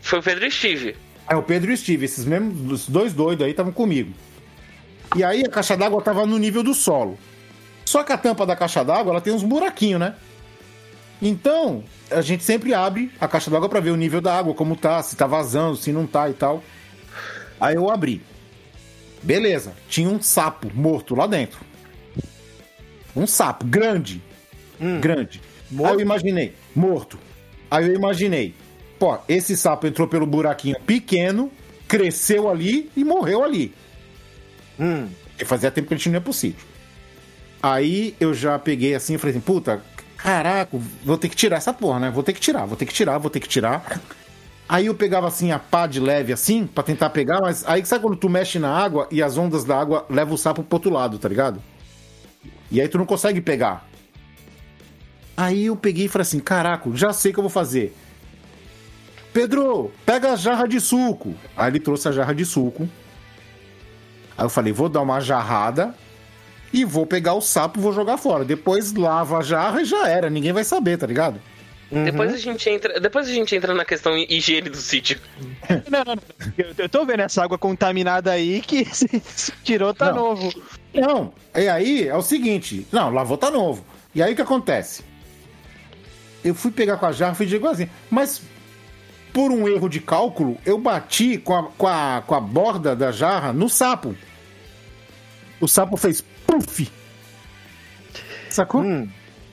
Foi 0.00 0.18
o 0.18 0.22
Pedro 0.22 0.46
e 0.46 0.50
Steve. 0.50 0.96
É, 1.28 1.34
o 1.34 1.42
Pedro 1.42 1.70
e 1.70 1.74
o 1.74 1.76
Steve. 1.76 2.04
Esses 2.04 2.24
mesmos 2.24 2.70
os 2.70 2.88
dois 2.88 3.12
doidos 3.12 3.44
aí 3.44 3.50
estavam 3.50 3.72
comigo. 3.72 4.12
E 5.16 5.24
aí 5.24 5.42
a 5.44 5.48
caixa 5.48 5.76
d'água 5.76 6.02
tava 6.02 6.26
no 6.26 6.38
nível 6.38 6.62
do 6.62 6.74
solo. 6.74 7.18
Só 7.84 8.02
que 8.02 8.12
a 8.12 8.18
tampa 8.18 8.44
da 8.44 8.56
caixa 8.56 8.84
d'água 8.84 9.12
ela 9.12 9.20
tem 9.20 9.32
uns 9.32 9.42
buraquinhos, 9.42 10.00
né? 10.00 10.14
Então, 11.22 11.82
a 12.10 12.20
gente 12.20 12.44
sempre 12.44 12.74
abre 12.74 13.10
a 13.18 13.26
caixa 13.26 13.50
d'água 13.50 13.68
pra 13.68 13.80
ver 13.80 13.90
o 13.90 13.96
nível 13.96 14.20
da 14.20 14.36
água, 14.36 14.52
como 14.54 14.76
tá, 14.76 15.02
se 15.02 15.16
tá 15.16 15.26
vazando, 15.26 15.76
se 15.76 15.92
não 15.92 16.06
tá 16.06 16.28
e 16.28 16.34
tal. 16.34 16.62
Aí 17.60 17.74
eu 17.74 17.90
abri. 17.90 18.20
Beleza, 19.22 19.72
tinha 19.88 20.08
um 20.08 20.20
sapo 20.20 20.70
morto 20.74 21.14
lá 21.14 21.26
dentro. 21.26 21.58
Um 23.16 23.26
sapo 23.26 23.64
grande. 23.64 24.22
Grande. 25.00 25.40
Aí 25.72 25.94
eu 25.94 26.00
imaginei, 26.00 26.54
morto. 26.74 27.18
Aí 27.70 27.88
eu 27.88 27.94
imaginei, 27.94 28.54
pô, 28.98 29.18
esse 29.28 29.56
sapo 29.56 29.86
entrou 29.86 30.06
pelo 30.06 30.26
buraquinho 30.26 30.78
pequeno, 30.86 31.50
cresceu 31.88 32.48
ali 32.48 32.90
e 32.96 33.02
morreu 33.02 33.42
ali. 33.42 33.74
Hum. 34.78 35.08
Porque 35.30 35.44
fazia 35.44 35.70
tempo 35.70 35.88
que 35.88 35.94
a 35.94 35.96
gente 35.96 36.08
não 36.08 36.16
ia 36.16 36.20
pro 36.20 36.32
sítio. 36.32 36.66
Aí 37.62 38.14
eu 38.20 38.32
já 38.32 38.58
peguei 38.58 38.94
assim 38.94 39.14
e 39.14 39.18
falei 39.18 39.34
assim, 39.34 39.40
puta, 39.40 39.82
caraca, 40.16 40.78
vou 41.04 41.18
ter 41.18 41.28
que 41.28 41.36
tirar 41.36 41.56
essa 41.56 41.72
porra, 41.72 41.98
né? 41.98 42.10
Vou 42.10 42.22
ter 42.22 42.32
que 42.32 42.40
tirar, 42.40 42.66
vou 42.66 42.76
ter 42.76 42.86
que 42.86 42.94
tirar, 42.94 43.18
vou 43.18 43.30
ter 43.30 43.40
que 43.40 43.48
tirar. 43.48 44.00
Aí 44.68 44.86
eu 44.86 44.94
pegava 44.94 45.26
assim 45.26 45.52
a 45.52 45.58
pá 45.58 45.86
de 45.86 46.00
leve 46.00 46.32
assim, 46.32 46.66
pra 46.66 46.82
tentar 46.82 47.10
pegar, 47.10 47.40
mas 47.40 47.64
aí 47.66 47.84
sabe 47.84 48.02
quando 48.02 48.16
tu 48.16 48.28
mexe 48.28 48.58
na 48.58 48.70
água 48.70 49.08
e 49.10 49.22
as 49.22 49.38
ondas 49.38 49.64
da 49.64 49.78
água 49.78 50.04
levam 50.10 50.34
o 50.34 50.38
sapo 50.38 50.62
pro 50.62 50.76
outro 50.76 50.90
lado, 50.90 51.18
tá 51.18 51.28
ligado? 51.28 51.62
E 52.70 52.80
aí 52.80 52.88
tu 52.88 52.98
não 52.98 53.06
consegue 53.06 53.40
pegar. 53.40 53.88
Aí 55.36 55.66
eu 55.66 55.76
peguei 55.76 56.06
e 56.06 56.08
falei 56.08 56.22
assim: 56.22 56.40
caraca, 56.40 56.90
já 56.94 57.12
sei 57.12 57.30
o 57.30 57.34
que 57.34 57.40
eu 57.40 57.44
vou 57.44 57.50
fazer. 57.50 57.94
Pedro, 59.32 59.92
pega 60.04 60.32
a 60.32 60.36
jarra 60.36 60.66
de 60.66 60.80
suco. 60.80 61.34
Aí 61.56 61.70
ele 61.70 61.80
trouxe 61.80 62.08
a 62.08 62.12
jarra 62.12 62.34
de 62.34 62.44
suco. 62.44 62.88
Aí 64.36 64.44
eu 64.44 64.50
falei: 64.50 64.72
vou 64.72 64.88
dar 64.88 65.02
uma 65.02 65.20
jarrada 65.20 65.94
e 66.72 66.84
vou 66.84 67.06
pegar 67.06 67.34
o 67.34 67.40
sapo 67.40 67.78
e 67.78 67.82
vou 67.82 67.92
jogar 67.92 68.16
fora. 68.16 68.44
Depois 68.44 68.94
lava 68.94 69.38
a 69.38 69.42
jarra 69.42 69.82
e 69.82 69.84
já 69.84 70.08
era, 70.08 70.30
ninguém 70.30 70.52
vai 70.52 70.64
saber, 70.64 70.96
tá 70.96 71.06
ligado? 71.06 71.40
Depois 71.90 72.34
a 72.34 72.36
gente 72.36 72.68
entra. 72.68 72.98
Depois 72.98 73.28
a 73.28 73.32
gente 73.32 73.54
entra 73.54 73.72
na 73.72 73.84
questão 73.84 74.16
higiene 74.16 74.68
do 74.68 74.76
sítio. 74.76 75.20
Não, 75.90 76.04
não, 76.04 76.14
não. 76.16 76.22
Eu, 76.56 76.74
eu 76.78 76.88
tô 76.88 77.04
vendo 77.04 77.20
essa 77.20 77.42
água 77.42 77.58
contaminada 77.58 78.30
aí 78.30 78.60
que 78.60 78.84
se, 78.92 79.06
se 79.24 79.52
tirou 79.62 79.92
tá 79.92 80.06
Não. 80.12 80.16
novo. 80.16 80.52
Não, 81.00 81.32
e 81.54 81.68
aí 81.68 82.08
é 82.08 82.14
o 82.16 82.22
seguinte: 82.22 82.86
não, 82.90 83.10
lavou 83.10 83.36
tá 83.36 83.50
novo. 83.50 83.84
E 84.14 84.22
aí 84.22 84.32
o 84.32 84.36
que 84.36 84.42
acontece? 84.42 85.04
Eu 86.44 86.54
fui 86.54 86.70
pegar 86.70 86.96
com 86.96 87.06
a 87.06 87.12
jarra 87.12 87.32
e 87.32 87.36
fiz 87.36 87.52
igualzinho. 87.52 87.90
Mas 88.10 88.40
por 89.32 89.50
um 89.50 89.68
erro 89.68 89.88
de 89.88 90.00
cálculo, 90.00 90.56
eu 90.64 90.78
bati 90.78 91.36
com 91.38 91.54
a, 91.54 91.62
com 91.64 91.86
a, 91.86 92.22
com 92.26 92.34
a 92.34 92.40
borda 92.40 92.96
da 92.96 93.12
jarra 93.12 93.52
no 93.52 93.68
sapo. 93.68 94.16
O 95.60 95.68
sapo 95.68 95.96
fez 95.96 96.22
puff. 96.46 96.90
Sacou? 98.48 98.80
Hum. 98.82 99.08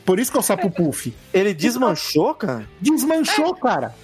Por 0.06 0.20
isso 0.20 0.32
que 0.32 0.38
é 0.38 0.40
o 0.40 0.44
sapo 0.44 0.70
puff. 0.70 1.14
Ele 1.34 1.54
desmanchou, 1.54 2.34
cara? 2.36 2.68
Desmanchou, 2.80 3.56
cara. 3.56 3.96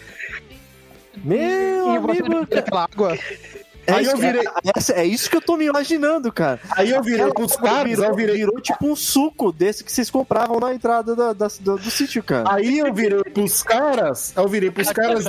Meu 1.23 1.95
E 1.95 1.99
você 1.99 2.19
amigo, 2.19 2.29
não 2.29 2.45
cara. 2.45 2.59
aquela 2.59 2.83
água. 2.83 3.17
É, 3.89 3.93
Aí 3.95 4.03
isso, 4.03 4.11
eu 4.11 4.17
virei- 4.17 4.41
é, 4.47 4.71
essa- 4.75 4.93
é 4.93 5.05
isso 5.05 5.29
que 5.29 5.35
eu 5.37 5.41
tô 5.41 5.57
me 5.57 5.65
imaginando, 5.65 6.31
cara. 6.31 6.59
Aí 6.71 6.91
eu 6.91 7.01
virei 7.01 7.29
pros 7.33 7.55
caras, 7.55 7.89
virou, 7.89 8.05
eu 8.05 8.15
virei. 8.15 8.35
virou 8.37 8.59
tipo 8.61 8.87
um 8.87 8.95
suco 8.95 9.51
desse 9.51 9.83
que 9.83 9.91
vocês 9.91 10.09
compravam 10.09 10.59
na 10.59 10.73
entrada 10.73 11.15
da- 11.15 11.33
da- 11.33 11.47
do, 11.59 11.77
do 11.77 11.91
sítio, 11.91 12.21
cara. 12.23 12.53
Aí 12.53 12.79
eu 12.79 12.93
virei 12.93 13.23
pros 13.23 13.63
caras. 13.63 14.33
Eu 14.35 14.47
virei 14.47 14.69
pros 14.71 14.91
caras. 14.91 15.25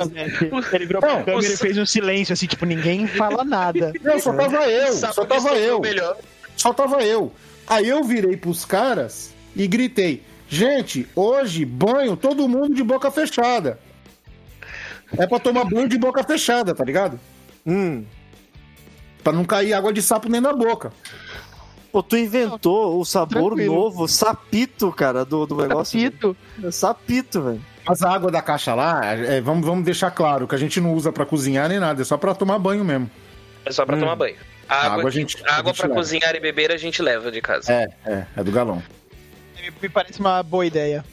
Ele 0.72 0.86
virou 0.86 1.00
pra 1.00 1.22
câmera 1.22 1.46
e 1.46 1.56
fez 1.56 1.78
um 1.78 1.86
silêncio, 1.86 2.32
assim, 2.32 2.46
tipo, 2.46 2.64
ninguém 2.66 3.06
fala 3.06 3.44
nada. 3.44 3.92
Não, 4.02 4.18
só 4.18 4.32
tava 4.32 4.66
eu. 4.68 4.92
Só 4.94 5.24
tava 5.24 5.56
eu. 5.56 5.80
melhor. 5.80 6.16
Só 6.56 6.72
tava 6.72 7.02
eu. 7.02 7.32
Aí 7.66 7.88
eu 7.88 8.02
virei 8.04 8.36
pros 8.36 8.64
caras 8.64 9.30
e 9.56 9.66
gritei: 9.66 10.22
Gente, 10.48 11.08
hoje 11.14 11.64
banho 11.64 12.16
todo 12.16 12.48
mundo 12.48 12.74
de 12.74 12.82
boca 12.82 13.10
fechada. 13.10 13.78
É 15.16 15.26
pra 15.26 15.38
tomar 15.38 15.64
banho 15.64 15.88
de 15.88 15.98
boca 15.98 16.22
fechada, 16.22 16.74
tá 16.74 16.84
ligado? 16.84 17.18
Hum. 17.66 18.04
Pra 19.22 19.32
não 19.32 19.44
cair 19.44 19.72
água 19.74 19.92
de 19.92 20.00
sapo 20.02 20.28
nem 20.28 20.40
na 20.40 20.52
boca. 20.52 20.92
Pô, 21.92 22.02
tu 22.02 22.16
inventou 22.16 23.00
o 23.00 23.04
sabor 23.04 23.54
Tranquilo. 23.54 23.74
novo, 23.74 24.06
sapito, 24.06 24.92
cara, 24.92 25.24
do, 25.24 25.44
do 25.44 25.56
negócio. 25.56 26.00
Sapito. 26.00 26.36
Sapito, 26.70 27.42
velho. 27.42 27.60
Mas 27.84 28.02
a 28.02 28.10
água 28.12 28.30
da 28.30 28.40
caixa 28.40 28.74
lá, 28.74 29.04
é, 29.04 29.40
vamos, 29.40 29.66
vamos 29.66 29.84
deixar 29.84 30.10
claro 30.12 30.46
que 30.46 30.54
a 30.54 30.58
gente 30.58 30.80
não 30.80 30.94
usa 30.94 31.10
pra 31.10 31.26
cozinhar 31.26 31.68
nem 31.68 31.80
nada, 31.80 32.00
é 32.00 32.04
só 32.04 32.16
pra 32.16 32.34
tomar 32.34 32.58
banho 32.60 32.84
mesmo. 32.84 33.10
É 33.64 33.72
só 33.72 33.84
pra 33.84 33.96
Hum. 33.96 34.00
tomar 34.00 34.14
banho. 34.16 34.36
A 34.68 34.76
água, 34.86 34.98
água 34.98 35.08
a 35.08 35.12
gente- 35.12 35.42
a 35.44 35.50
a 35.50 35.56
água 35.58 35.72
gente 35.72 35.78
pra 35.78 35.88
leva. 35.88 36.00
cozinhar 36.00 36.34
e 36.36 36.40
beber 36.40 36.70
a 36.70 36.76
gente 36.76 37.02
leva 37.02 37.32
de 37.32 37.40
casa. 37.40 37.72
É, 37.72 37.86
é, 38.06 38.26
é 38.36 38.44
do 38.44 38.52
galão. 38.52 38.80
Me- 39.82 39.88
parece 39.88 40.20
uma 40.20 40.40
boa 40.44 40.64
ideia. 40.64 41.04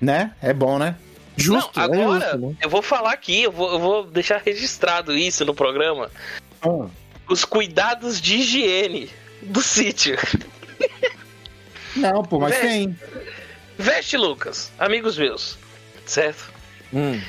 Né? 0.00 0.32
É 0.40 0.54
bom, 0.54 0.78
né? 0.78 0.96
Justo, 1.36 1.70
Não, 1.78 1.82
é 1.82 1.86
agora, 2.02 2.20
justo, 2.20 2.38
né? 2.38 2.54
eu 2.62 2.70
vou 2.70 2.80
falar 2.82 3.12
aqui, 3.12 3.42
eu 3.42 3.52
vou, 3.52 3.70
eu 3.72 3.78
vou 3.78 4.04
deixar 4.06 4.40
registrado 4.44 5.14
isso 5.16 5.44
no 5.44 5.54
programa. 5.54 6.10
Ah, 6.62 6.86
Os 7.28 7.44
cuidados 7.44 8.20
de 8.20 8.36
higiene 8.36 9.10
do 9.42 9.62
sítio. 9.62 10.16
Não, 11.96 12.22
pô, 12.22 12.38
mas 12.38 12.52
Veste. 12.52 12.66
tem. 12.66 12.98
Veste, 13.76 14.16
Lucas, 14.16 14.72
amigos 14.78 15.16
meus, 15.16 15.58
certo? 16.06 16.50
Hum. 16.92 17.20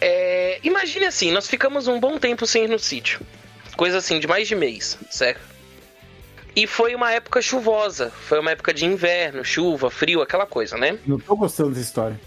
É, 0.00 0.58
imagine 0.62 1.06
assim, 1.06 1.32
nós 1.32 1.48
ficamos 1.48 1.88
um 1.88 1.98
bom 1.98 2.18
tempo 2.18 2.46
sem 2.46 2.64
ir 2.64 2.68
no 2.68 2.78
sítio. 2.78 3.20
Coisa 3.76 3.98
assim, 3.98 4.20
de 4.20 4.26
mais 4.26 4.46
de 4.46 4.54
mês, 4.54 4.98
certo? 5.10 5.40
E 6.54 6.66
foi 6.66 6.94
uma 6.94 7.12
época 7.12 7.40
chuvosa. 7.40 8.10
Foi 8.10 8.40
uma 8.40 8.50
época 8.50 8.74
de 8.74 8.84
inverno, 8.84 9.44
chuva, 9.44 9.90
frio, 9.90 10.20
aquela 10.20 10.46
coisa, 10.46 10.76
né? 10.76 10.98
Não 11.06 11.18
tô 11.18 11.36
gostando 11.36 11.70
dessa 11.70 11.82
história. 11.82 12.20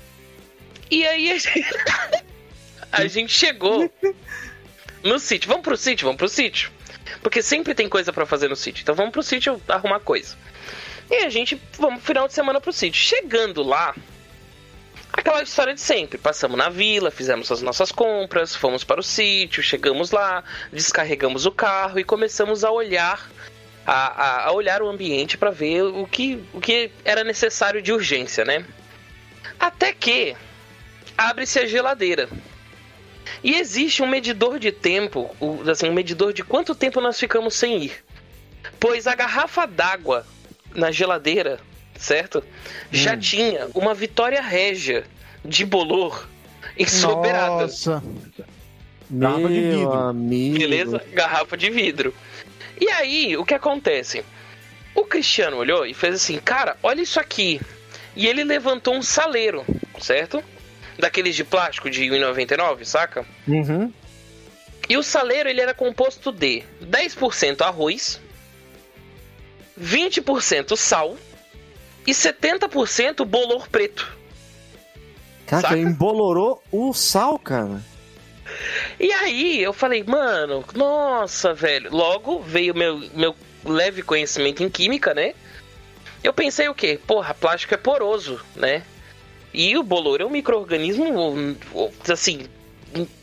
E 0.90 1.06
aí 1.06 1.32
a 1.32 1.38
gente, 1.38 1.66
a 2.92 3.08
gente 3.08 3.34
chegou 3.34 3.92
no 5.04 5.20
sítio. 5.20 5.48
Vamos 5.48 5.64
pro 5.64 5.78
sítio, 5.78 6.06
vamos 6.06 6.18
pro 6.18 6.30
sítio. 6.30 6.72
Porque 7.24 7.42
sempre 7.42 7.74
tem 7.74 7.88
coisa 7.90 8.12
pra 8.14 8.26
fazer 8.26 8.50
no 8.50 8.56
sítio. 8.56 8.82
Então 8.84 8.94
vamos 8.94 9.12
pro 9.12 9.24
sítio 9.24 9.60
arrumar 9.68 10.00
coisa. 10.02 10.36
E 11.10 11.24
a 11.24 11.30
gente, 11.30 11.60
vamos 11.80 12.04
final 12.04 12.28
de 12.28 12.34
semana 12.34 12.60
pro 12.62 12.72
sítio. 12.74 13.02
Chegando 13.02 13.64
lá, 13.64 13.96
aquela 15.12 15.42
história 15.42 15.74
de 15.74 15.82
sempre. 15.82 16.18
Passamos 16.18 16.58
na 16.58 16.70
vila, 16.70 17.10
fizemos 17.12 17.52
as 17.52 17.62
nossas 17.62 17.92
compras, 17.92 18.56
fomos 18.56 18.84
para 18.84 19.00
o 19.00 19.04
sítio, 19.04 19.64
chegamos 19.64 20.12
lá, 20.12 20.44
descarregamos 20.72 21.46
o 21.46 21.52
carro 21.52 22.00
e 22.00 22.04
começamos 22.04 22.64
a 22.64 22.72
olhar 22.72 23.30
a, 23.86 23.94
a- 23.94 24.46
a 24.48 24.52
olhar 24.52 24.82
o 24.82 24.90
ambiente 24.90 25.38
para 25.38 25.50
ver 25.52 25.84
o 25.84 26.06
que, 26.08 26.44
o 26.54 26.60
que 26.62 26.92
era 27.06 27.24
necessário 27.24 27.82
de 27.82 27.92
urgência, 27.92 28.44
né? 28.46 28.66
Até 29.60 29.94
que 29.94 30.36
abre-se 31.18 31.60
a 31.60 31.66
geladeira. 31.66 32.28
E 33.44 33.56
existe 33.56 34.04
um 34.04 34.08
medidor 34.08 34.60
de 34.60 34.72
tempo, 34.72 35.34
o- 35.40 35.62
assim, 35.70 35.90
um 35.90 35.94
medidor 35.94 36.34
de 36.34 36.44
quanto 36.44 36.76
tempo 36.76 37.00
nós 37.00 37.18
ficamos 37.20 37.54
sem 37.56 37.82
ir. 37.84 38.04
Pois 38.80 39.08
a 39.08 39.16
garrafa 39.16 39.66
d'água 39.66 40.26
na 40.76 40.92
geladeira, 40.92 41.60
certo? 41.98 42.44
Já 42.92 43.16
tinha 43.18 43.68
uma 43.74 43.94
Vitória 43.94 44.42
Régia 44.42 45.06
de 45.44 45.66
bolor 45.66 46.28
ensoberada. 46.78 47.64
Nossa. 47.64 48.04
Garrafa 49.10 49.48
de 49.48 49.60
Meu 49.62 49.78
vidro. 49.80 49.94
amigo. 49.94 50.58
Beleza? 50.58 51.04
Garrafa 51.14 51.56
de 51.58 51.70
vidro. 51.70 52.14
E 52.80 52.90
aí, 52.90 53.38
o 53.38 53.46
que 53.46 53.54
acontece? 53.54 54.24
O 54.96 55.04
Cristiano 55.06 55.58
olhou 55.58 55.86
e 55.86 55.94
fez 55.94 56.16
assim: 56.16 56.38
Cara, 56.40 56.76
olha 56.82 57.02
isso 57.02 57.20
aqui. 57.20 57.60
E 58.16 58.28
ele 58.28 58.44
levantou 58.44 58.96
um 58.96 59.02
saleiro, 59.02 59.66
certo? 60.00 60.44
Daqueles 60.98 61.36
de 61.36 61.44
plástico 61.44 61.90
de 61.90 62.04
1,99, 62.04 62.86
saca? 62.86 63.26
Uhum. 63.48 63.92
E 64.88 64.98
o 64.98 65.04
saleiro 65.04 65.50
ele 65.50 65.62
era 65.62 65.74
composto 65.74 66.32
de 66.32 66.64
10% 66.82 67.62
arroz, 67.62 68.20
20% 69.80 70.76
sal 70.76 71.18
e 72.06 72.12
70% 72.12 73.26
bolor 73.26 73.68
preto. 73.70 74.18
Cara, 75.46 75.62
Saca? 75.62 75.78
embolorou 75.78 76.64
o 76.72 76.94
sal, 76.94 77.40
cara. 77.40 77.82
E 79.00 79.12
aí 79.12 79.62
eu 79.62 79.74
falei, 79.74 80.04
mano, 80.04 80.64
nossa, 80.76 81.54
velho. 81.54 81.92
Logo 81.92 82.40
veio 82.42 82.76
meu, 82.76 83.00
meu 83.14 83.36
leve 83.66 84.02
conhecimento 84.02 84.64
em 84.64 84.70
química, 84.70 85.14
né? 85.14 85.34
Eu 86.24 86.34
pensei 86.34 86.70
o 86.70 86.76
quê? 86.76 87.00
Porra, 87.06 87.34
plástico 87.34 87.74
é 87.74 87.78
poroso, 87.78 88.40
né? 88.56 88.84
E 89.54 89.78
o 89.78 89.84
bolor 89.84 90.20
é 90.22 90.26
um 90.26 90.30
micro-organismo, 90.30 91.56
assim, 92.12 92.48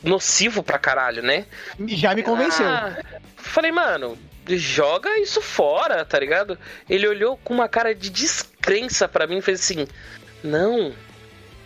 nocivo 0.02 0.62
pra 0.62 0.78
caralho, 0.78 1.22
né? 1.22 1.46
Já 1.88 2.14
me 2.14 2.22
convenceu. 2.22 2.66
Ah, 2.66 2.96
falei, 3.36 3.72
mano, 3.72 4.16
joga 4.48 5.18
isso 5.18 5.40
fora, 5.42 6.04
tá 6.04 6.18
ligado? 6.20 6.56
Ele 6.88 7.08
olhou 7.08 7.36
com 7.42 7.52
uma 7.54 7.68
cara 7.68 7.94
de 7.94 8.10
descrença 8.10 9.08
pra 9.08 9.26
mim 9.26 9.38
e 9.38 9.42
fez 9.42 9.60
assim: 9.60 9.86
Não, 10.44 10.92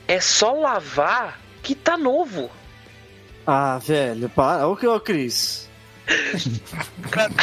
é 0.08 0.20
só 0.20 0.52
lavar 0.52 1.40
que 1.62 1.74
tá 1.74 1.96
novo. 1.96 2.50
Ah, 3.46 3.78
velho, 3.78 4.28
para. 4.30 4.66
Ô, 4.66 4.72
ô 4.72 5.00
Cris. 5.00 5.68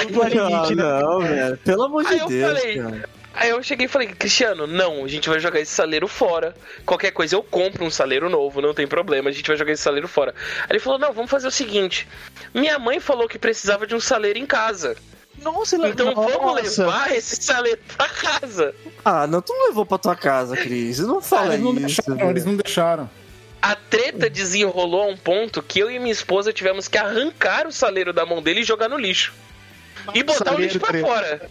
Tudo 0.07 0.23
é 0.23 0.29
limite, 0.29 0.75
né? 0.75 0.83
não, 0.83 1.19
velho. 1.21 1.57
Pelo 1.57 1.83
amor 1.83 2.03
de 2.05 2.13
Aí 2.13 2.19
eu 2.19 2.27
Deus, 2.27 2.59
falei- 2.59 2.77
cara. 2.77 3.09
Aí 3.33 3.49
eu 3.49 3.63
cheguei 3.63 3.85
e 3.85 3.89
falei, 3.89 4.09
Cristiano, 4.09 4.67
não, 4.67 5.05
a 5.05 5.07
gente 5.07 5.29
vai 5.29 5.39
jogar 5.39 5.59
esse 5.59 5.71
saleiro 5.71 6.07
fora. 6.07 6.53
Qualquer 6.85 7.11
coisa 7.11 7.35
eu 7.35 7.41
compro 7.41 7.85
um 7.85 7.89
saleiro 7.89 8.29
novo, 8.29 8.61
não 8.61 8.73
tem 8.73 8.85
problema, 8.85 9.29
a 9.29 9.33
gente 9.33 9.47
vai 9.47 9.55
jogar 9.55 9.71
esse 9.71 9.81
saleiro 9.83 10.07
fora. 10.07 10.35
Aí 10.61 10.67
ele 10.71 10.79
falou, 10.79 10.99
não, 10.99 11.13
vamos 11.13 11.31
fazer 11.31 11.47
o 11.47 11.51
seguinte. 11.51 12.07
Minha 12.53 12.77
mãe 12.77 12.99
falou 12.99 13.27
que 13.29 13.39
precisava 13.39 13.87
de 13.87 13.95
um 13.95 13.99
saleiro 14.01 14.37
em 14.37 14.45
casa. 14.45 14.97
Nossa, 15.41 15.75
ele- 15.75 15.87
Então 15.87 16.13
vamos 16.13 16.33
nossa. 16.63 16.83
levar 16.85 17.15
esse 17.15 17.37
saleiro 17.41 17.79
pra 17.95 18.07
casa. 18.09 18.75
Ah, 19.03 19.25
não, 19.25 19.41
tu 19.41 19.53
não 19.53 19.69
levou 19.69 19.85
pra 19.85 19.97
tua 19.97 20.15
casa, 20.15 20.55
Cris. 20.57 20.99
Não 20.99 21.21
fala 21.21 21.53
eles 21.53 21.61
não 21.63 21.71
isso. 21.73 22.01
deixaram, 22.03 22.29
eles 22.29 22.45
não 22.45 22.55
deixaram. 22.57 23.09
A 23.61 23.75
treta 23.75 24.29
desenrolou 24.29 25.03
a 25.03 25.05
um 25.07 25.15
ponto 25.17 25.63
que 25.63 25.79
eu 25.79 25.89
e 25.89 25.97
minha 25.99 26.11
esposa 26.11 26.51
tivemos 26.51 26.87
que 26.87 26.97
arrancar 26.97 27.65
o 27.65 27.71
saleiro 27.71 28.11
da 28.11 28.25
mão 28.25 28.41
dele 28.41 28.59
e 28.59 28.63
jogar 28.63 28.89
no 28.89 28.97
lixo. 28.97 29.33
E 30.13 30.21
botar 30.21 30.53
o 30.53 30.59
lixo 30.59 30.79
pra 30.79 30.89
treta. 30.89 31.07
fora. 31.07 31.49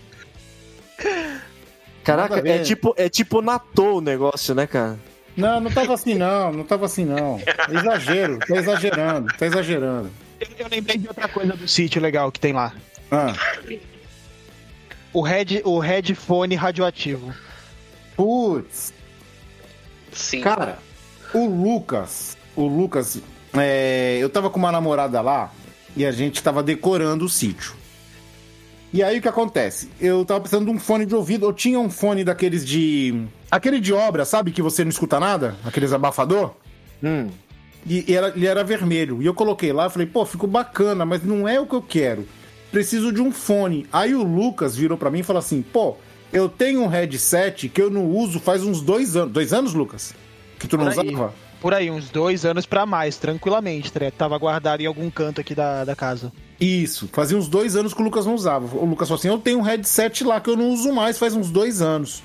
Caraca, 2.04 2.38
é 2.48 2.58
tipo, 2.60 2.94
é 2.96 3.08
tipo 3.08 3.42
Natô 3.42 3.98
o 3.98 4.00
negócio, 4.00 4.54
né, 4.54 4.66
cara? 4.66 4.98
Não, 5.36 5.60
não 5.60 5.70
tava 5.70 5.94
assim 5.94 6.14
não, 6.14 6.52
não 6.52 6.64
tava 6.64 6.86
assim 6.86 7.04
não. 7.04 7.40
Exagero, 7.70 8.38
tá 8.38 8.56
exagerando, 8.56 9.32
tá 9.36 9.46
exagerando. 9.46 10.10
Eu, 10.40 10.48
eu 10.58 10.68
lembrei 10.68 10.98
de 10.98 11.06
outra 11.08 11.28
coisa 11.28 11.52
do 11.52 11.68
sítio 11.68 12.00
legal 12.00 12.32
que 12.32 12.40
tem 12.40 12.52
lá. 12.52 12.72
Ah, 13.10 13.34
O, 15.12 15.20
head, 15.22 15.62
o 15.64 15.78
headphone 15.78 16.54
radioativo. 16.54 17.32
putz, 18.16 18.92
Sim. 20.12 20.40
cara, 20.40 20.78
o 21.32 21.46
Lucas, 21.46 22.36
o 22.56 22.66
Lucas, 22.66 23.20
é, 23.54 24.18
eu 24.20 24.28
tava 24.28 24.50
com 24.50 24.58
uma 24.58 24.72
namorada 24.72 25.20
lá 25.20 25.52
e 25.96 26.04
a 26.06 26.12
gente 26.12 26.42
tava 26.42 26.62
decorando 26.62 27.24
o 27.24 27.28
sítio. 27.28 27.74
E 28.92 29.02
aí 29.02 29.18
o 29.18 29.22
que 29.22 29.28
acontece? 29.28 29.88
Eu 30.00 30.24
tava 30.24 30.40
precisando 30.40 30.66
de 30.66 30.72
um 30.72 30.78
fone 30.78 31.06
de 31.06 31.14
ouvido, 31.14 31.46
eu 31.46 31.52
tinha 31.52 31.78
um 31.78 31.88
fone 31.88 32.24
daqueles 32.24 32.66
de. 32.66 33.24
Aquele 33.50 33.80
de 33.80 33.92
obra, 33.92 34.24
sabe? 34.24 34.50
Que 34.50 34.62
você 34.62 34.84
não 34.84 34.90
escuta 34.90 35.20
nada? 35.20 35.56
Aqueles 35.64 35.92
abafador? 35.92 36.52
Hum. 37.02 37.28
E 37.86 38.04
e 38.10 38.14
era, 38.14 38.28
ele 38.28 38.46
era 38.46 38.64
vermelho. 38.64 39.22
E 39.22 39.26
eu 39.26 39.34
coloquei 39.34 39.72
lá, 39.72 39.88
falei, 39.88 40.06
pô, 40.06 40.26
ficou 40.26 40.48
bacana, 40.48 41.04
mas 41.06 41.22
não 41.22 41.48
é 41.48 41.60
o 41.60 41.66
que 41.66 41.74
eu 41.74 41.82
quero. 41.82 42.26
Preciso 42.70 43.12
de 43.12 43.20
um 43.20 43.32
fone. 43.32 43.86
Aí 43.92 44.14
o 44.14 44.22
Lucas 44.22 44.76
virou 44.76 44.98
pra 44.98 45.10
mim 45.10 45.20
e 45.20 45.24
falou 45.24 45.40
assim, 45.40 45.62
pô, 45.62 45.96
eu 46.32 46.48
tenho 46.48 46.82
um 46.82 46.86
headset 46.86 47.68
que 47.68 47.80
eu 47.80 47.90
não 47.90 48.06
uso 48.06 48.38
faz 48.38 48.62
uns 48.62 48.80
dois 48.80 49.16
anos. 49.16 49.32
Dois 49.32 49.52
anos, 49.52 49.74
Lucas? 49.74 50.14
Que 50.58 50.68
tu 50.68 50.76
não 50.76 50.88
aí. 50.88 51.16
Por 51.60 51.74
aí, 51.74 51.90
uns 51.90 52.08
dois 52.08 52.44
anos 52.46 52.64
pra 52.64 52.86
mais, 52.86 53.16
tranquilamente. 53.18 53.92
ligado? 53.94 54.12
Tava 54.14 54.38
guardado 54.38 54.80
em 54.80 54.86
algum 54.86 55.10
canto 55.10 55.40
aqui 55.42 55.54
da, 55.54 55.84
da 55.84 55.94
casa. 55.94 56.32
Isso, 56.58 57.08
fazia 57.12 57.36
uns 57.36 57.48
dois 57.48 57.76
anos 57.76 57.92
que 57.92 58.00
o 58.00 58.04
Lucas 58.04 58.24
não 58.26 58.34
usava. 58.34 58.76
O 58.78 58.84
Lucas 58.86 59.08
falou 59.08 59.18
assim: 59.18 59.28
eu 59.28 59.38
tenho 59.38 59.58
um 59.58 59.62
headset 59.62 60.24
lá 60.24 60.40
que 60.40 60.48
eu 60.48 60.56
não 60.56 60.70
uso 60.70 60.92
mais 60.92 61.18
faz 61.18 61.34
uns 61.34 61.50
dois 61.50 61.82
anos. 61.82 62.22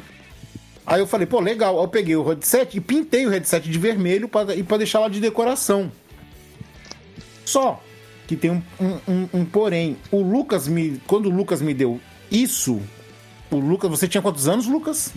Aí 0.87 0.99
eu 1.01 1.07
falei, 1.07 1.25
pô, 1.25 1.39
legal. 1.39 1.77
Eu 1.81 1.87
peguei 1.87 2.15
o 2.15 2.23
headset 2.23 2.77
e 2.77 2.79
pintei 2.79 3.25
o 3.25 3.29
headset 3.29 3.69
de 3.69 3.77
vermelho 3.79 4.27
pra, 4.29 4.45
pra 4.67 4.77
deixar 4.77 4.99
lá 4.99 5.09
de 5.09 5.19
decoração. 5.19 5.91
Só 7.43 7.81
que 8.27 8.35
tem 8.35 8.51
um, 8.51 8.61
um, 8.79 8.99
um- 9.07 9.29
um 9.41 9.45
porém. 9.45 9.97
O 10.11 10.21
Lucas 10.21 10.67
me. 10.67 11.01
Quando 11.07 11.25
o 11.27 11.29
Lucas 11.29 11.61
me 11.61 11.73
deu 11.73 11.99
isso, 12.31 12.81
o 13.51 13.57
Lucas. 13.57 13.89
Você 13.89 14.07
tinha 14.07 14.21
quantos 14.21 14.47
anos, 14.47 14.65
Lucas? 14.67 15.13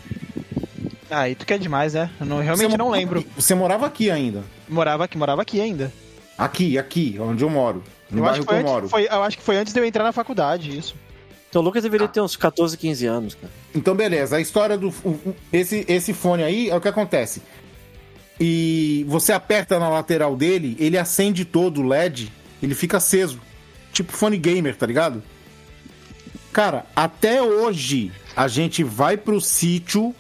Ah, 1.11 1.21
aí 1.21 1.35
tu 1.35 1.47
quer 1.47 1.59
demais, 1.59 1.95
né? 1.95 2.11
Eu 2.21 2.27
não, 2.27 2.39
realmente 2.41 2.71
Você 2.71 2.77
não 2.77 2.87
morava 2.87 3.01
lembro. 3.01 3.21
aqui- 3.21 3.29
Você 3.37 3.55
morava 3.55 3.87
aqui 3.87 4.11
ainda. 4.11 4.45
Morava 4.69 5.05
aqui, 5.05 5.17
morava 5.19 5.43
aqui 5.43 5.61
ainda. 5.61 5.93
Aqui, 6.37 6.79
aqui, 6.79 7.17
onde 7.21 7.43
eu 7.43 7.51
moro. 7.51 7.83
No 8.11 8.21
Eu 8.21 8.27
acho, 8.27 8.45
bairro 8.45 8.47
que 8.47 8.55
eu 8.55 8.71
moro. 8.73 8.79
antes, 8.85 8.91
foi, 8.91 9.05
eu 9.07 9.23
acho 9.23 9.37
que 9.39 9.43
foi 9.43 9.57
antes 9.57 9.73
de 9.73 9.81
eu 9.81 9.85
entrar 9.85 10.05
na 10.05 10.13
faculdade, 10.13 10.77
isso. 10.77 10.95
Então 11.49 11.63
o 11.63 11.65
Lucas 11.65 11.83
deveria 11.83 12.07
ter 12.09 12.21
uns 12.21 12.37
14, 12.37 12.77
15 12.77 13.07
anos, 13.07 13.35
cara. 13.35 13.51
Então, 13.75 13.95
beleza. 13.95 14.37
A 14.37 14.41
história 14.41 14.77
do. 14.77 14.89
o- 15.03 15.09
o- 15.09 15.37
esse, 15.53 15.85
esse 15.89 16.13
fone 16.13 16.43
aí 16.43 16.69
é 16.69 16.77
o 16.77 16.81
que 16.81 16.89
acontece. 16.89 17.43
E 18.41 19.05
você 19.09 19.33
aperta 19.33 19.79
na 19.79 19.89
lateral 19.89 20.37
dele, 20.37 20.77
ele 20.79 20.97
acende 20.99 21.45
todo 21.45 21.81
o 21.81 21.87
LED, 21.89 22.31
ele 22.63 22.75
fica 22.75 22.99
aceso. 22.99 23.41
Tipo 23.93 24.13
fone 24.13 24.37
gamer, 24.37 24.77
tá 24.77 24.87
ligado? 24.87 25.23
Cara, 26.53 26.85
até 26.95 27.43
hoje 27.43 28.13
a 28.37 28.47
gente 28.47 28.85
vai 28.85 29.17
pro 29.17 29.41
sítio. 29.41 30.15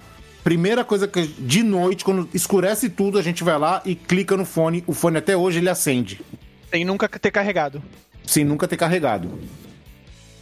Primeira 0.48 0.82
coisa 0.82 1.06
que 1.06 1.26
de 1.26 1.62
noite, 1.62 2.02
quando 2.02 2.26
escurece 2.32 2.88
tudo, 2.88 3.18
a 3.18 3.22
gente 3.22 3.44
vai 3.44 3.58
lá 3.58 3.82
e 3.84 3.94
clica 3.94 4.34
no 4.34 4.46
fone. 4.46 4.82
O 4.86 4.94
fone 4.94 5.18
até 5.18 5.36
hoje 5.36 5.58
ele 5.58 5.68
acende, 5.68 6.22
Sem 6.70 6.86
nunca 6.86 7.06
ter 7.06 7.30
carregado. 7.30 7.82
sem 8.24 8.46
nunca 8.46 8.66
ter 8.66 8.78
carregado. 8.78 9.38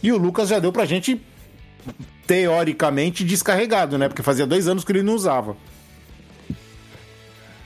E 0.01 0.09
o 0.13 0.17
Lucas 0.17 0.47
já 0.47 0.59
deu 0.59 0.71
pra 0.71 0.85
gente, 0.85 1.19
teoricamente, 2.25 3.25
descarregado, 3.25 3.97
né? 3.97 4.07
Porque 4.07 4.23
fazia 4.23 4.47
dois 4.47 4.69
anos 4.69 4.85
que 4.85 4.93
ele 4.93 5.03
não 5.03 5.13
usava. 5.13 5.57
ele 6.47 6.55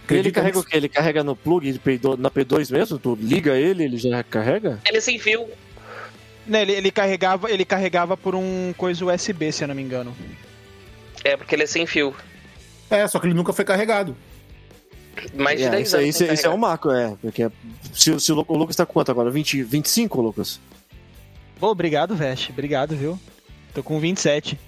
Acredita 0.05 0.39
carrega 0.41 0.57
nisso? 0.57 0.67
o 0.67 0.71
quê? 0.71 0.77
Ele 0.77 0.89
carrega 0.89 1.23
no 1.23 1.35
plug 1.35 1.71
de 1.71 1.77
P2 1.77 2.17
na 2.17 2.31
P2 2.31 2.71
mesmo? 2.71 2.97
Tu 2.97 3.19
liga 3.21 3.55
ele, 3.55 3.83
ele 3.83 3.97
já 3.97 4.23
carrega? 4.23 4.79
Ele 4.87 4.97
é 4.97 5.01
sem 5.01 5.19
fio. 5.19 5.47
Né, 6.47 6.63
ele, 6.63 6.71
ele 6.71 6.89
carregava, 6.89 7.51
ele 7.51 7.63
carregava 7.63 8.17
por 8.17 8.33
um 8.33 8.73
coisa 8.75 9.05
USB, 9.05 9.51
se 9.51 9.63
eu 9.63 9.67
não 9.67 9.75
me 9.75 9.83
engano. 9.83 10.11
É, 11.23 11.37
porque 11.37 11.53
ele 11.53 11.61
é 11.61 11.67
sem 11.67 11.85
fio. 11.85 12.15
É, 12.91 13.07
só 13.07 13.17
que 13.19 13.25
ele 13.27 13.33
nunca 13.33 13.51
foi 13.53 13.65
carregado. 13.65 14.15
Mais 15.35 15.59
de 15.59 15.65
É, 15.65 15.69
10 15.69 15.87
isso, 15.87 15.95
anos. 15.97 16.09
isso, 16.09 16.17
sem 16.19 16.33
isso 16.33 16.45
é 16.47 16.49
um 16.49 16.57
marco, 16.57 16.91
é. 16.91 17.15
Porque 17.21 17.49
se, 17.93 18.19
se 18.19 18.31
o, 18.31 18.35
Lu- 18.35 18.45
o 18.47 18.57
Lucas 18.57 18.75
tá 18.75 18.85
quanto 18.85 19.09
agora? 19.11 19.29
20, 19.29 19.63
25, 19.63 20.21
Lucas? 20.21 20.59
Pô, 21.59 21.67
obrigado, 21.69 22.15
Vest. 22.15 22.49
Obrigado, 22.49 22.95
viu? 22.95 23.19
Tô 23.73 23.81
com 23.83 23.99
27. 23.99 24.59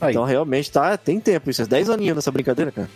Aí, 0.00 0.10
Então 0.10 0.24
realmente 0.24 0.70
tá, 0.70 0.96
tem 0.96 1.20
tempo. 1.20 1.50
Isso 1.50 1.62
é 1.62 1.66
10 1.66 1.90
aninhos 1.90 2.16
nessa 2.16 2.30
brincadeira, 2.30 2.70
cara. 2.72 2.88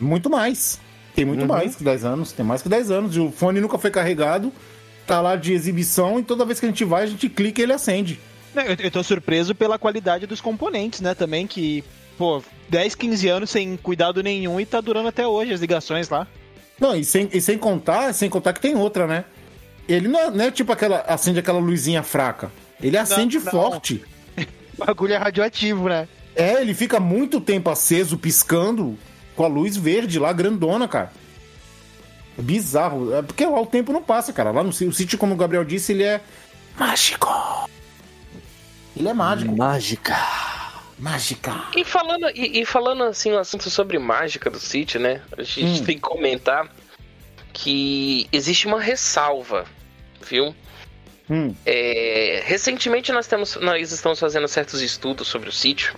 muito 0.00 0.28
mais. 0.30 0.80
Tem 1.14 1.24
muito 1.24 1.40
Uhum. 1.42 1.46
mais 1.48 1.74
que 1.76 1.82
10 1.84 2.04
anos. 2.04 2.32
Tem 2.32 2.44
mais 2.44 2.62
que 2.62 2.68
10 2.68 2.90
anos. 2.90 3.16
E 3.16 3.20
o 3.20 3.30
fone 3.30 3.60
nunca 3.60 3.78
foi 3.78 3.90
carregado. 3.90 4.52
Tá 5.06 5.20
lá 5.20 5.34
de 5.36 5.52
exibição 5.52 6.20
e 6.20 6.22
toda 6.22 6.44
vez 6.44 6.60
que 6.60 6.66
a 6.66 6.68
gente 6.68 6.84
vai, 6.84 7.02
a 7.02 7.06
gente 7.06 7.28
clica 7.28 7.60
e 7.60 7.64
ele 7.64 7.72
acende. 7.72 8.20
Eu, 8.54 8.76
eu 8.84 8.90
tô 8.90 9.02
surpreso 9.02 9.54
pela 9.54 9.78
qualidade 9.78 10.26
dos 10.26 10.40
componentes, 10.40 11.00
né? 11.00 11.14
Também 11.14 11.46
que, 11.46 11.82
pô, 12.20 12.42
10, 12.68 12.94
15 12.96 13.28
anos 13.28 13.50
sem 13.50 13.78
cuidado 13.78 14.22
nenhum 14.22 14.60
e 14.60 14.66
tá 14.66 14.78
durando 14.78 15.08
até 15.08 15.26
hoje 15.26 15.54
as 15.54 15.60
ligações 15.62 16.10
lá. 16.10 16.26
Não, 16.78 16.94
e 16.94 17.02
sem, 17.02 17.30
e 17.32 17.40
sem 17.40 17.56
contar, 17.56 18.12
sem 18.12 18.28
contar 18.28 18.52
que 18.52 18.60
tem 18.60 18.76
outra, 18.76 19.06
né? 19.06 19.24
Ele 19.88 20.06
não 20.06 20.20
é, 20.20 20.30
não 20.30 20.44
é 20.44 20.50
tipo 20.50 20.70
aquela. 20.70 20.98
acende 21.00 21.38
aquela 21.38 21.58
luzinha 21.58 22.02
fraca. 22.02 22.52
Ele 22.78 22.98
acende 22.98 23.38
não. 23.38 23.50
forte. 23.50 24.04
O 24.78 24.86
bagulho 24.86 25.12
é 25.12 25.16
radioativo, 25.18 25.90
né? 25.90 26.08
É, 26.34 26.62
ele 26.62 26.72
fica 26.72 26.98
muito 26.98 27.38
tempo 27.38 27.68
aceso, 27.68 28.16
piscando, 28.16 28.98
com 29.36 29.44
a 29.44 29.48
luz 29.48 29.76
verde 29.76 30.18
lá, 30.18 30.32
grandona, 30.32 30.88
cara. 30.88 31.12
É 32.38 32.40
bizarro. 32.40 33.14
É 33.14 33.20
porque 33.20 33.44
lá 33.44 33.60
o 33.60 33.66
tempo 33.66 33.92
não 33.92 34.02
passa, 34.02 34.32
cara. 34.32 34.50
Lá 34.52 34.62
no 34.62 34.70
o 34.70 34.72
sítio, 34.72 35.18
como 35.18 35.34
o 35.34 35.36
Gabriel 35.36 35.64
disse, 35.64 35.92
ele 35.92 36.04
é 36.04 36.22
mágico. 36.78 37.28
Ele 38.96 39.08
é 39.08 39.12
mágico. 39.12 39.54
Mágica. 39.54 40.16
Mágica. 41.00 41.64
E 41.76 41.84
falando, 41.84 42.28
e, 42.34 42.60
e 42.60 42.64
falando 42.66 43.04
assim, 43.04 43.32
um 43.32 43.38
assunto 43.38 43.70
sobre 43.70 43.98
mágica 43.98 44.50
do 44.50 44.60
sítio, 44.60 45.00
né? 45.00 45.22
A 45.36 45.42
gente 45.42 45.80
Hum. 45.82 45.84
tem 45.84 45.94
que 45.96 46.00
comentar 46.02 46.68
que 47.52 48.28
existe 48.32 48.66
uma 48.66 48.80
ressalva, 48.80 49.64
viu? 50.22 50.54
Hum, 51.28 51.54
É, 51.64 52.42
recentemente 52.44 53.12
nós, 53.12 53.26
temos, 53.26 53.56
nós 53.56 53.92
estamos 53.92 54.18
fazendo 54.18 54.46
certos 54.48 54.80
estudos 54.82 55.28
sobre 55.28 55.48
o 55.48 55.52
sítio, 55.52 55.94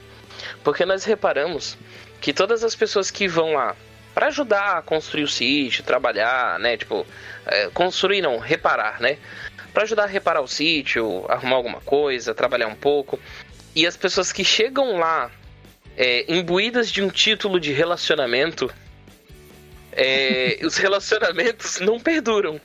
porque 0.62 0.84
nós 0.84 1.04
reparamos 1.04 1.76
que 2.20 2.32
todas 2.32 2.62
as 2.62 2.74
pessoas 2.74 3.10
que 3.10 3.26
vão 3.26 3.54
lá 3.54 3.74
para 4.14 4.26
ajudar 4.26 4.78
a 4.78 4.82
construir 4.82 5.24
o 5.24 5.28
sítio, 5.28 5.82
trabalhar, 5.84 6.58
né? 6.58 6.76
Tipo, 6.76 7.06
é, 7.46 7.68
construir 7.68 8.20
não, 8.20 8.38
reparar, 8.38 9.00
né? 9.00 9.16
Para 9.72 9.84
ajudar 9.84 10.04
a 10.04 10.06
reparar 10.06 10.42
o 10.42 10.46
sítio, 10.46 11.24
arrumar 11.28 11.56
alguma 11.56 11.80
coisa, 11.80 12.34
trabalhar 12.34 12.66
um 12.68 12.74
pouco. 12.74 13.18
E 13.74 13.86
as 13.86 13.96
pessoas 13.96 14.32
que 14.32 14.44
chegam 14.44 14.98
lá 14.98 15.30
é, 15.96 16.24
imbuídas 16.32 16.90
de 16.90 17.02
um 17.02 17.08
título 17.08 17.58
de 17.58 17.72
relacionamento, 17.72 18.70
é, 19.92 20.58
os 20.64 20.76
relacionamentos 20.76 21.80
não 21.80 21.98
perduram. 21.98 22.60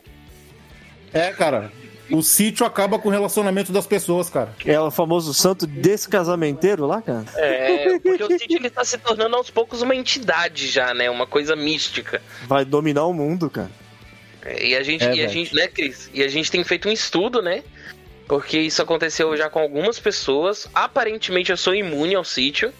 É, 1.14 1.32
cara. 1.32 1.72
O 2.10 2.22
sítio 2.22 2.66
acaba 2.66 2.98
com 2.98 3.10
o 3.10 3.12
relacionamento 3.12 3.74
das 3.74 3.86
pessoas, 3.86 4.30
cara. 4.30 4.56
É 4.66 4.80
o 4.80 4.90
famoso 4.90 5.34
santo 5.34 5.68
descasamenteiro 5.68 6.86
lá, 6.86 7.02
cara. 7.02 7.26
É, 7.36 8.00
porque 8.00 8.24
o 8.24 8.40
sítio 8.40 8.58
ele 8.58 8.70
tá 8.70 8.86
se 8.86 8.98
tornando 8.98 9.36
aos 9.36 9.50
poucos 9.50 9.82
uma 9.82 9.94
entidade 9.94 10.68
já, 10.68 10.94
né? 10.94 11.10
Uma 11.10 11.28
coisa 11.28 11.54
mística. 11.54 12.22
Vai 12.46 12.64
dominar 12.64 13.06
o 13.06 13.14
mundo, 13.14 13.50
cara. 13.50 13.70
É, 14.46 14.68
E 14.68 14.76
a 14.76 14.84
gente, 14.84 15.04
É, 15.04 15.16
e 15.16 15.26
a 15.26 15.28
gente, 15.28 15.54
né, 15.54 15.68
Cris? 15.68 16.10
E 16.14 16.24
a 16.24 16.30
gente 16.30 16.50
tem 16.50 16.64
feito 16.64 16.88
um 16.88 16.92
estudo, 16.92 17.42
né? 17.42 17.62
Porque 18.28 18.60
isso 18.60 18.82
aconteceu 18.82 19.36
já 19.38 19.50
com 19.50 19.60
algumas 19.60 20.00
pessoas. 20.00 20.68
Aparentemente 20.74 21.52
eu 21.52 21.58
sou 21.58 21.74
imune 21.74 22.14
ao 22.16 22.24
sítio, 22.26 22.74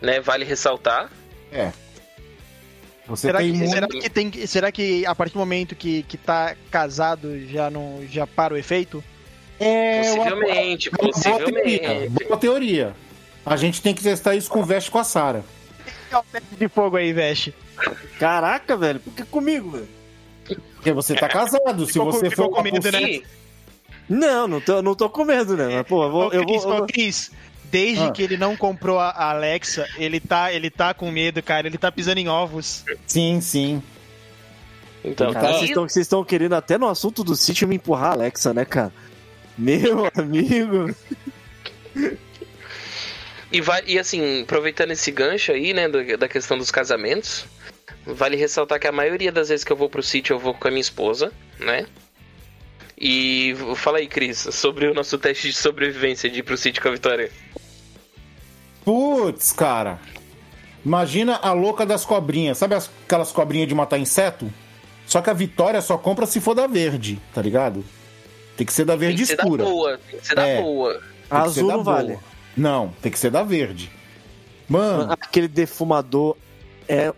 né? 0.00 0.20
Vale 0.20 0.44
ressaltar. 0.44 1.10
É. 1.52 1.72
Você 3.06 3.28
Será 3.28 3.38
tem 3.38 3.52
que, 3.52 3.68
será 3.68 3.86
que 3.86 4.10
tem 4.10 4.46
será 4.46 4.72
que 4.72 5.06
a 5.06 5.14
partir 5.14 5.34
do 5.34 5.38
momento 5.38 5.76
que, 5.76 6.02
que 6.02 6.16
tá 6.16 6.56
casado 6.72 7.38
já 7.46 7.70
não 7.70 8.04
já 8.10 8.26
para 8.26 8.54
o 8.54 8.56
efeito? 8.56 9.02
É, 9.60 10.02
uma- 10.12 10.24
Possivelmente, 10.24 10.88
uma 10.90 10.98
boa 10.98 11.12
teoria. 11.12 11.38
possivelmente. 11.78 12.24
Boa 12.24 12.36
teoria. 12.36 12.96
A 13.44 13.56
gente 13.56 13.80
tem 13.80 13.94
que 13.94 14.02
testar 14.02 14.34
isso 14.34 14.50
com 14.50 14.58
o 14.60 14.64
Veste 14.64 14.90
com 14.90 14.98
a 14.98 15.04
Sara. 15.04 15.44
É 16.10 16.16
o 16.16 16.22
teste 16.24 16.56
de 16.56 16.68
fogo 16.68 16.96
aí, 16.96 17.12
Veste. 17.12 17.54
Caraca, 18.18 18.76
velho. 18.76 18.98
Por 18.98 19.12
que 19.14 19.24
comigo, 19.24 19.70
velho? 19.70 19.88
Porque 20.74 20.92
você 20.92 21.14
tá 21.14 21.28
casado. 21.28 21.86
Se 21.86 21.92
Ficou 21.92 22.10
você 22.12 22.28
ficou 22.28 22.46
for 22.46 22.56
com 22.56 22.62
medo, 22.62 22.90
né? 22.90 23.22
Não, 24.08 24.46
não 24.46 24.60
tô, 24.60 24.80
não 24.82 24.94
tô 24.94 25.08
com 25.10 25.24
medo, 25.24 25.56
né? 25.56 25.68
Mas, 25.78 25.86
pô, 25.86 26.04
eu 26.04 26.10
vou. 26.10 26.28
Ô, 26.28 26.32
Eu 26.32 26.44
Cris, 26.46 26.62
vou, 26.62 26.70
eu 26.70 26.74
ô, 26.74 26.78
vou- 26.78 26.86
Cris, 26.86 27.30
desde 27.64 28.04
Ah. 28.04 28.10
que 28.10 28.22
ele 28.22 28.36
não 28.36 28.56
comprou 28.56 28.98
a 29.00 29.30
Alexa, 29.30 29.86
ele 29.96 30.20
tá, 30.20 30.52
ele 30.52 30.70
tá 30.70 30.94
com 30.94 31.10
medo, 31.10 31.42
cara. 31.42 31.66
Ele 31.66 31.78
tá 31.78 31.90
pisando 31.90 32.18
em 32.20 32.28
ovos. 32.28 32.84
Sim, 33.06 33.40
sim. 33.40 33.82
então, 35.04 35.32
Cara, 35.32 35.50
e- 35.50 35.54
vocês 35.54 35.68
estão- 35.70 35.88
vocês 35.88 36.04
estão 36.06 36.24
querendo 36.24 36.54
até 36.54 36.76
no 36.78 36.88
assunto 36.88 37.22
do 37.24 37.34
sítio 37.36 37.66
me 37.68 37.76
empurrar 37.76 38.10
a 38.10 38.12
Alexa, 38.14 38.52
né, 38.54 38.64
cara? 38.64 38.92
Meu 39.58 40.10
amigo. 40.14 40.94
E, 43.52 43.60
vai, 43.60 43.82
e 43.86 43.98
assim, 43.98 44.42
aproveitando 44.42 44.90
esse 44.90 45.10
gancho 45.10 45.52
aí, 45.52 45.72
né, 45.72 45.88
do- 45.88 46.16
da 46.18 46.28
questão 46.28 46.56
dos 46.58 46.70
casamentos, 46.70 47.44
Vale 48.08 48.36
ressaltar 48.36 48.78
que 48.78 48.86
a 48.86 48.92
maioria 48.92 49.32
das 49.32 49.48
vezes 49.48 49.64
que 49.64 49.72
eu 49.72 49.76
vou 49.76 49.90
pro 49.90 50.00
sítio 50.00 50.34
eu 50.34 50.38
vou 50.38 50.54
com 50.54 50.68
a 50.68 50.70
minha 50.70 50.80
esposa, 50.80 51.32
né? 51.58 51.86
E 52.98 53.54
fala 53.76 53.98
aí, 53.98 54.06
Cris, 54.06 54.38
sobre 54.52 54.86
o 54.86 54.94
nosso 54.94 55.18
teste 55.18 55.48
de 55.48 55.54
sobrevivência 55.56 56.30
de 56.30 56.38
ir 56.40 56.42
pro 56.42 56.56
sítio 56.56 56.82
com 56.82 56.88
a 56.88 56.92
Vitória. 56.92 57.30
Putz, 58.84 59.52
cara. 59.52 59.98
Imagina 60.84 61.36
a 61.42 61.52
louca 61.52 61.84
das 61.84 62.04
cobrinhas. 62.04 62.58
Sabe 62.58 62.74
as- 62.74 62.90
aquelas 63.04 63.32
cobrinhas 63.32 63.68
de 63.68 63.74
matar 63.74 63.98
inseto? 63.98 64.50
Só 65.06 65.20
que 65.20 65.28
a 65.30 65.34
Vitória 65.34 65.80
só 65.82 65.98
compra 65.98 66.26
se 66.26 66.40
for 66.40 66.54
da 66.54 66.66
verde, 66.66 67.20
tá 67.34 67.42
ligado? 67.42 67.84
Tem 68.56 68.66
que 68.66 68.72
ser 68.72 68.84
da 68.84 68.94
Tem 68.94 69.00
verde 69.08 69.22
que 69.22 69.26
ser 69.26 69.36
da 69.36 69.42
escura. 69.42 69.64
boa, 69.64 69.98
tem 70.10 70.18
que 70.20 70.26
ser 70.26 70.34
da 70.34 70.46
É. 70.46 70.60
boa. 70.62 70.94
Tem 70.94 71.02
Azul 71.38 71.68
não 71.68 71.82
boa. 71.82 71.96
vale. 71.96 72.18
Não, 72.56 72.94
tem 73.02 73.12
que 73.12 73.18
ser 73.18 73.30
da 73.30 73.42
verde. 73.42 73.90
Mano, 74.68 75.12
Aquele 75.12 75.48
defumador 75.48 76.36
é 76.88 77.12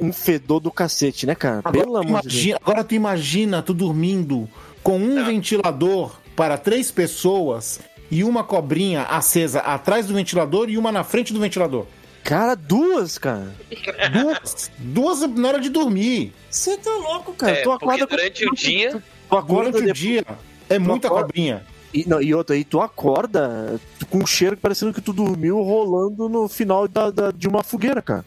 um 0.00 0.12
fedor 0.12 0.60
do 0.60 0.70
cacete, 0.70 1.26
né, 1.26 1.34
cara? 1.34 1.62
Pelo 1.62 1.96
agora, 1.96 2.02
tu 2.04 2.08
amor 2.08 2.20
de 2.22 2.28
Deus. 2.28 2.34
imagina, 2.34 2.58
agora 2.62 2.84
tu 2.84 2.94
imagina 2.94 3.62
tu 3.62 3.72
dormindo 3.74 4.48
com 4.82 4.96
um 4.98 5.24
ventilador 5.24 6.16
para 6.36 6.56
três 6.58 6.90
pessoas 6.90 7.80
e 8.10 8.24
uma 8.24 8.42
cobrinha 8.44 9.02
acesa 9.02 9.60
atrás 9.60 10.06
do 10.06 10.14
ventilador 10.14 10.68
e 10.68 10.76
uma 10.78 10.90
na 10.92 11.04
frente 11.04 11.32
do 11.32 11.40
ventilador. 11.40 11.86
Cara, 12.24 12.54
duas, 12.54 13.18
cara. 13.18 13.52
Duas, 14.12 14.70
duas 14.78 15.20
na 15.34 15.48
hora 15.48 15.60
de 15.60 15.68
dormir. 15.68 16.32
Você 16.48 16.76
tá 16.76 16.90
louco, 16.90 17.32
cara. 17.32 17.52
É, 17.52 17.62
tu 17.62 17.72
acorda 17.72 18.06
com- 18.06 18.14
durante 18.16 18.46
o 18.48 18.54
dia. 18.54 19.02
Tu 19.28 19.36
acorda 19.36 19.70
Durante 19.72 19.90
o 19.90 19.94
dia 19.94 20.24
é 20.68 20.78
muita 20.78 21.08
acorda- 21.08 21.26
cobrinha. 21.26 21.64
E, 21.92 22.08
não, 22.08 22.22
e 22.22 22.32
outra, 22.34 22.54
aí 22.56 22.64
tu 22.64 22.80
acorda 22.80 23.78
com 24.08 24.18
um 24.18 24.26
cheiro 24.26 24.56
parecendo 24.56 24.92
que 24.94 25.00
tu 25.00 25.12
dormiu 25.12 25.60
rolando 25.62 26.28
no 26.28 26.48
final 26.48 26.86
da, 26.86 27.10
da- 27.10 27.30
de 27.32 27.48
uma 27.48 27.62
fogueira, 27.62 28.00
cara. 28.00 28.24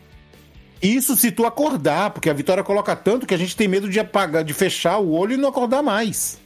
Isso 0.82 1.16
se 1.16 1.32
tu 1.32 1.45
acordar, 1.45 2.12
porque 2.12 2.30
a 2.30 2.34
Vitória 2.34 2.64
coloca 2.64 2.95
tanto 2.95 3.26
que 3.26 3.34
a 3.34 3.38
gente 3.38 3.56
tem 3.56 3.68
medo 3.68 3.89
de 3.89 3.99
apagar, 3.99 4.43
de 4.43 4.53
fechar 4.53 4.97
o 4.99 5.12
olho 5.14 5.34
e 5.34 5.38
não 5.38 5.49
acordar 5.49 5.82
mais. 5.82 6.38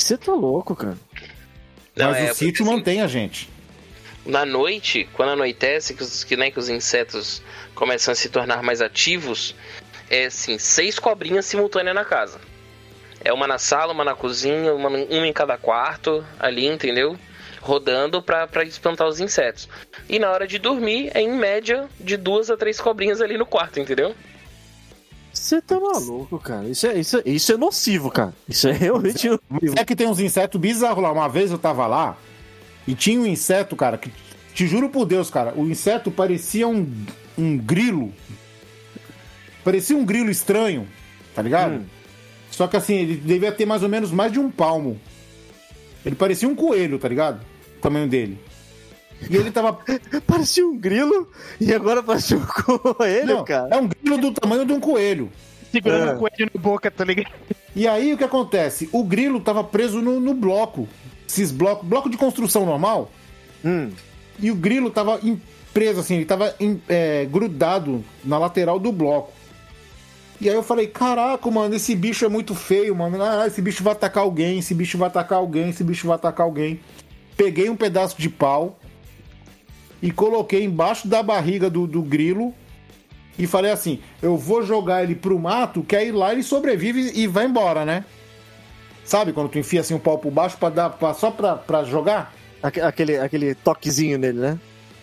Você 0.00 0.16
tá 0.16 0.32
louco, 0.32 0.74
cara. 0.74 0.96
Não, 1.94 2.10
Mas 2.10 2.16
é, 2.18 2.32
o 2.32 2.34
sítio 2.34 2.64
assim, 2.64 2.74
mantém 2.74 3.02
a 3.02 3.06
gente. 3.06 3.48
Na 4.24 4.46
noite, 4.46 5.08
quando 5.12 5.30
anoitece, 5.30 5.94
que 5.94 6.02
os, 6.02 6.24
que, 6.24 6.36
né, 6.36 6.50
que 6.50 6.58
os 6.58 6.68
insetos 6.68 7.42
começam 7.74 8.12
a 8.12 8.14
se 8.14 8.28
tornar 8.28 8.62
mais 8.62 8.80
ativos, 8.80 9.54
é 10.08 10.26
assim, 10.26 10.58
seis 10.58 10.98
cobrinhas 10.98 11.44
simultâneas 11.44 11.94
na 11.94 12.04
casa. 12.04 12.40
É 13.22 13.32
uma 13.32 13.46
na 13.46 13.58
sala, 13.58 13.92
uma 13.92 14.04
na 14.04 14.14
cozinha, 14.14 14.72
uma, 14.72 14.88
uma 14.88 15.26
em 15.26 15.32
cada 15.32 15.58
quarto, 15.58 16.24
ali, 16.38 16.66
entendeu? 16.66 17.18
Rodando 17.60 18.22
pra, 18.22 18.46
pra 18.46 18.64
espantar 18.64 19.06
os 19.06 19.20
insetos. 19.20 19.68
E 20.08 20.18
na 20.18 20.30
hora 20.30 20.46
de 20.46 20.58
dormir, 20.58 21.10
é 21.12 21.20
em 21.20 21.30
média 21.30 21.86
de 22.00 22.16
duas 22.16 22.50
a 22.50 22.56
três 22.56 22.80
cobrinhas 22.80 23.20
ali 23.20 23.36
no 23.36 23.44
quarto, 23.44 23.78
entendeu? 23.78 24.14
Você 25.32 25.60
tá 25.60 25.78
maluco, 25.78 26.38
cara. 26.38 26.68
Isso 26.68 26.86
é, 26.86 26.98
isso, 26.98 27.18
é, 27.18 27.22
isso 27.24 27.52
é 27.52 27.56
nocivo, 27.56 28.10
cara. 28.10 28.34
Isso 28.48 28.68
é 28.68 28.72
realmente 28.72 29.28
nocivo. 29.28 29.74
É 29.76 29.84
que 29.84 29.96
tem 29.96 30.06
uns 30.08 30.20
insetos 30.20 30.60
bizarros 30.60 31.02
lá. 31.02 31.12
Uma 31.12 31.28
vez 31.28 31.50
eu 31.50 31.58
tava 31.58 31.86
lá 31.86 32.16
e 32.86 32.94
tinha 32.94 33.20
um 33.20 33.26
inseto, 33.26 33.76
cara, 33.76 33.96
que 33.96 34.10
te 34.54 34.66
juro 34.66 34.88
por 34.88 35.06
Deus, 35.06 35.30
cara, 35.30 35.54
o 35.56 35.68
inseto 35.68 36.10
parecia 36.10 36.66
um, 36.66 36.90
um 37.38 37.56
grilo. 37.56 38.12
Parecia 39.62 39.96
um 39.96 40.04
grilo 40.04 40.30
estranho, 40.30 40.86
tá 41.34 41.42
ligado? 41.42 41.74
Hum. 41.74 41.84
Só 42.50 42.66
que 42.66 42.76
assim, 42.76 42.94
ele 42.94 43.16
devia 43.16 43.52
ter 43.52 43.66
mais 43.66 43.82
ou 43.82 43.88
menos 43.88 44.10
mais 44.10 44.32
de 44.32 44.40
um 44.40 44.50
palmo. 44.50 45.00
Ele 46.04 46.16
parecia 46.16 46.48
um 46.48 46.54
coelho, 46.54 46.98
tá 46.98 47.08
ligado? 47.08 47.40
O 47.78 47.80
tamanho 47.80 48.08
dele. 48.08 48.38
E 49.28 49.36
ele 49.36 49.50
tava. 49.50 49.72
Parecia 50.26 50.66
um 50.66 50.76
grilo 50.76 51.28
e 51.60 51.72
agora 51.74 52.02
parece 52.02 52.34
um 52.34 52.40
coelho, 52.44 53.26
Não, 53.36 53.44
cara. 53.44 53.68
é 53.74 53.76
um 53.78 53.88
grilo 53.88 54.18
do 54.18 54.32
tamanho 54.32 54.64
de 54.64 54.72
um 54.72 54.80
coelho. 54.80 55.30
Segurando 55.70 56.10
É. 56.10 56.14
o 56.14 56.18
coelho 56.18 56.50
na 56.54 56.60
boca, 56.60 56.90
tá 56.90 57.04
ligado? 57.04 57.32
E 57.76 57.86
aí 57.86 58.12
o 58.12 58.18
que 58.18 58.24
acontece? 58.24 58.88
O 58.92 59.04
grilo 59.04 59.40
tava 59.40 59.62
preso 59.62 60.00
no, 60.00 60.18
no 60.18 60.34
bloco. 60.34 60.88
Esses 61.28 61.52
blocos. 61.52 61.86
Bloco 61.88 62.08
de 62.10 62.16
construção 62.16 62.64
normal. 62.66 63.10
Hum. 63.64 63.90
E 64.38 64.50
o 64.50 64.54
grilo 64.56 64.90
tava 64.90 65.20
em- 65.22 65.40
preso, 65.72 66.00
assim, 66.00 66.16
ele 66.16 66.24
tava 66.24 66.52
em- 66.58 66.82
é, 66.88 67.24
grudado 67.26 68.02
na 68.24 68.38
lateral 68.38 68.78
do 68.80 68.90
bloco. 68.90 69.32
E 70.40 70.48
aí 70.48 70.54
eu 70.54 70.62
falei, 70.62 70.86
caraca, 70.88 71.48
mano, 71.50 71.74
esse 71.76 71.94
bicho 71.94 72.24
é 72.24 72.28
muito 72.28 72.54
feio, 72.54 72.96
mano. 72.96 73.22
Ah, 73.22 73.46
esse 73.46 73.60
bicho 73.60 73.84
vai 73.84 73.92
atacar 73.92 74.24
alguém, 74.24 74.58
esse 74.58 74.74
bicho 74.74 74.96
vai 74.96 75.06
atacar 75.08 75.36
alguém, 75.38 75.68
esse 75.68 75.84
bicho 75.84 76.06
vai 76.08 76.16
atacar 76.16 76.46
alguém. 76.46 76.80
Peguei 77.36 77.68
um 77.68 77.76
pedaço 77.76 78.16
de 78.18 78.28
pau 78.30 78.79
e 80.02 80.10
coloquei 80.10 80.64
embaixo 80.64 81.06
da 81.08 81.22
barriga 81.22 81.68
do, 81.70 81.86
do 81.86 82.02
grilo 82.02 82.54
e 83.38 83.46
falei 83.46 83.70
assim: 83.70 84.00
eu 84.22 84.36
vou 84.36 84.62
jogar 84.62 85.02
ele 85.02 85.14
pro 85.14 85.38
mato, 85.38 85.82
que 85.82 85.94
aí 85.96 86.10
lá 86.12 86.32
ele 86.32 86.42
sobrevive 86.42 87.12
e 87.14 87.26
vai 87.26 87.46
embora, 87.46 87.84
né? 87.84 88.04
Sabe 89.04 89.32
quando 89.32 89.48
tu 89.48 89.58
enfia 89.58 89.80
assim 89.80 89.94
um 89.94 89.98
pau 89.98 90.18
por 90.18 90.30
baixo 90.30 90.56
pra 90.56 90.68
dar, 90.68 90.90
pra- 90.90 91.14
só 91.14 91.30
pra, 91.30 91.56
pra 91.56 91.82
jogar? 91.84 92.32
Aque- 92.62 92.80
Aquele, 92.80 93.18
aquele 93.18 93.54
toquezinho 93.54 94.18
nele, 94.18 94.38
né? 94.38 94.58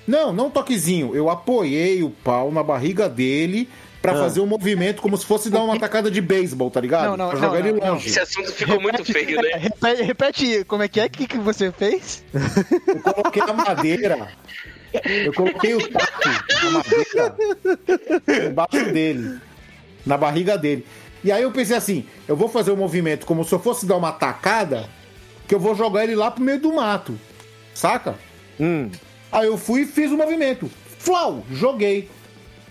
Não, 0.08 0.32
não 0.32 0.50
toquezinho. 0.50 1.14
Eu 1.14 1.30
apoiei 1.30 2.02
o 2.04 2.10
pau 2.10 2.50
na 2.52 2.64
barriga 2.64 3.10
dele 3.10 3.68
pra 4.02 4.14
Ah. 4.14 4.16
fazer 4.20 4.40
um 4.40 4.46
movimento 4.46 5.02
como 5.02 5.18
se 5.18 5.26
fosse 5.26 5.50
dar 5.50 5.62
uma 5.62 5.78
tacada 5.78 6.10
de 6.10 6.22
beisebol, 6.22 6.72
tá 6.72 6.80
ligado? 6.80 7.10
Não, 7.10 7.18
não, 7.18 7.30
pra 7.30 7.40
não, 7.40 7.46
jogar 7.48 7.60
ele 7.60 7.74
não, 7.74 7.86
não. 7.86 7.94
longe. 7.96 8.08
Esse 8.08 8.20
assunto 8.22 8.54
ficou 8.54 8.80
muito 8.80 9.04
feio, 9.04 9.42
né? 9.42 9.50
Repete, 9.82 10.04
repete 10.04 10.64
como 10.66 10.84
é 10.84 10.88
que 10.88 11.02
é? 11.02 11.06
O 11.08 11.10
que, 11.10 11.28
que 11.28 11.38
você 11.40 11.70
fez? 11.74 12.24
Eu 12.88 13.02
coloquei 13.02 13.42
a 13.42 13.52
madeira. 13.54 14.28
Eu 14.94 15.34
coloquei 15.34 15.76
o 15.76 15.88
taco 15.90 16.30
da 16.62 16.72
madeira 16.72 17.36
embaixo 18.50 18.92
dele. 18.94 19.40
Na 20.06 20.18
barriga 20.18 20.58
dele. 20.58 20.86
E 21.24 21.32
aí 21.32 21.44
eu 21.44 21.52
pensei 21.52 21.76
assim, 21.76 22.06
eu 22.28 22.36
vou 22.36 22.48
fazer 22.48 22.72
o 22.72 22.78
movimento 22.78 23.26
como 23.26 23.44
se 23.44 23.54
eu 23.54 23.60
fosse 23.60 23.86
dar 23.86 23.98
uma 23.98 24.12
tacada, 24.12 24.88
que 25.48 25.54
eu 25.54 25.60
vou 25.60 25.76
jogar 25.76 26.04
ele 26.04 26.16
lá 26.16 26.32
pro 26.32 26.44
meio 26.44 26.60
do 26.60 26.74
mato. 26.74 27.20
Saca? 27.74 28.16
Hum. 28.60 28.90
Aí 29.32 29.48
eu 29.48 29.58
fui 29.58 29.82
e 29.82 29.86
fiz 29.86 30.12
o 30.12 30.18
movimento. 30.18 30.70
Flau! 31.00 31.44
Joguei. 31.52 32.10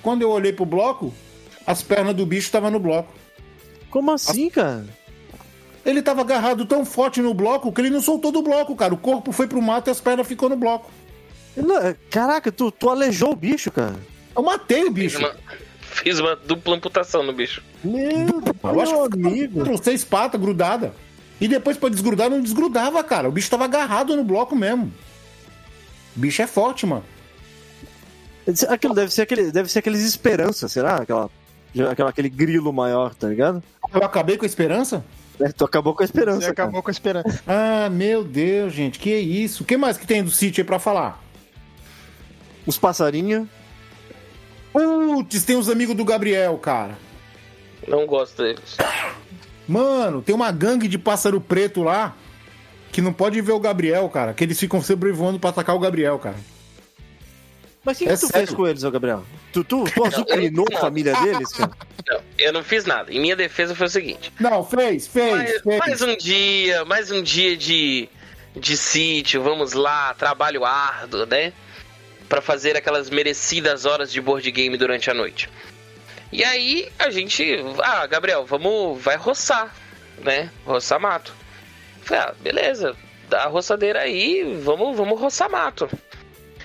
Quando 0.03 0.23
eu 0.23 0.31
olhei 0.31 0.53
pro 0.53 0.65
bloco, 0.65 1.13
as 1.67 1.83
pernas 1.83 2.15
do 2.15 2.25
bicho 2.25 2.47
estavam 2.47 2.71
no 2.71 2.79
bloco. 2.79 3.13
Como 3.91 4.11
assim, 4.11 4.49
cara? 4.49 4.87
Ele 5.85 6.03
tava 6.03 6.21
agarrado 6.23 6.67
tão 6.67 6.85
forte 6.85 7.21
no 7.21 7.33
bloco 7.33 7.73
que 7.73 7.81
ele 7.81 7.91
não 7.91 8.01
soltou 8.01 8.33
do 8.33 8.43
bloco, 8.43 8.75
cara. 8.75 8.93
O 8.93 8.99
corpo 8.99 9.33
foi 9.33 9.47
pro 9.47 9.63
mato 9.63 9.89
e 9.89 9.91
as 9.91 10.01
pernas 10.01 10.27
ficou 10.27 10.49
no 10.49 10.57
bloco. 10.57 10.91
Caraca, 12.11 12.53
tu, 12.53 12.71
tu 12.71 12.89
aleijou 12.89 13.33
o 13.33 13.37
bicho, 13.37 13.71
cara. 13.71 13.97
Eu 14.35 14.43
matei 14.43 14.83
o 14.83 14.87
Fiz 14.87 14.95
bicho. 14.95 15.19
uma, 15.19 15.35
fiz 15.81 16.19
uma 16.19 16.37
dupla 16.37 16.77
amputação 16.77 17.23
no 17.23 17.33
bicho. 17.33 17.63
Meu, 17.83 18.43
Eu 18.63 18.81
acho 18.81 19.05
amigo. 19.05 19.65
com 19.65 19.77
seis 19.79 20.05
patas 20.05 20.41
grudada. 20.41 20.93
E 21.41 21.47
depois 21.49 21.77
pra 21.77 21.89
desgrudar, 21.89 22.31
não 22.31 22.41
desgrudava, 22.41 23.03
cara. 23.05 23.29
O 23.29 23.33
bicho 23.33 23.51
tava 23.51 23.65
agarrado 23.65 24.17
no 24.17 24.25
bloco 24.25 24.55
mesmo. 24.57 24.93
O 26.17 26.21
bicho 26.21 26.41
é 26.43 26.47
forte, 26.47 26.87
mano. 26.87 27.05
Aquilo 28.69 28.95
deve 28.95 29.13
ser, 29.13 29.23
aquele, 29.23 29.51
deve 29.51 29.71
ser 29.71 29.81
aqueles 29.81 30.03
esperança, 30.03 30.69
será? 30.69 30.97
Aquela, 30.97 31.29
aquela, 31.91 32.11
aquele 32.11 32.29
grilo 32.29 32.73
maior, 32.73 33.15
tá 33.15 33.29
ligado? 33.29 33.63
Eu 33.93 34.03
acabei 34.05 34.37
com 34.37 34.45
a 34.45 34.47
esperança? 34.47 35.05
É, 35.41 35.49
tu 35.53 35.65
acabou 35.65 35.95
com 35.95 36.03
a 36.03 36.07
esperança. 36.07 36.41
Você 36.43 36.51
acabou 36.51 36.83
com 36.83 36.89
a 36.89 36.93
esperança. 36.93 37.43
Ah, 37.47 37.91
meu 37.91 38.25
Deus, 38.25 38.73
gente. 38.73 38.99
Que 38.99 39.15
isso? 39.15 39.63
O 39.63 39.67
que 39.67 39.77
mais 39.77 39.99
que 39.99 40.07
tem 40.07 40.23
do 40.23 40.31
sítio 40.31 40.63
aí 40.63 40.67
pra 40.67 40.79
falar? 40.79 41.23
Os 42.67 42.77
passarinhos. 42.79 43.47
Putz, 44.73 45.45
tem 45.45 45.57
os 45.57 45.69
amigos 45.71 45.97
do 45.97 46.05
Gabriel, 46.05 46.59
cara. 46.59 46.99
Não 47.87 48.05
gosto 48.07 48.43
deles. 48.43 48.77
Mano, 49.67 50.21
tem 50.23 50.35
uma 50.35 50.51
gangue 50.53 50.89
de 50.89 50.99
pássaro 50.99 51.41
preto 51.41 51.83
lá 51.83 52.15
que 52.93 53.01
não 53.01 53.13
pode 53.13 53.41
ver 53.41 53.53
o 53.53 53.61
Gabriel, 53.61 54.09
cara. 54.09 54.35
Que 54.35 54.45
eles 54.45 54.59
ficam 54.59 54.83
sobrevoando 54.83 55.39
pra 55.39 55.51
atacar 55.51 55.75
o 55.75 55.79
Gabriel, 55.79 56.19
cara. 56.19 56.37
Mas 57.85 57.97
o 57.97 57.99
que, 58.01 58.09
É 58.09 58.15
que 58.15 58.21
tu 58.21 58.27
sério. 58.27 58.47
fez 58.47 58.57
com 58.57 58.67
eles, 58.67 58.83
ô 58.83 58.91
Gabriel? 58.91 59.23
Tu, 59.53 59.63
tu, 59.63 59.85
tu 59.85 60.05
azucrinou 60.05 60.67
a 60.75 60.81
família 60.81 61.15
deles, 61.21 61.49
cara? 61.53 61.71
Não, 62.09 62.21
eu 62.39 62.53
não 62.53 62.65
fiz 62.65 62.85
nada. 62.85 63.13
Em 63.13 63.21
minha 63.21 63.37
defesa 63.37 63.75
foi 63.77 63.87
o 63.87 63.91
seguinte: 63.91 64.33
Não, 64.41 64.65
fez, 64.65 65.07
fez, 65.07 65.33
mais, 65.33 65.63
fez. 65.63 65.79
mais 65.79 66.03
um 66.03 66.17
dia, 66.17 66.85
mais 66.85 67.11
um 67.13 67.23
dia 67.23 67.57
de, 67.57 68.09
de 68.57 68.77
sítio, 68.77 69.41
vamos 69.43 69.73
lá, 69.73 70.13
trabalho 70.15 70.65
árduo, 70.65 71.27
né? 71.27 71.53
Pra 72.29 72.41
fazer 72.41 72.77
aquelas 72.77 73.09
merecidas 73.09 73.85
horas 73.85 74.13
de 74.13 74.21
board 74.21 74.51
game 74.51 74.77
durante 74.77 75.11
a 75.11 75.15
noite. 75.15 75.49
E 76.33 76.45
aí 76.45 76.89
a 76.99 77.09
gente, 77.11 77.57
ah, 77.83 78.07
Gabriel, 78.07 78.45
vamos, 78.45 79.01
vai 79.01 79.17
roçar, 79.17 79.75
né? 80.19 80.51
Roçar 80.65 81.01
mato. 81.01 81.33
Falei, 82.03 82.25
ah, 82.25 82.35
beleza, 82.41 82.97
dá 83.29 83.45
a 83.45 83.49
roçadeira 83.49 84.01
aí, 84.01 84.43
vamos, 84.63 84.97
vamos 84.97 85.21
roçar 85.21 85.51
mato. 85.51 85.89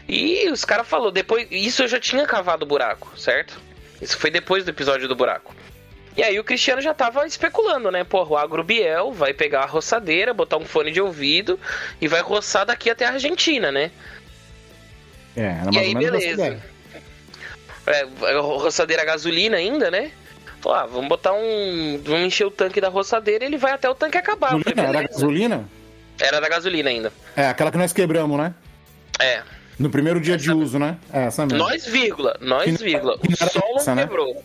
E 0.07 0.49
os 0.49 0.65
caras 0.65 0.87
falaram, 0.87 1.11
depois, 1.11 1.47
isso 1.49 1.83
eu 1.83 1.87
já 1.87 1.99
tinha 1.99 2.25
cavado 2.25 2.65
o 2.65 2.67
buraco, 2.67 3.17
certo? 3.17 3.59
Isso 4.01 4.17
foi 4.17 4.31
depois 4.31 4.65
do 4.65 4.69
episódio 4.71 5.07
do 5.07 5.15
buraco. 5.15 5.55
E 6.17 6.23
aí 6.23 6.37
o 6.37 6.43
Cristiano 6.43 6.81
já 6.81 6.93
tava 6.93 7.25
especulando, 7.25 7.89
né? 7.89 8.03
Pô, 8.03 8.23
o 8.25 8.37
Agrobiel 8.37 9.13
vai 9.13 9.33
pegar 9.33 9.61
a 9.61 9.65
roçadeira, 9.65 10.33
botar 10.33 10.57
um 10.57 10.65
fone 10.65 10.91
de 10.91 10.99
ouvido 10.99 11.57
e 12.01 12.07
vai 12.07 12.19
roçar 12.19 12.65
daqui 12.65 12.89
até 12.89 13.05
a 13.05 13.11
Argentina, 13.11 13.71
né? 13.71 13.91
É, 15.35 15.41
era 15.41 15.69
E 15.71 15.75
mais 15.75 15.77
aí, 15.77 15.93
ou 15.95 15.99
menos 16.01 16.23
essa 16.23 16.35
beleza. 16.37 16.63
É, 17.87 18.37
roçadeira 18.39 19.01
a 19.01 19.05
gasolina 19.05 19.57
ainda, 19.57 19.89
né? 19.89 20.11
Falou, 20.61 20.77
ah, 20.77 20.85
vamos 20.85 21.09
botar 21.09 21.33
um. 21.33 21.99
Vamos 22.03 22.21
encher 22.27 22.45
o 22.45 22.51
tanque 22.51 22.79
da 22.79 22.89
roçadeira 22.89 23.43
e 23.43 23.47
ele 23.47 23.57
vai 23.57 23.71
até 23.71 23.89
o 23.89 23.95
tanque 23.95 24.17
acabar. 24.17 24.49
Falei? 24.49 24.63
Era 24.77 25.01
gasolina? 25.07 25.65
Era 26.19 26.39
da 26.39 26.47
gasolina 26.47 26.89
ainda. 26.89 27.11
É, 27.35 27.47
aquela 27.47 27.71
que 27.71 27.77
nós 27.77 27.91
quebramos, 27.91 28.37
né? 28.37 28.53
É. 29.19 29.41
No 29.79 29.89
primeiro 29.89 30.19
dia 30.21 30.37
de 30.37 30.51
uso, 30.51 30.77
né? 30.77 30.97
É, 31.11 31.23
essa 31.25 31.45
mesmo. 31.45 31.57
Nós, 31.57 31.85
vírgula. 31.87 32.37
Nós, 32.39 32.67
não- 32.67 32.77
vírgula. 32.77 33.17
não 33.23 33.47
O 33.47 33.49
Solon 33.49 33.75
essa, 33.77 33.95
né? 33.95 34.03
quebrou. 34.03 34.43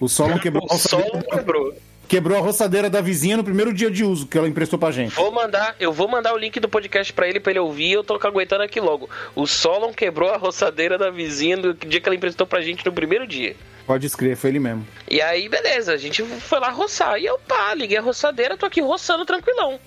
O 0.00 0.08
Solon 0.08 0.38
quebrou 0.38 0.62
a 0.64 0.66
O 0.66 0.76
roçadeira, 0.76 1.22
quebrou. 1.22 1.74
Quebrou 2.12 2.36
a 2.36 2.42
roçadeira 2.42 2.90
da 2.90 3.00
vizinha 3.00 3.38
no 3.38 3.42
primeiro 3.42 3.72
dia 3.72 3.90
de 3.90 4.04
uso 4.04 4.26
que 4.26 4.36
ela 4.36 4.46
emprestou 4.46 4.78
pra 4.78 4.90
gente. 4.90 5.14
Vou 5.14 5.32
mandar, 5.32 5.74
eu 5.80 5.90
vou 5.90 6.06
mandar 6.06 6.34
o 6.34 6.36
link 6.36 6.60
do 6.60 6.68
podcast 6.68 7.10
pra 7.10 7.26
ele, 7.26 7.40
pra 7.40 7.52
ele 7.52 7.58
ouvir. 7.58 7.92
Eu 7.92 8.04
tô 8.04 8.20
aguentando 8.22 8.62
aqui 8.62 8.78
logo. 8.78 9.08
O 9.34 9.46
Solon 9.46 9.94
quebrou 9.94 10.28
a 10.28 10.36
roçadeira 10.36 10.98
da 10.98 11.08
vizinha 11.08 11.56
do 11.56 11.72
dia 11.72 12.02
que 12.02 12.06
ela 12.06 12.14
emprestou 12.14 12.46
pra 12.46 12.60
gente 12.60 12.84
no 12.84 12.92
primeiro 12.92 13.26
dia. 13.26 13.56
Pode 13.86 14.06
escrever, 14.06 14.36
foi 14.36 14.50
ele 14.50 14.58
mesmo. 14.58 14.86
E 15.10 15.22
aí, 15.22 15.48
beleza, 15.48 15.94
a 15.94 15.96
gente 15.96 16.22
foi 16.22 16.60
lá 16.60 16.68
roçar. 16.68 17.18
E 17.18 17.24
eu, 17.24 17.38
pá, 17.38 17.72
liguei 17.72 17.96
a 17.96 18.02
roçadeira, 18.02 18.58
tô 18.58 18.66
aqui 18.66 18.82
roçando 18.82 19.24
tranquilão. 19.24 19.80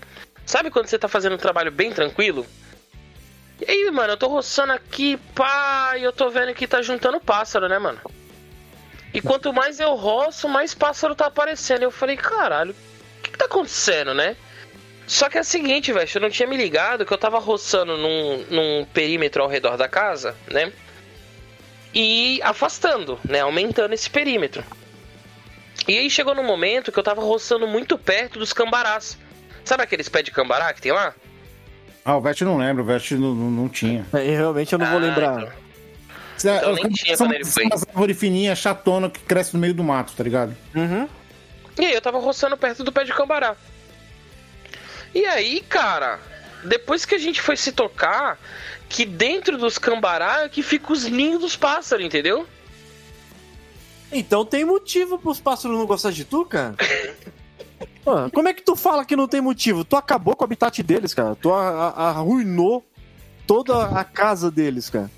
Sabe 0.47 0.71
quando 0.71 0.88
você 0.88 0.97
tá 0.97 1.07
fazendo 1.07 1.36
um 1.36 1.38
trabalho 1.38 1.71
bem 1.71 1.91
tranquilo? 1.91 2.43
E 3.61 3.69
aí, 3.69 3.91
mano, 3.91 4.13
eu 4.13 4.17
tô 4.17 4.30
roçando 4.30 4.73
aqui, 4.73 5.15
pá, 5.36 5.93
e 5.95 6.01
eu 6.01 6.11
tô 6.11 6.28
vendo 6.32 6.55
que 6.55 6.65
tá 6.65 6.82
juntando 6.82 7.19
pássaro, 7.19 7.69
né, 7.69 7.78
mano? 7.78 7.99
E 9.16 9.22
quanto 9.22 9.53
mais 9.53 9.80
eu 9.80 9.95
roço, 9.95 10.47
mais 10.49 10.74
pássaro 10.74 11.16
tá 11.16 11.28
aparecendo. 11.28 11.84
Eu 11.84 11.91
falei, 11.91 12.18
caralho, 12.18 12.72
o 12.72 13.22
que, 13.24 13.32
que 13.32 13.38
tá 13.38 13.45
acontecendo, 13.45 14.13
né? 14.13 14.36
Só 15.07 15.30
que 15.30 15.38
é 15.38 15.41
o 15.41 15.45
seguinte, 15.45 15.93
velho, 15.93 16.09
eu 16.13 16.22
não 16.22 16.30
tinha 16.30 16.47
me 16.47 16.57
ligado 16.57 17.05
que 17.05 17.13
eu 17.13 17.18
tava 17.18 17.39
roçando 17.39 17.95
num, 17.97 18.45
num 18.49 18.86
perímetro 18.93 19.41
ao 19.41 19.47
redor 19.47 19.78
da 19.78 19.88
casa, 19.88 20.36
né? 20.51 20.72
E 21.93 22.41
afastando, 22.43 23.18
né? 23.24 23.39
Aumentando 23.39 23.93
esse 23.93 24.09
perímetro. 24.09 24.63
E 25.88 25.97
aí 25.97 26.09
chegou 26.09 26.36
num 26.36 26.43
momento 26.43 26.91
que 26.91 26.99
eu 26.99 27.03
tava 27.03 27.22
roçando 27.22 27.66
muito 27.68 27.97
perto 27.97 28.38
dos 28.39 28.51
cambarás. 28.51 29.18
Sabe 29.63 29.84
aqueles 29.84 30.09
pés 30.09 30.26
de 30.26 30.32
cambará 30.32 30.74
que 30.74 30.82
tem 30.82 30.91
lá? 30.91 31.13
Ah, 32.03 32.18
o 32.18 32.22
Vest 32.22 32.41
não 32.41 32.57
lembra, 32.57 32.84
o 32.84 32.86
Vest 32.86 33.11
não, 33.11 33.34
não, 33.34 33.49
não 33.51 33.70
tinha. 33.70 34.05
É, 34.13 34.18
realmente 34.36 34.74
eu 34.74 34.80
não 34.80 34.88
vou 34.88 34.97
Ah, 34.97 35.01
lembrar. 35.01 35.41
então. 35.41 35.64
Cê- 36.52 36.58
Então 36.58 36.72
os 36.74 36.82
nem 36.84 36.91
tinha 36.91 37.18
são, 37.18 37.28
quando 37.28 37.36
ele 37.36 37.46
foi. 37.46 37.66
umas 37.66 37.84
árvores 37.88 38.18
fininhas, 38.20 38.58
chatona, 38.60 39.10
que 39.10 39.20
cresce 39.22 39.54
no 39.54 39.60
meio 39.60 39.74
do 39.74 39.84
mato, 39.84 40.14
tá 40.16 40.24
ligado? 40.24 40.56
Uhum. 40.76 41.08
E 41.80 41.86
aí 41.86 41.93
eu 41.93 42.02
tava 42.02 42.20
roçando 42.20 42.56
perto 42.58 42.84
do 42.84 42.91
pé 42.91 43.04
de 43.04 43.14
cambará. 43.14 43.56
E 45.14 45.26
aí, 45.26 45.62
cara, 45.62 46.20
depois 46.64 47.06
que 47.06 47.16
a 47.16 47.18
gente 47.18 47.41
foi 47.41 47.56
se 47.58 47.72
tocar, 47.72 48.38
que 48.89 49.06
dentro 49.06 49.58
dos 49.58 49.78
cambará 49.78 50.43
é 50.43 50.50
que 50.50 50.62
fica 50.64 50.91
os 50.93 51.06
ninhos 51.06 51.41
dos 51.41 51.56
pássaros, 51.56 52.06
entendeu? 52.06 52.46
Então 54.12 54.46
tem 54.46 54.64
motivo 54.64 55.18
pros 55.18 55.39
pássaros 55.39 55.78
não 55.78 55.86
gostar 55.86 56.12
de 56.12 56.24
tu, 56.26 56.46
cara? 56.46 56.76
Ah, 58.08 58.30
como 58.32 58.48
é 58.48 58.54
que 58.54 58.62
tu 58.62 58.76
fala 58.76 59.04
que 59.04 59.16
não 59.16 59.28
tem 59.28 59.41
motivo? 59.41 59.84
Tu 59.84 59.96
acabou 59.96 60.36
com 60.36 60.43
o 60.43 60.46
habitat 60.46 60.84
deles, 60.84 61.12
cara. 61.12 61.36
Tu 61.36 61.52
arruinou 61.52 62.86
toda 63.48 63.84
a 64.00 64.04
casa 64.04 64.52
deles, 64.52 64.91
cara. 64.91 65.10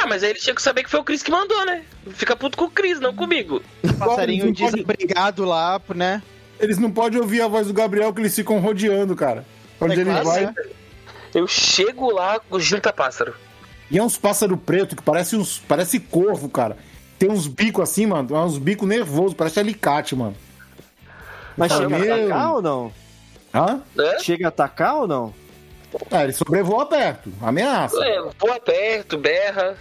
Ah, 0.00 0.06
mas 0.06 0.22
aí 0.22 0.30
eles 0.30 0.42
tinham 0.42 0.54
que 0.54 0.62
saber 0.62 0.84
que 0.84 0.90
foi 0.90 1.00
o 1.00 1.04
Cris 1.04 1.22
que 1.22 1.30
mandou, 1.30 1.64
né? 1.66 1.82
Fica 2.10 2.36
puto 2.36 2.56
com 2.56 2.64
o 2.66 2.70
Cris, 2.70 3.00
não 3.00 3.14
comigo. 3.14 3.60
Passarinho 3.98 4.46
Não 4.46 4.54
pode- 4.54 4.72
desabrigado 4.76 5.44
lá, 5.44 5.80
né? 5.94 6.22
Eles 6.60 6.78
não 6.78 6.90
podem 6.90 7.20
ouvir 7.20 7.40
a 7.42 7.48
voz 7.48 7.66
do 7.66 7.72
Gabriel 7.72 8.12
que 8.12 8.20
eles 8.20 8.34
ficam 8.34 8.58
rodeando, 8.60 9.14
cara. 9.16 9.44
Onde 9.80 9.94
É 9.94 9.96
ele 10.00 10.10
claro, 10.10 10.24
vai. 10.24 10.46
né? 10.46 10.54
Eu 11.34 11.46
chego 11.46 12.10
lá, 12.12 12.40
junta 12.58 12.92
pássaro. 12.92 13.34
E 13.90 13.98
é 13.98 14.02
uns 14.02 14.16
pássaros 14.16 14.58
preto 14.64 14.94
que 14.96 15.02
parece 15.02 15.36
uns. 15.36 15.58
Parece 15.58 15.98
corvo, 16.00 16.48
cara. 16.48 16.76
Tem 17.18 17.30
uns 17.30 17.46
bicos 17.46 17.82
assim, 17.82 18.06
mano. 18.06 18.34
é 18.36 18.38
Uns 18.40 18.58
bicos 18.58 18.88
nervosos, 18.88 19.34
parece 19.34 19.58
alicate, 19.60 20.14
mano. 20.14 20.36
Mas 21.56 21.72
chega 21.72 21.96
a 21.96 21.98
atacar 22.24 22.52
ou 22.54 22.62
não? 22.62 22.92
Hã? 23.54 23.82
Né? 23.96 24.18
Chega 24.20 24.46
a 24.46 24.48
atacar 24.48 24.94
ou 24.96 25.08
não? 25.08 25.34
Ah, 26.10 26.24
ele 26.24 26.32
sobrevoa 26.32 26.86
perto. 26.86 27.32
Ameaça. 27.40 28.02
É, 28.04 28.20
voa 28.38 28.60
perto, 28.60 29.16
berra. 29.18 29.76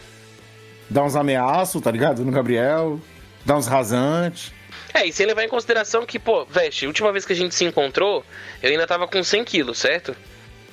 Dá 0.89 1.03
uns 1.03 1.15
ameaços, 1.15 1.81
tá 1.81 1.91
ligado? 1.91 2.23
No 2.23 2.31
Gabriel. 2.31 2.99
Dá 3.45 3.55
uns 3.57 3.67
rasantes. 3.67 4.51
É, 4.93 5.05
e 5.05 5.11
sem 5.13 5.25
levar 5.25 5.43
em 5.43 5.49
consideração 5.49 6.05
que, 6.05 6.17
pô, 6.17 6.45
veste, 6.45 6.85
a 6.85 6.87
última 6.87 7.11
vez 7.11 7.25
que 7.25 7.33
a 7.33 7.35
gente 7.35 7.53
se 7.53 7.65
encontrou, 7.65 8.23
eu 8.63 8.71
ainda 8.71 8.87
tava 8.87 9.07
com 9.07 9.21
100 9.21 9.43
quilos, 9.43 9.77
certo? 9.77 10.15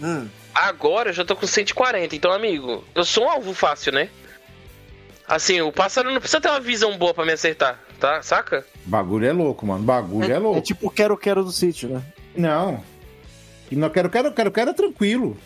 Hum. 0.01 0.29
Agora 0.55 1.11
eu 1.11 1.13
já 1.13 1.25
tô 1.25 1.35
com 1.35 1.47
140, 1.47 2.15
então, 2.15 2.33
amigo, 2.33 2.85
eu 2.95 3.05
sou 3.05 3.25
um 3.25 3.29
alvo 3.31 3.53
fácil, 3.53 3.93
né? 3.93 4.09
Assim, 5.27 5.61
o 5.63 5.73
pássaro 5.73 6.11
não 6.13 6.21
precisa 6.21 6.41
ter 6.41 6.49
uma 6.49 6.61
visão 6.61 6.97
boa 6.97 7.13
pra 7.15 7.25
me 7.25 7.33
acertar, 7.33 7.81
tá? 7.99 8.23
Saca? 8.23 8.65
Bagulho 8.85 9.27
é 9.27 9.33
louco, 9.33 9.67
mano. 9.67 9.83
Bagulho 9.83 10.31
é, 10.31 10.37
É 10.37 10.39
louco. 10.39 10.61
tipo 10.61 10.87
o 10.87 10.91
quero-quero 10.91 11.43
do 11.43 11.51
sítio, 11.51 11.89
né? 11.89 12.03
Não. 12.37 12.83
E 13.75 13.77
não 13.77 13.91
quero, 13.91 14.09
quero, 14.09 14.31
quero, 14.33 14.53
quero 14.53 14.71
é 14.71 14.73
tranquilo. 14.73 15.37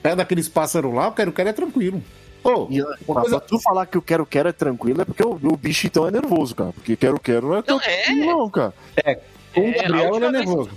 Pé 0.00 0.14
daqueles 0.14 0.48
pássaros 0.48 0.94
lá, 0.94 1.06
eu 1.06 1.12
quero, 1.12 1.32
quero 1.32 1.48
é 1.48 1.52
tranquilo. 1.52 2.00
Ô, 2.44 2.68
E 2.70 2.80
coisa- 3.04 3.30
pra 3.38 3.40
tu 3.40 3.58
falar 3.58 3.84
que 3.86 3.98
o 3.98 4.02
quero-quero 4.02 4.48
é 4.48 4.52
tranquilo 4.52 5.02
é 5.02 5.04
porque 5.04 5.24
o, 5.24 5.32
o 5.42 5.56
bicho 5.56 5.88
então 5.88 6.06
é 6.06 6.10
nervoso, 6.12 6.54
cara. 6.54 6.72
Porque 6.72 6.94
quero-quero 6.94 7.48
não 7.48 7.56
é 7.56 7.62
tão 7.62 7.76
Não, 7.78 7.82
é. 7.84 8.02
tranquilo, 8.04 8.26
não, 8.26 8.48
cara. 8.50 8.74
com 9.52 9.60
o 9.60 9.64
É, 9.64 9.72
Gabriel 9.72 9.90
ele 9.90 10.06
última 10.12 10.26
é 10.26 10.30
vez- 10.32 10.44
nervoso. 10.46 10.70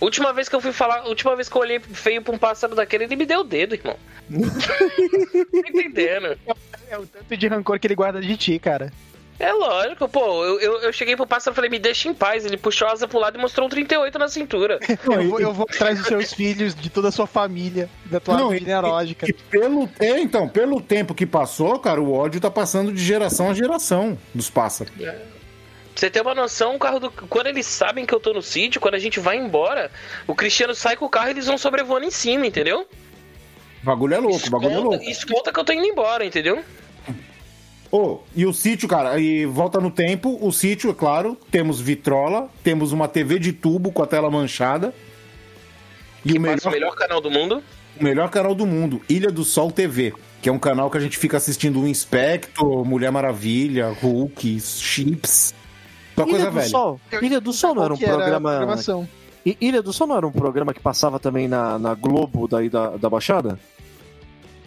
Última 0.00 0.32
vez 0.32 0.48
que 0.48 0.56
eu 0.56 0.60
fui 0.60 0.72
falar, 0.72 1.06
última 1.06 1.36
vez 1.36 1.48
que 1.50 1.56
eu 1.56 1.60
olhei 1.62 1.78
feio 1.80 2.20
pra 2.22 2.34
um 2.34 2.38
pássaro 2.38 2.74
daquele, 2.74 3.04
ele 3.04 3.16
me 3.16 3.26
deu 3.26 3.40
o 3.40 3.44
dedo, 3.44 3.74
irmão. 3.74 3.96
tá 4.30 5.68
entendendo? 5.68 6.38
É 6.88 6.98
o 6.98 7.06
tanto 7.06 7.36
de 7.36 7.46
rancor 7.48 7.78
que 7.78 7.86
ele 7.86 7.94
guarda 7.94 8.20
de 8.20 8.36
ti, 8.36 8.58
cara. 8.58 8.90
É 9.38 9.52
lógico, 9.52 10.08
pô. 10.08 10.44
Eu, 10.44 10.60
eu, 10.60 10.80
eu 10.82 10.92
cheguei 10.92 11.16
pro 11.16 11.26
pássaro 11.26 11.54
e 11.54 11.56
falei, 11.56 11.70
me 11.70 11.78
deixa 11.78 12.08
em 12.08 12.14
paz. 12.14 12.44
Ele 12.44 12.56
puxou 12.56 12.86
a 12.86 12.92
asa 12.92 13.08
pro 13.08 13.18
lado 13.18 13.36
e 13.36 13.40
mostrou 13.40 13.66
um 13.66 13.70
38 13.70 14.18
na 14.18 14.28
cintura. 14.28 14.78
Eu 15.04 15.28
vou, 15.28 15.40
eu 15.40 15.52
vou 15.52 15.66
atrás 15.68 15.98
dos 15.98 16.06
seus 16.06 16.32
filhos, 16.32 16.74
de 16.74 16.88
toda 16.88 17.08
a 17.08 17.12
sua 17.12 17.26
família, 17.26 17.88
da 18.06 18.20
tua 18.20 18.36
Não, 18.36 18.54
e- 18.54 18.58
genealógica. 18.58 19.28
E 19.28 19.32
pelo, 19.32 19.88
é, 19.98 20.20
então, 20.20 20.48
pelo 20.48 20.80
tempo 20.80 21.14
que 21.14 21.26
passou, 21.26 21.78
cara, 21.78 22.00
o 22.00 22.12
ódio 22.12 22.40
tá 22.40 22.50
passando 22.50 22.92
de 22.92 23.02
geração 23.02 23.50
a 23.50 23.54
geração 23.54 24.16
dos 24.34 24.48
pássaros. 24.48 24.92
Pra 24.94 25.14
você 25.94 26.10
ter 26.10 26.20
uma 26.22 26.34
noção, 26.34 26.74
o 26.76 26.78
carro 26.78 26.98
do. 27.00 27.10
Quando 27.10 27.46
eles 27.48 27.66
sabem 27.66 28.04
que 28.06 28.14
eu 28.14 28.20
tô 28.20 28.32
no 28.32 28.42
sítio, 28.42 28.80
quando 28.80 28.94
a 28.94 28.98
gente 28.98 29.20
vai 29.20 29.36
embora, 29.36 29.90
o 30.26 30.34
Cristiano 30.34 30.74
sai 30.74 30.96
com 30.96 31.04
o 31.04 31.10
carro 31.10 31.28
e 31.28 31.30
eles 31.30 31.46
vão 31.46 31.56
sobrevoando 31.58 32.04
em 32.06 32.10
cima, 32.10 32.46
entendeu? 32.46 32.86
Bagulho 33.82 34.14
é 34.14 34.18
louco, 34.18 34.50
bagulho 34.50 34.72
é 34.72 34.78
louco. 34.78 35.04
escolta 35.04 35.52
que 35.52 35.58
eu 35.60 35.64
tô 35.64 35.72
indo 35.72 35.84
embora, 35.86 36.24
entendeu? 36.24 36.64
Ô, 37.96 38.18
e 38.34 38.44
o 38.44 38.52
sítio, 38.52 38.88
cara, 38.88 39.20
e 39.20 39.46
volta 39.46 39.78
no 39.80 39.88
tempo, 39.88 40.36
o 40.40 40.50
sítio, 40.50 40.90
é 40.90 40.94
claro, 40.94 41.38
temos 41.48 41.80
vitrola, 41.80 42.48
temos 42.64 42.90
uma 42.90 43.06
TV 43.06 43.38
de 43.38 43.52
tubo 43.52 43.92
com 43.92 44.02
a 44.02 44.06
tela 44.06 44.28
manchada. 44.28 44.92
E 46.24 46.32
Que 46.32 46.38
o 46.38 46.40
melhor, 46.40 46.56
passa 46.56 46.68
o 46.70 46.72
melhor 46.72 46.96
canal 46.96 47.20
do 47.20 47.30
mundo. 47.30 47.62
o 48.00 48.02
melhor 48.02 48.28
canal 48.30 48.52
do 48.52 48.66
mundo, 48.66 49.00
Ilha 49.08 49.30
do 49.30 49.44
Sol 49.44 49.70
TV, 49.70 50.12
que 50.42 50.48
é 50.48 50.52
um 50.52 50.58
canal 50.58 50.90
que 50.90 50.96
a 50.98 51.00
gente 51.00 51.16
fica 51.16 51.36
assistindo 51.36 51.80
o 51.80 51.86
Inspector, 51.86 52.84
Mulher 52.84 53.12
Maravilha, 53.12 53.90
Hulk, 54.02 54.58
Chips. 54.60 55.54
Coisa 56.16 56.32
Ilha 56.36 56.46
do 56.46 56.50
velha. 56.52 56.68
Sol. 56.68 57.00
Ilha 57.22 57.40
do 57.40 57.52
Sol 57.52 57.74
não 57.76 57.84
era 57.84 57.94
um 57.94 57.98
programa. 57.98 58.50
programação? 58.56 59.08
I- 59.46 59.56
Ilha 59.60 59.80
do 59.82 59.92
Sol 59.92 60.08
não 60.08 60.16
era 60.16 60.26
um 60.26 60.32
programa 60.32 60.74
que 60.74 60.80
passava 60.80 61.20
também 61.20 61.46
na, 61.46 61.78
na 61.78 61.94
Globo 61.94 62.48
daí 62.48 62.68
da, 62.68 62.96
da 62.96 63.08
Baixada? 63.08 63.56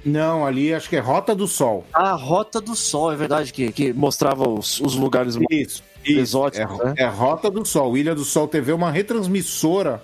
Não, 0.06 0.46
ali 0.46 0.74
acho 0.74 0.90
que 0.90 0.96
é 0.96 1.00
Rota 1.00 1.36
do 1.36 1.48
Sol. 1.48 1.86
Ah, 1.94 2.14
Rota 2.14 2.62
do 2.62 2.76
Sol, 2.76 3.12
é 3.12 3.16
verdade, 3.16 3.52
que, 3.52 3.72
que 3.72 3.94
mostrava 3.94 4.48
os, 4.48 4.80
os 4.80 4.96
lugares 4.96 5.36
Isso, 5.50 5.84
isso. 6.06 6.20
exóticos, 6.20 6.80
é, 6.80 6.86
né? 6.86 6.94
é 6.98 7.06
Rota 7.06 7.52
do 7.52 7.66
Sol. 7.66 7.98
Ilha 7.98 8.16
do 8.16 8.24
Sol 8.24 8.48
TV 8.48 8.72
é 8.72 8.76
uma 8.76 8.92
retransmissora. 8.92 10.02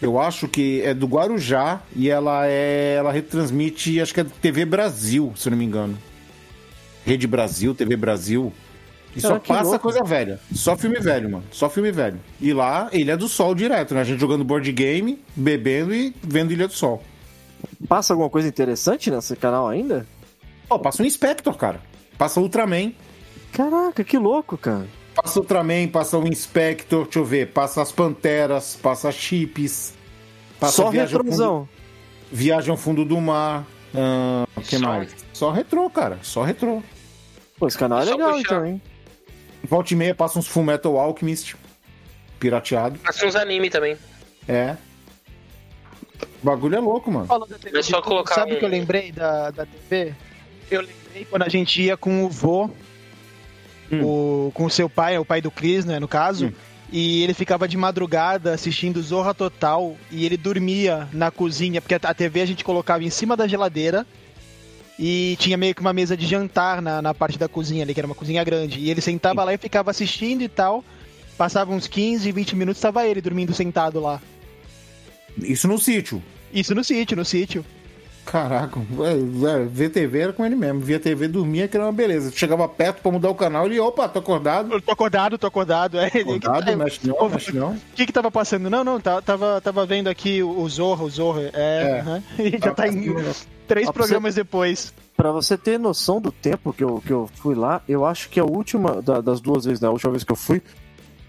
Eu 0.00 0.18
acho 0.20 0.46
que 0.48 0.82
é 0.82 0.92
do 0.92 1.06
Guarujá 1.06 1.80
e 1.94 2.10
ela 2.10 2.46
é. 2.46 2.96
Ela 2.98 3.12
retransmite, 3.12 4.00
acho 4.00 4.12
que 4.12 4.20
é 4.20 4.24
TV 4.24 4.64
Brasil, 4.64 5.32
se 5.36 5.48
eu 5.48 5.52
não 5.52 5.58
me 5.58 5.64
engano. 5.64 5.96
Rede 7.04 7.26
Brasil, 7.26 7.74
TV 7.74 7.96
Brasil. 7.96 8.52
E 9.14 9.20
só 9.20 9.28
Cara, 9.28 9.40
que 9.40 9.48
passa 9.48 9.62
louco. 9.64 9.80
coisa 9.80 10.04
velha. 10.04 10.38
Só 10.52 10.76
filme 10.76 10.98
velho, 10.98 11.30
mano. 11.30 11.44
Só 11.50 11.70
filme 11.70 11.90
velho. 11.90 12.20
E 12.38 12.52
lá, 12.52 12.90
Ilha 12.92 13.16
do 13.16 13.28
Sol 13.28 13.54
direto, 13.54 13.94
né? 13.94 14.02
A 14.02 14.04
gente 14.04 14.20
jogando 14.20 14.44
board 14.44 14.70
game, 14.72 15.18
bebendo 15.34 15.94
e 15.94 16.14
vendo 16.22 16.52
Ilha 16.52 16.66
do 16.66 16.74
Sol. 16.74 17.02
Passa 17.88 18.12
alguma 18.12 18.30
coisa 18.30 18.48
interessante 18.48 19.10
nesse 19.10 19.36
canal 19.36 19.68
ainda? 19.68 20.06
Pô, 20.68 20.78
passa 20.78 21.02
um 21.02 21.06
Inspector, 21.06 21.54
cara. 21.56 21.80
Passa 22.18 22.40
Ultraman. 22.40 22.92
Caraca, 23.52 24.02
que 24.02 24.18
louco, 24.18 24.56
cara. 24.58 24.86
Passa 25.14 25.38
Ultraman, 25.40 25.88
passa 25.88 26.18
o 26.18 26.26
Inspector, 26.26 27.04
deixa 27.04 27.18
eu 27.18 27.24
ver. 27.24 27.52
Passa 27.52 27.82
as 27.82 27.92
Panteras, 27.92 28.76
passa 28.82 29.10
Chips. 29.12 29.94
Passa 30.58 30.82
Só 30.82 30.88
retrosão. 30.88 31.60
Fundo, 31.66 31.68
Viagem 32.32 32.70
ao 32.70 32.76
Fundo 32.76 33.04
do 33.04 33.20
Mar. 33.20 33.64
ah, 33.94 34.46
O 34.56 34.60
que 34.62 34.78
Só. 34.78 34.86
mais? 34.86 35.14
Só 35.32 35.50
retrô, 35.52 35.88
cara. 35.90 36.18
Só 36.22 36.42
retrô. 36.42 36.82
Pô, 37.58 37.66
esse 37.68 37.78
canal 37.78 38.00
é 38.00 38.04
Só 38.06 38.12
legal 38.12 38.32
puxar. 38.32 38.40
então, 38.42 38.66
hein? 38.66 38.82
Volta 39.64 39.92
e 39.92 39.96
meia 39.96 40.14
passa 40.14 40.38
uns 40.38 40.46
Full 40.48 40.64
Metal 40.64 40.98
Alchemist. 40.98 41.56
Pirateado. 42.40 42.98
Passa 42.98 43.26
uns 43.26 43.36
anime 43.36 43.70
também. 43.70 43.96
É. 44.48 44.76
O 46.42 46.46
bagulho 46.46 46.76
é 46.76 46.80
louco, 46.80 47.10
mano. 47.10 47.28
É 47.72 47.82
só 47.82 48.00
colocar 48.00 48.34
Sabe 48.34 48.52
o 48.52 48.56
um- 48.56 48.58
que 48.58 48.64
eu 48.64 48.68
lembrei 48.68 49.12
da, 49.12 49.50
da 49.50 49.66
TV? 49.66 50.14
Eu 50.70 50.80
lembrei 50.80 51.24
quando 51.28 51.42
a 51.42 51.48
gente 51.48 51.82
ia 51.82 51.96
com 51.96 52.24
o 52.24 52.28
vô 52.28 52.70
o, 53.92 54.50
com 54.54 54.64
o 54.64 54.70
seu 54.70 54.88
pai, 54.88 55.18
o 55.18 55.24
pai 55.24 55.40
do 55.40 55.50
Chris, 55.50 55.84
né, 55.84 55.98
no 55.98 56.08
caso. 56.08 56.46
Hum. 56.46 56.52
E 56.92 57.22
ele 57.24 57.34
ficava 57.34 57.66
de 57.66 57.76
madrugada 57.76 58.54
assistindo 58.54 59.02
Zorra 59.02 59.34
Total 59.34 59.96
e 60.10 60.24
ele 60.24 60.36
dormia 60.36 61.08
na 61.12 61.30
cozinha, 61.30 61.80
porque 61.80 61.94
a 61.94 62.14
TV 62.14 62.40
a 62.40 62.46
gente 62.46 62.62
colocava 62.64 63.02
em 63.02 63.10
cima 63.10 63.36
da 63.36 63.48
geladeira 63.48 64.06
e 64.98 65.36
tinha 65.40 65.56
meio 65.56 65.74
que 65.74 65.80
uma 65.80 65.92
mesa 65.92 66.16
de 66.16 66.26
jantar 66.26 66.80
na, 66.80 67.02
na 67.02 67.12
parte 67.12 67.38
da 67.38 67.48
cozinha 67.48 67.82
ali, 67.82 67.92
que 67.92 67.98
era 68.00 68.06
uma 68.06 68.14
cozinha 68.14 68.42
grande. 68.44 68.78
E 68.78 68.88
ele 68.90 69.00
sentava 69.00 69.42
lá 69.42 69.52
e 69.52 69.58
ficava 69.58 69.90
assistindo 69.90 70.42
e 70.42 70.48
tal. 70.48 70.84
Passava 71.36 71.72
uns 71.72 71.86
15, 71.88 72.30
20 72.30 72.56
minutos, 72.56 72.80
tava 72.80 73.06
ele 73.06 73.20
dormindo 73.20 73.52
sentado 73.52 74.00
lá. 74.00 74.22
Isso 75.38 75.66
no 75.68 75.78
sítio. 75.78 76.22
Isso 76.52 76.74
no 76.74 76.82
sítio, 76.84 77.16
no 77.16 77.24
sítio. 77.24 77.64
Caraca, 78.24 78.80
é, 78.80 79.62
é, 79.62 79.64
ver 79.66 79.88
TV 79.90 80.18
era 80.18 80.32
com 80.32 80.44
ele 80.44 80.56
mesmo. 80.56 80.80
Via 80.80 80.98
TV, 80.98 81.28
dormia, 81.28 81.68
que 81.68 81.76
era 81.76 81.86
uma 81.86 81.92
beleza. 81.92 82.32
Chegava 82.34 82.68
perto 82.68 83.00
pra 83.00 83.12
mudar 83.12 83.30
o 83.30 83.36
canal, 83.36 83.66
ele, 83.66 83.78
opa, 83.78 84.08
tô 84.08 84.18
acordado. 84.18 84.72
Eu 84.72 84.80
tô 84.82 84.90
acordado, 84.90 85.38
tô 85.38 85.46
acordado. 85.46 85.96
É, 85.98 86.06
Acordado, 86.06 86.72
o 86.72 86.76
mexe 86.76 87.00
não, 87.06 87.28
mexe 87.28 87.52
não. 87.54 87.76
que 87.94 88.04
que 88.04 88.12
tava 88.12 88.28
passando? 88.28 88.68
Não, 88.68 88.82
não, 88.82 88.98
tá- 89.00 89.22
tava, 89.22 89.60
tava 89.60 89.86
vendo 89.86 90.08
aqui 90.08 90.42
o 90.42 90.58
o 90.60 90.68
Zorro, 90.68 91.04
o 91.06 91.10
Zorro. 91.10 91.40
É, 91.40 91.52
É. 91.52 92.00
aham. 92.00 92.22
E 92.40 92.58
já 92.58 92.74
tá 92.74 92.88
em 92.88 93.14
três 93.68 93.86
Ó, 93.88 93.92
pra 93.92 94.02
programas 94.02 94.34
depois. 94.34 94.92
Pra 95.16 95.30
você 95.30 95.56
ter 95.56 95.78
noção 95.78 96.20
do 96.20 96.32
tempo 96.32 96.72
que 96.72 96.82
eu, 96.82 97.00
que 97.06 97.12
eu 97.12 97.30
fui 97.36 97.54
lá, 97.54 97.80
eu 97.88 98.04
acho 98.04 98.28
que 98.28 98.40
a 98.40 98.44
última, 98.44 99.00
da- 99.00 99.20
das 99.20 99.40
duas 99.40 99.64
vezes, 99.64 99.80
né, 99.80 99.86
a 99.86 99.92
última 99.92 100.10
vez 100.10 100.24
que 100.24 100.32
eu 100.32 100.36
fui, 100.36 100.60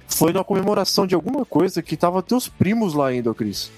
foi 0.07 0.33
na 0.33 0.43
comemoração 0.43 1.05
de 1.05 1.13
alguma 1.13 1.45
coisa 1.45 1.81
que 1.83 1.95
tava 1.95 2.23
teus 2.23 2.47
primos 2.47 2.95
lá 2.95 3.07
ainda, 3.09 3.31
Cris. 3.35 3.69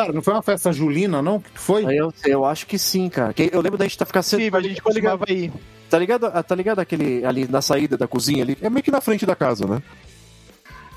Cara, 0.00 0.12
não 0.12 0.22
foi 0.22 0.34
uma 0.34 0.42
festa 0.42 0.72
julina, 0.72 1.20
não? 1.20 1.40
Que 1.40 1.58
foi? 1.58 1.84
Aí 1.86 1.96
eu, 1.96 2.12
eu 2.24 2.44
acho 2.44 2.66
que 2.66 2.78
sim, 2.78 3.08
cara. 3.08 3.32
Que 3.32 3.50
eu 3.52 3.60
lembro 3.60 3.78
da 3.78 3.84
gente 3.84 3.98
tá 3.98 4.04
ficar 4.06 4.22
Sim, 4.22 4.38
sentado. 4.38 4.56
a 4.64 4.68
gente 4.68 4.76
tá 4.76 4.82
costumava 4.82 5.24
ir. 5.28 5.52
Tá 5.90 5.98
ligado, 5.98 6.26
ah, 6.26 6.42
tá 6.42 6.54
ligado 6.54 6.78
aquele 6.80 7.24
ali 7.24 7.48
na 7.48 7.62
saída 7.62 7.96
da 7.96 8.06
cozinha 8.06 8.42
ali? 8.42 8.56
É 8.60 8.68
meio 8.68 8.82
que 8.82 8.90
na 8.90 9.00
frente 9.00 9.24
da 9.24 9.34
casa, 9.34 9.66
né? 9.66 9.82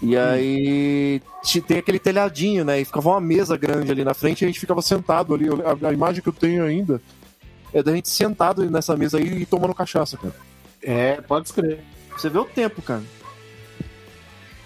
E 0.01 0.17
aí 0.17 1.21
tem 1.67 1.77
aquele 1.77 1.99
telhadinho, 1.99 2.65
né? 2.65 2.81
E 2.81 2.85
ficava 2.85 3.09
uma 3.09 3.21
mesa 3.21 3.55
grande 3.55 3.91
ali 3.91 4.03
na 4.03 4.13
frente 4.13 4.41
e 4.41 4.45
a 4.45 4.47
gente 4.47 4.59
ficava 4.59 4.81
sentado 4.81 5.33
ali. 5.33 5.45
A, 5.47 5.87
a 5.89 5.93
imagem 5.93 6.21
que 6.21 6.29
eu 6.29 6.33
tenho 6.33 6.63
ainda 6.65 6.99
é 7.73 7.81
da 7.83 7.93
gente 7.93 8.09
sentado 8.09 8.69
nessa 8.69 8.97
mesa 8.97 9.17
aí 9.19 9.41
e 9.41 9.45
tomando 9.45 9.73
cachaça, 9.75 10.17
cara. 10.17 10.33
É, 10.83 11.21
pode 11.21 11.47
escrever. 11.47 11.79
Você 12.17 12.29
vê 12.29 12.39
o 12.39 12.45
tempo, 12.45 12.81
cara. 12.81 13.03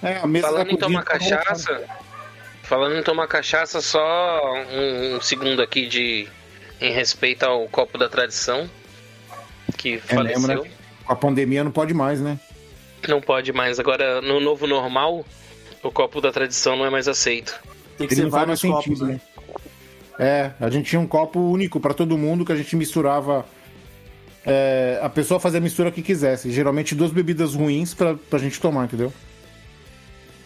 É, 0.02 0.18
a 0.18 0.28
mesa 0.28 0.48
Falando 0.48 0.72
em 0.72 0.78
tomar 0.78 1.04
cozinha- 1.04 1.38
cachaça, 1.38 1.84
falando 2.66 2.98
em 2.98 3.04
tomar 3.04 3.28
cachaça, 3.28 3.82
só 3.82 4.42
um, 4.72 5.16
um 5.16 5.22
segundo 5.22 5.62
aqui 5.62 5.88
de 5.88 6.28
em 6.82 6.92
respeito 6.92 7.44
ao 7.44 7.68
copo 7.70 7.98
da 7.98 8.10
tradição 8.10 8.70
que 9.78 9.96
É 9.96 10.16
faleceu. 10.16 10.64
né? 10.64 10.72
Com 11.06 11.14
a 11.14 11.16
pandemia 11.16 11.64
não 11.64 11.72
pode 11.72 11.94
mais, 11.94 12.20
né? 12.20 12.40
Não 13.08 13.22
pode 13.22 13.54
mais. 13.54 13.80
Agora, 13.80 14.22
no 14.22 14.40
novo 14.40 14.66
normal, 14.68 15.26
o 15.84 15.92
copo 15.92 16.20
da 16.20 16.32
tradição 16.32 16.76
não 16.76 16.86
é 16.86 16.90
mais 16.90 17.08
aceito. 17.08 17.60
Tem 17.98 18.08
que 18.08 18.14
Ele 18.14 18.22
ser 18.22 18.24
não 18.26 18.32
faz 18.32 18.48
mais 18.48 18.62
vários 18.62 18.84
sentido, 18.84 19.00
copos, 19.00 19.08
né? 19.08 19.22
É, 20.18 20.52
a 20.60 20.70
gente 20.70 20.90
tinha 20.90 21.00
um 21.00 21.08
copo 21.08 21.40
único 21.40 21.80
pra 21.80 21.94
todo 21.94 22.18
mundo 22.18 22.44
que 22.46 22.52
a 22.52 22.56
gente 22.56 22.76
misturava. 22.76 23.46
é, 24.46 25.00
a 25.02 25.10
pessoa 25.10 25.40
fazia 25.40 25.60
a 25.60 25.62
mistura 25.62 25.92
que 25.92 26.02
quisesse. 26.02 26.52
Geralmente 26.52 26.96
duas 26.96 27.12
bebidas 27.12 27.54
ruins 27.54 27.94
pra, 27.94 28.16
pra 28.16 28.40
gente 28.40 28.60
tomar, 28.60 28.86
entendeu? 28.86 29.14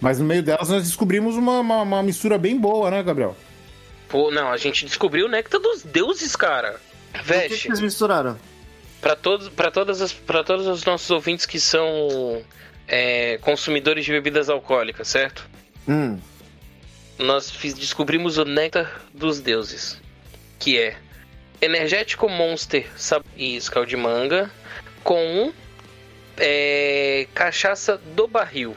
Mas 0.01 0.19
no 0.19 0.25
meio 0.25 0.41
delas 0.41 0.69
nós 0.69 0.83
descobrimos 0.83 1.35
uma, 1.35 1.59
uma, 1.59 1.81
uma 1.81 2.03
mistura 2.03 2.37
bem 2.37 2.57
boa, 2.57 2.89
né, 2.89 3.03
Gabriel? 3.03 3.35
Pô, 4.07 4.31
não, 4.31 4.49
a 4.51 4.57
gente 4.57 4.85
descobriu 4.85 5.25
o 5.25 5.29
néctar 5.29 5.59
dos 5.59 5.83
deuses, 5.83 6.35
cara. 6.35 6.79
O 7.09 7.13
que, 7.13 7.19
que 7.19 7.23
Veste, 7.25 7.67
vocês 7.67 7.79
misturaram? 7.79 8.37
pra 9.01 9.15
todos, 9.15 9.47
para 9.49 9.71
todas 9.71 10.01
as, 10.01 10.11
para 10.11 10.43
todos 10.43 10.67
os 10.67 10.83
nossos 10.83 11.09
ouvintes 11.09 11.45
que 11.45 11.59
são 11.59 12.41
é, 12.87 13.37
consumidores 13.39 14.03
de 14.05 14.11
bebidas 14.11 14.49
alcoólicas, 14.49 15.07
certo? 15.07 15.47
Hum. 15.87 16.19
nós 17.17 17.49
fiz- 17.49 17.73
descobrimos 17.73 18.37
o 18.37 18.45
néctar 18.45 19.01
dos 19.13 19.39
deuses, 19.39 19.99
que 20.59 20.77
é 20.77 20.97
energético 21.61 22.29
monster 22.29 22.87
sab- 22.97 23.25
e 23.35 23.55
iscal 23.55 23.85
de 23.85 23.95
manga 23.97 24.49
com 25.03 25.51
é, 26.37 27.27
cachaça 27.33 27.97
do 28.15 28.27
barril. 28.27 28.75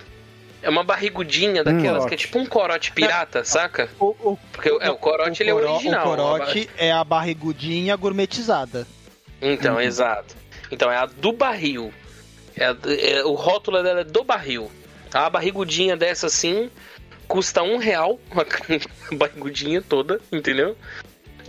É 0.63 0.71
uma 0.71 0.85
barrigudinha 0.85 1.65
daquelas 1.65 2.05
que 2.07 2.15
é 2.15 2.17
tipo 2.17 2.39
um 2.39 2.47
corote 2.47 2.93
pirata, 2.93 3.45
saca? 3.45 3.89
O, 3.99 4.15
o, 4.21 4.39
Porque 4.53 4.69
é, 4.81 4.91
o 4.91 4.97
corote 4.97 5.43
ele 5.43 5.51
é 5.51 5.55
original. 5.55 6.07
O 6.07 6.11
corote 6.11 6.71
é 6.77 6.93
a 6.93 7.03
barrigudinha 7.03 7.97
gourmetizada. 7.97 8.87
Então, 9.41 9.81
exato. 9.81 10.37
Então 10.71 10.91
é 10.91 10.97
a 10.97 11.07
do 11.07 11.33
barril. 11.33 11.93
É 12.57 12.67
a- 12.67 12.77
é- 12.87 13.25
o 13.25 13.33
rótulo 13.35 13.83
dela 13.83 14.01
é 14.01 14.05
do 14.05 14.23
barril. 14.23 14.71
A 15.13 15.29
barrigudinha 15.29 15.97
dessa 15.97 16.29
assim 16.29 16.71
custa 17.27 17.63
um 17.63 17.77
real, 17.79 18.21
a 19.11 19.15
barrigudinha 19.17 19.83
toda, 19.83 20.21
entendeu? 20.31 20.77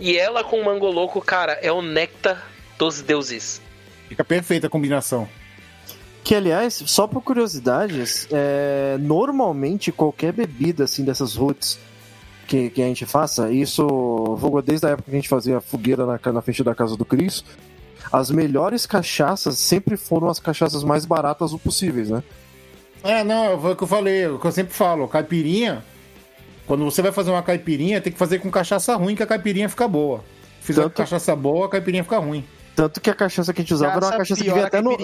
E 0.00 0.18
ela 0.18 0.42
com 0.42 0.60
mangoloco, 0.64 1.20
cara, 1.20 1.52
é 1.62 1.70
o 1.70 1.80
néctar 1.80 2.50
dos 2.76 3.00
deuses. 3.00 3.62
Fica 4.08 4.24
perfeita 4.24 4.66
a 4.66 4.70
combinação. 4.70 5.28
Que, 6.24 6.34
aliás, 6.34 6.82
só 6.86 7.06
por 7.06 7.22
curiosidades, 7.22 8.26
é, 8.32 8.96
normalmente 8.98 9.92
qualquer 9.92 10.32
bebida 10.32 10.84
assim 10.84 11.04
dessas 11.04 11.34
roots 11.36 11.78
que, 12.48 12.70
que 12.70 12.82
a 12.82 12.86
gente 12.86 13.04
faça, 13.04 13.52
isso 13.52 13.86
vou 14.36 14.62
desde 14.62 14.86
a 14.86 14.90
época 14.90 15.10
que 15.10 15.16
a 15.16 15.20
gente 15.20 15.28
fazia 15.28 15.60
fogueira 15.60 16.06
na, 16.06 16.32
na 16.32 16.40
frente 16.40 16.64
da 16.64 16.74
casa 16.74 16.96
do 16.96 17.04
Cris, 17.04 17.44
as 18.10 18.30
melhores 18.30 18.86
cachaças 18.86 19.58
sempre 19.58 19.98
foram 19.98 20.28
as 20.28 20.38
cachaças 20.38 20.82
mais 20.82 21.04
baratas 21.04 21.52
o 21.52 21.58
possíveis, 21.58 22.08
né? 22.08 22.22
É, 23.02 23.22
não, 23.22 23.60
foi 23.60 23.72
o 23.72 23.76
que 23.76 23.82
eu 23.84 23.88
falei, 23.88 24.26
o 24.26 24.38
que 24.38 24.46
eu 24.46 24.52
sempre 24.52 24.72
falo, 24.72 25.06
caipirinha. 25.06 25.84
Quando 26.66 26.84
você 26.86 27.02
vai 27.02 27.12
fazer 27.12 27.30
uma 27.30 27.42
caipirinha, 27.42 28.00
tem 28.00 28.10
que 28.10 28.18
fazer 28.18 28.38
com 28.38 28.50
cachaça 28.50 28.96
ruim 28.96 29.14
que 29.14 29.22
a 29.22 29.26
caipirinha 29.26 29.68
fica 29.68 29.86
boa. 29.86 30.24
Fizer 30.62 30.80
Tanto- 30.84 30.92
com 30.92 31.02
cachaça 31.02 31.36
boa, 31.36 31.66
a 31.66 31.68
caipirinha 31.68 32.02
fica 32.02 32.18
ruim. 32.18 32.42
Tanto 32.74 33.00
que 33.00 33.08
a 33.08 33.14
cachaça 33.14 33.52
que 33.54 33.60
a 33.60 33.64
gente 33.64 33.72
usava 33.72 33.92
era 33.92 34.06
uma 34.06 34.16
Cachaça 34.16 34.42
que 34.42 34.50
vinha 34.50 34.64
a 34.64 34.66
até, 34.66 34.80
no, 34.80 34.96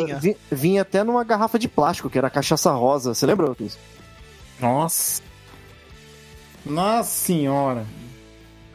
vinha 0.50 0.82
até 0.82 1.04
numa 1.04 1.22
garrafa 1.22 1.58
de 1.58 1.68
plástico, 1.68 2.10
que 2.10 2.18
era 2.18 2.26
a 2.26 2.30
cachaça 2.30 2.70
rosa. 2.72 3.14
Você 3.14 3.24
lembra, 3.26 3.54
Cris? 3.54 3.78
Nossa. 4.58 5.22
Nossa 6.66 7.10
senhora. 7.10 7.86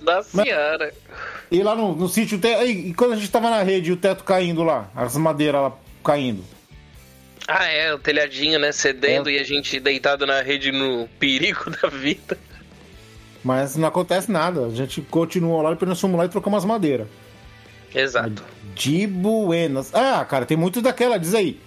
Da 0.01 0.23
senhora. 0.23 0.93
E 1.51 1.61
lá 1.61 1.75
no, 1.75 1.95
no 1.95 2.07
sítio, 2.07 2.39
e, 2.43 2.89
e 2.89 2.93
quando 2.93 3.13
a 3.13 3.15
gente 3.15 3.29
tava 3.29 3.49
na 3.49 3.63
rede, 3.63 3.91
o 3.91 3.97
teto 3.97 4.23
caindo 4.23 4.63
lá, 4.63 4.89
as 4.95 5.17
madeiras 5.17 5.61
lá 5.61 5.73
caindo. 6.03 6.43
Ah, 7.47 7.65
é, 7.65 7.93
o 7.93 7.99
telhadinho, 7.99 8.59
né? 8.59 8.71
Cedendo 8.71 9.29
e 9.29 9.37
a 9.37 9.43
gente 9.43 9.79
deitado 9.79 10.25
na 10.25 10.41
rede 10.41 10.71
no 10.71 11.07
perigo 11.19 11.69
da 11.81 11.89
vida. 11.89 12.37
Mas 13.43 13.75
não 13.75 13.87
acontece 13.87 14.31
nada. 14.31 14.65
A 14.65 14.69
gente 14.71 15.01
continua 15.01 15.61
lá 15.61 15.77
e 15.79 15.85
nós 15.85 15.99
fomos 15.99 16.17
lá 16.17 16.25
e 16.25 16.29
trocamos 16.29 16.59
as 16.59 16.65
madeiras. 16.65 17.07
Exato. 17.93 18.43
De 18.75 19.07
buenas. 19.07 19.95
Ah, 19.95 20.23
cara, 20.25 20.45
tem 20.45 20.57
muito 20.57 20.81
daquela, 20.81 21.17
diz 21.17 21.33
aí. 21.33 21.59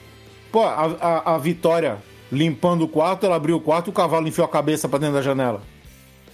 Pô, 0.52 0.62
a, 0.62 0.84
a, 1.00 1.34
a 1.34 1.38
Vitória 1.38 1.98
limpando 2.30 2.82
o 2.82 2.88
quarto, 2.88 3.24
ela 3.26 3.36
abriu 3.36 3.56
o 3.56 3.60
quarto 3.60 3.88
e 3.88 3.90
o 3.90 3.92
cavalo 3.92 4.28
enfiou 4.28 4.44
a 4.44 4.50
cabeça 4.50 4.88
pra 4.88 4.98
dentro 4.98 5.14
da 5.14 5.22
janela. 5.22 5.62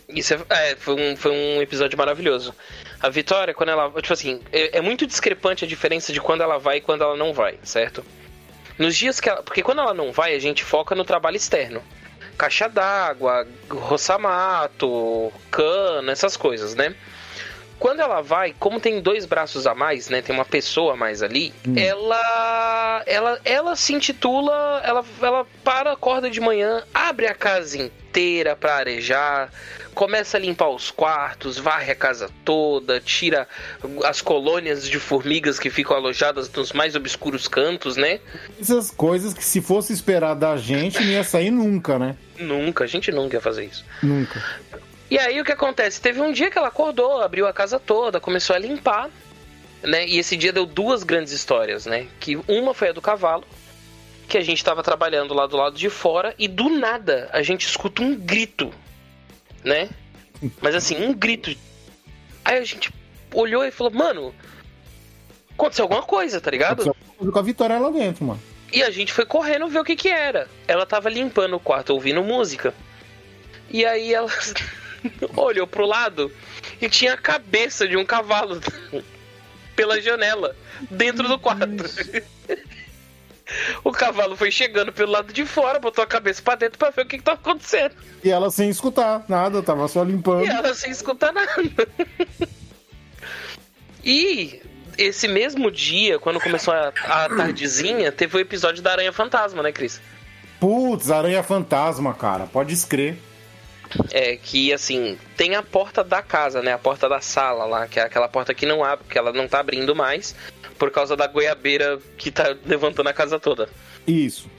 Isso 0.08 0.34
é, 0.34 0.40
é, 0.50 0.76
foi, 0.76 0.94
um, 0.94 1.16
foi 1.16 1.30
um 1.30 1.62
episódio 1.62 1.96
maravilhoso. 1.96 2.54
A 3.00 3.08
Vitória, 3.08 3.54
quando 3.54 3.70
ela. 3.70 3.90
Tipo 4.00 4.12
assim, 4.12 4.40
é, 4.52 4.78
é 4.78 4.80
muito 4.80 5.06
discrepante 5.06 5.64
a 5.64 5.68
diferença 5.68 6.12
de 6.12 6.20
quando 6.20 6.42
ela 6.42 6.58
vai 6.58 6.78
e 6.78 6.80
quando 6.80 7.02
ela 7.02 7.16
não 7.16 7.32
vai, 7.32 7.58
certo? 7.62 8.04
Nos 8.78 8.96
dias 8.96 9.20
que 9.20 9.28
ela. 9.28 9.42
Porque 9.42 9.62
quando 9.62 9.80
ela 9.80 9.94
não 9.94 10.12
vai, 10.12 10.34
a 10.34 10.38
gente 10.38 10.62
foca 10.62 10.94
no 10.94 11.04
trabalho 11.04 11.36
externo. 11.36 11.82
Caixa 12.36 12.68
d'água, 12.68 13.46
roçar 13.70 14.18
mato, 14.18 15.32
cana, 15.50 16.12
essas 16.12 16.36
coisas, 16.36 16.74
né? 16.74 16.94
Quando 17.84 18.00
ela 18.00 18.22
vai, 18.22 18.54
como 18.58 18.80
tem 18.80 19.02
dois 19.02 19.26
braços 19.26 19.66
a 19.66 19.74
mais, 19.74 20.08
né? 20.08 20.22
Tem 20.22 20.34
uma 20.34 20.46
pessoa 20.46 20.94
a 20.94 20.96
mais 20.96 21.22
ali, 21.22 21.52
ela, 21.76 23.02
ela. 23.04 23.38
Ela 23.44 23.76
se 23.76 23.92
intitula. 23.92 24.80
Ela, 24.82 25.04
ela 25.20 25.46
para, 25.62 25.92
acorda 25.92 26.30
de 26.30 26.40
manhã, 26.40 26.82
abre 26.94 27.26
a 27.26 27.34
casa 27.34 27.76
inteira 27.76 28.56
pra 28.56 28.76
arejar, 28.76 29.50
começa 29.94 30.38
a 30.38 30.40
limpar 30.40 30.70
os 30.70 30.90
quartos, 30.90 31.58
varre 31.58 31.92
a 31.92 31.94
casa 31.94 32.30
toda, 32.42 33.00
tira 33.00 33.46
as 34.04 34.22
colônias 34.22 34.88
de 34.88 34.98
formigas 34.98 35.58
que 35.58 35.68
ficam 35.68 35.94
alojadas 35.94 36.50
nos 36.50 36.72
mais 36.72 36.96
obscuros 36.96 37.46
cantos, 37.46 37.98
né? 37.98 38.18
Essas 38.58 38.90
coisas 38.90 39.34
que 39.34 39.44
se 39.44 39.60
fosse 39.60 39.92
esperar 39.92 40.32
da 40.32 40.56
gente, 40.56 40.98
não 41.00 41.12
ia 41.12 41.22
sair 41.22 41.50
nunca, 41.50 41.98
né? 41.98 42.16
Nunca, 42.38 42.84
a 42.84 42.86
gente 42.86 43.12
nunca 43.12 43.36
ia 43.36 43.42
fazer 43.42 43.66
isso. 43.66 43.84
Nunca. 44.02 44.42
E 45.10 45.18
aí 45.18 45.40
o 45.40 45.44
que 45.44 45.52
acontece? 45.52 46.00
Teve 46.00 46.20
um 46.20 46.32
dia 46.32 46.50
que 46.50 46.58
ela 46.58 46.68
acordou, 46.68 47.20
abriu 47.20 47.46
a 47.46 47.52
casa 47.52 47.78
toda, 47.78 48.20
começou 48.20 48.56
a 48.56 48.58
limpar, 48.58 49.10
né? 49.82 50.06
E 50.06 50.18
esse 50.18 50.36
dia 50.36 50.52
deu 50.52 50.66
duas 50.66 51.02
grandes 51.02 51.32
histórias, 51.32 51.86
né? 51.86 52.08
Que 52.18 52.36
uma 52.48 52.72
foi 52.74 52.88
a 52.88 52.92
do 52.92 53.02
cavalo, 53.02 53.44
que 54.28 54.38
a 54.38 54.42
gente 54.42 54.64
tava 54.64 54.82
trabalhando 54.82 55.34
lá 55.34 55.46
do 55.46 55.56
lado 55.56 55.76
de 55.76 55.90
fora 55.90 56.34
e 56.38 56.48
do 56.48 56.68
nada 56.68 57.28
a 57.32 57.42
gente 57.42 57.66
escuta 57.66 58.02
um 58.02 58.14
grito, 58.16 58.72
né? 59.62 59.88
Mas 60.60 60.74
assim, 60.74 60.96
um 61.04 61.12
grito. 61.12 61.54
Aí 62.44 62.58
a 62.58 62.64
gente 62.64 62.92
olhou 63.32 63.64
e 63.64 63.70
falou, 63.70 63.92
mano, 63.92 64.34
aconteceu 65.52 65.84
alguma 65.84 66.02
coisa, 66.02 66.40
tá 66.40 66.50
ligado? 66.50 66.82
Aconteceu 66.82 67.32
Com 67.32 67.38
a 67.38 67.42
Vitória 67.42 67.78
lá 67.78 67.90
dentro, 67.90 68.24
mano. 68.24 68.40
E 68.72 68.82
a 68.82 68.90
gente 68.90 69.12
foi 69.12 69.24
correndo 69.24 69.68
ver 69.68 69.78
o 69.78 69.84
que 69.84 69.94
que 69.94 70.08
era. 70.08 70.48
Ela 70.66 70.84
tava 70.84 71.08
limpando 71.08 71.54
o 71.54 71.60
quarto 71.60 71.90
ouvindo 71.90 72.22
música. 72.24 72.74
E 73.70 73.84
aí 73.84 74.12
ela 74.12 74.28
olhou 75.36 75.66
pro 75.66 75.86
lado 75.86 76.30
e 76.80 76.88
tinha 76.88 77.14
a 77.14 77.18
cabeça 77.18 77.86
de 77.86 77.96
um 77.96 78.04
cavalo 78.04 78.60
pela 79.76 80.00
janela 80.00 80.56
dentro 80.90 81.28
do 81.28 81.38
quarto. 81.38 81.84
O 83.84 83.92
cavalo 83.92 84.34
foi 84.36 84.50
chegando 84.50 84.90
pelo 84.90 85.12
lado 85.12 85.30
de 85.30 85.44
fora, 85.44 85.78
botou 85.78 86.02
a 86.02 86.06
cabeça 86.06 86.40
pra 86.40 86.54
dentro 86.54 86.78
pra 86.78 86.88
ver 86.88 87.02
o 87.02 87.06
que, 87.06 87.18
que 87.18 87.22
tava 87.22 87.38
acontecendo. 87.38 87.94
E 88.24 88.30
ela 88.30 88.50
sem 88.50 88.70
escutar 88.70 89.22
nada, 89.28 89.62
tava 89.62 89.86
só 89.86 90.02
limpando. 90.02 90.46
E 90.46 90.48
ela 90.48 90.72
sem 90.72 90.90
escutar 90.90 91.30
nada. 91.30 91.62
E 94.02 94.62
esse 94.96 95.28
mesmo 95.28 95.70
dia, 95.70 96.18
quando 96.18 96.40
começou 96.40 96.72
a, 96.72 96.88
a 96.88 97.28
tardezinha, 97.28 98.10
teve 98.10 98.34
o 98.38 98.40
episódio 98.40 98.82
da 98.82 98.92
Aranha 98.92 99.12
Fantasma, 99.12 99.62
né, 99.62 99.72
Cris? 99.72 100.00
Putz, 100.58 101.10
aranha 101.10 101.42
fantasma, 101.42 102.14
cara. 102.14 102.46
Pode 102.46 102.72
escrever. 102.72 103.18
É, 104.12 104.36
que 104.36 104.72
assim, 104.72 105.18
tem 105.36 105.54
a 105.54 105.62
porta 105.62 106.02
da 106.02 106.20
casa, 106.22 106.62
né? 106.62 106.72
A 106.72 106.78
porta 106.78 107.08
da 107.08 107.20
sala 107.20 107.64
lá, 107.64 107.86
que 107.86 108.00
é 108.00 108.02
aquela 108.02 108.28
porta 108.28 108.52
que 108.54 108.66
não 108.66 108.82
abre, 108.82 109.04
que 109.08 109.16
ela 109.18 109.32
não 109.32 109.46
tá 109.46 109.60
abrindo 109.60 109.94
mais, 109.94 110.34
por 110.78 110.90
causa 110.90 111.16
da 111.16 111.26
goiabeira 111.26 111.98
que 112.16 112.30
tá 112.30 112.56
levantando 112.66 113.08
a 113.08 113.12
casa 113.12 113.38
toda. 113.38 113.68
Isso. 114.06 114.50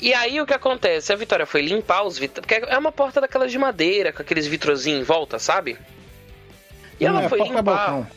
E 0.00 0.14
aí 0.14 0.40
o 0.40 0.46
que 0.46 0.54
acontece? 0.54 1.12
A 1.12 1.16
Vitória 1.16 1.44
foi 1.46 1.60
limpar 1.62 2.02
os 2.04 2.18
vitros. 2.18 2.40
Porque 2.46 2.54
é 2.54 2.78
uma 2.78 2.92
porta 2.92 3.20
daquelas 3.20 3.50
de 3.50 3.58
madeira, 3.58 4.12
com 4.12 4.22
aqueles 4.22 4.46
vitrozinhos 4.46 5.00
em 5.00 5.04
volta, 5.04 5.38
sabe? 5.38 5.76
E 7.00 7.04
ela 7.06 7.22
É, 7.24 7.28
foi 7.28 7.40
limpar. 7.40 8.08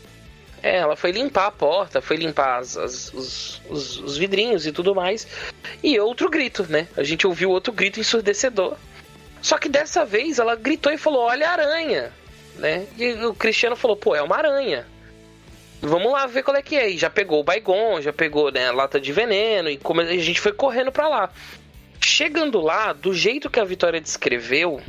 É, 0.63 0.77
ela 0.77 0.95
foi 0.95 1.11
limpar 1.11 1.47
a 1.47 1.51
porta, 1.51 1.99
foi 2.01 2.17
limpar 2.17 2.59
as- 2.59 2.77
as- 2.77 3.11
os, 3.13 3.61
os- 3.67 3.97
os 3.97 4.17
vidrinhos 4.17 4.67
e 4.67 4.71
tudo 4.71 4.93
mais. 4.93 5.27
E 5.84 5.99
outro 5.99 6.29
grito, 6.29 6.65
né? 6.69 6.88
A 6.95 7.03
gente 7.03 7.25
ouviu 7.25 7.49
outro 7.49 7.73
grito 7.73 7.99
ensurdecedor. 7.99 8.77
Só 9.42 9.58
que 9.58 9.68
dessa 9.70 10.06
vez 10.06 10.39
ela 10.39 10.56
gritou 10.56 10.92
e 10.92 10.98
falou: 10.98 11.22
Olha 11.24 11.50
a 11.50 11.52
aranha, 11.54 12.12
né? 12.58 12.86
E 12.98 13.14
o 13.26 13.34
Cristiano 13.34 13.76
falou: 13.76 13.96
Pô, 13.98 14.16
é 14.16 14.22
uma 14.22 14.38
aranha. 14.38 14.86
Vamos 15.82 16.12
lá 16.12 16.28
ver 16.28 16.44
qual 16.44 16.56
é 16.56 16.62
que 16.62 16.76
é. 16.76 16.89
E 16.92 16.98
já 16.98 17.10
pegou 17.10 17.39
o 17.39 17.44
Baigon, 17.44 18.00
já 18.02 18.14
pegou 18.14 18.52
né, 18.52 18.68
a 18.68 18.72
lata 18.72 19.00
de 19.02 19.12
veneno 19.12 19.68
e 19.70 19.78
come- 19.78 20.04
a 20.04 20.18
gente 20.18 20.39
foi 20.39 20.52
correndo 20.54 20.92
pra 20.92 21.08
lá. 21.08 21.30
Chegando 22.04 22.62
lá, 22.62 22.94
do 22.94 23.14
jeito 23.14 23.50
que 23.50 23.60
a 23.60 23.64
Vitória 23.64 24.00
descreveu, 24.00 24.80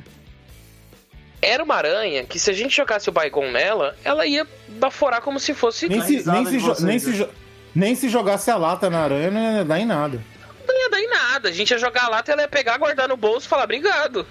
era 1.41 1.63
uma 1.65 1.75
aranha 1.75 2.25
que 2.25 2.39
se 2.39 2.51
a 2.51 2.53
gente 2.53 2.77
jogasse 2.77 3.09
o 3.09 3.13
Baigon 3.13 3.51
nela, 3.51 3.97
ela 4.05 4.27
ia 4.27 4.47
baforar 4.69 5.21
como 5.23 5.41
se 5.41 5.55
fosse 5.55 5.89
Nem 5.89 6.01
se, 6.03 6.29
nem, 6.31 6.47
se 6.47 6.59
jo- 6.59 6.87
nem, 6.87 6.99
se 6.99 7.13
jo- 7.13 7.29
nem 7.75 7.95
se 7.95 8.09
jogasse 8.09 8.51
a 8.51 8.57
lata 8.57 8.89
na 8.89 9.01
aranha, 9.03 9.31
não 9.31 9.57
ia 9.57 9.65
dar 9.65 9.81
em 9.81 9.87
nada. 9.87 10.23
Não 10.69 10.83
ia 10.83 10.91
dar 10.91 11.01
em 11.01 11.09
nada. 11.09 11.49
A 11.49 11.53
gente 11.53 11.71
ia 11.71 11.79
jogar 11.79 12.05
a 12.05 12.09
lata 12.09 12.31
e 12.31 12.33
ela 12.33 12.43
ia 12.43 12.49
pegar, 12.49 12.77
guardar 12.79 13.09
no 13.09 13.17
bolso 13.17 13.47
e 13.47 13.49
falar, 13.49 13.65
obrigado. 13.65 14.27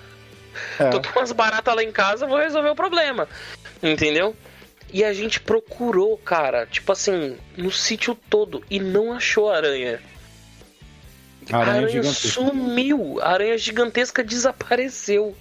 É. 0.80 0.89
Tô 0.89 1.02
com 1.02 1.20
umas 1.20 1.32
baratas 1.32 1.76
lá 1.76 1.84
em 1.84 1.91
casa, 1.91 2.28
vou 2.28 2.38
resolver 2.38 2.70
o 2.70 2.76
problema. 2.76 3.28
Entendeu? 3.82 4.36
E 4.93 5.04
a 5.04 5.14
gente 5.14 5.39
procurou, 5.39 6.18
cara, 6.18 6.66
tipo 6.66 6.91
assim, 6.91 7.38
no 7.58 7.72
sítio 7.72 8.16
todo 8.30 8.62
e 8.70 8.80
não 8.80 9.14
achou 9.14 9.49
aranha. 9.49 9.99
A 11.52 11.58
Aranha 11.58 11.72
aranha 11.78 11.89
gigantesca. 11.89 12.30
sumiu. 12.30 13.20
A 13.22 13.30
aranha 13.30 13.58
gigantesca 13.58 14.24
desapareceu. 14.24 15.36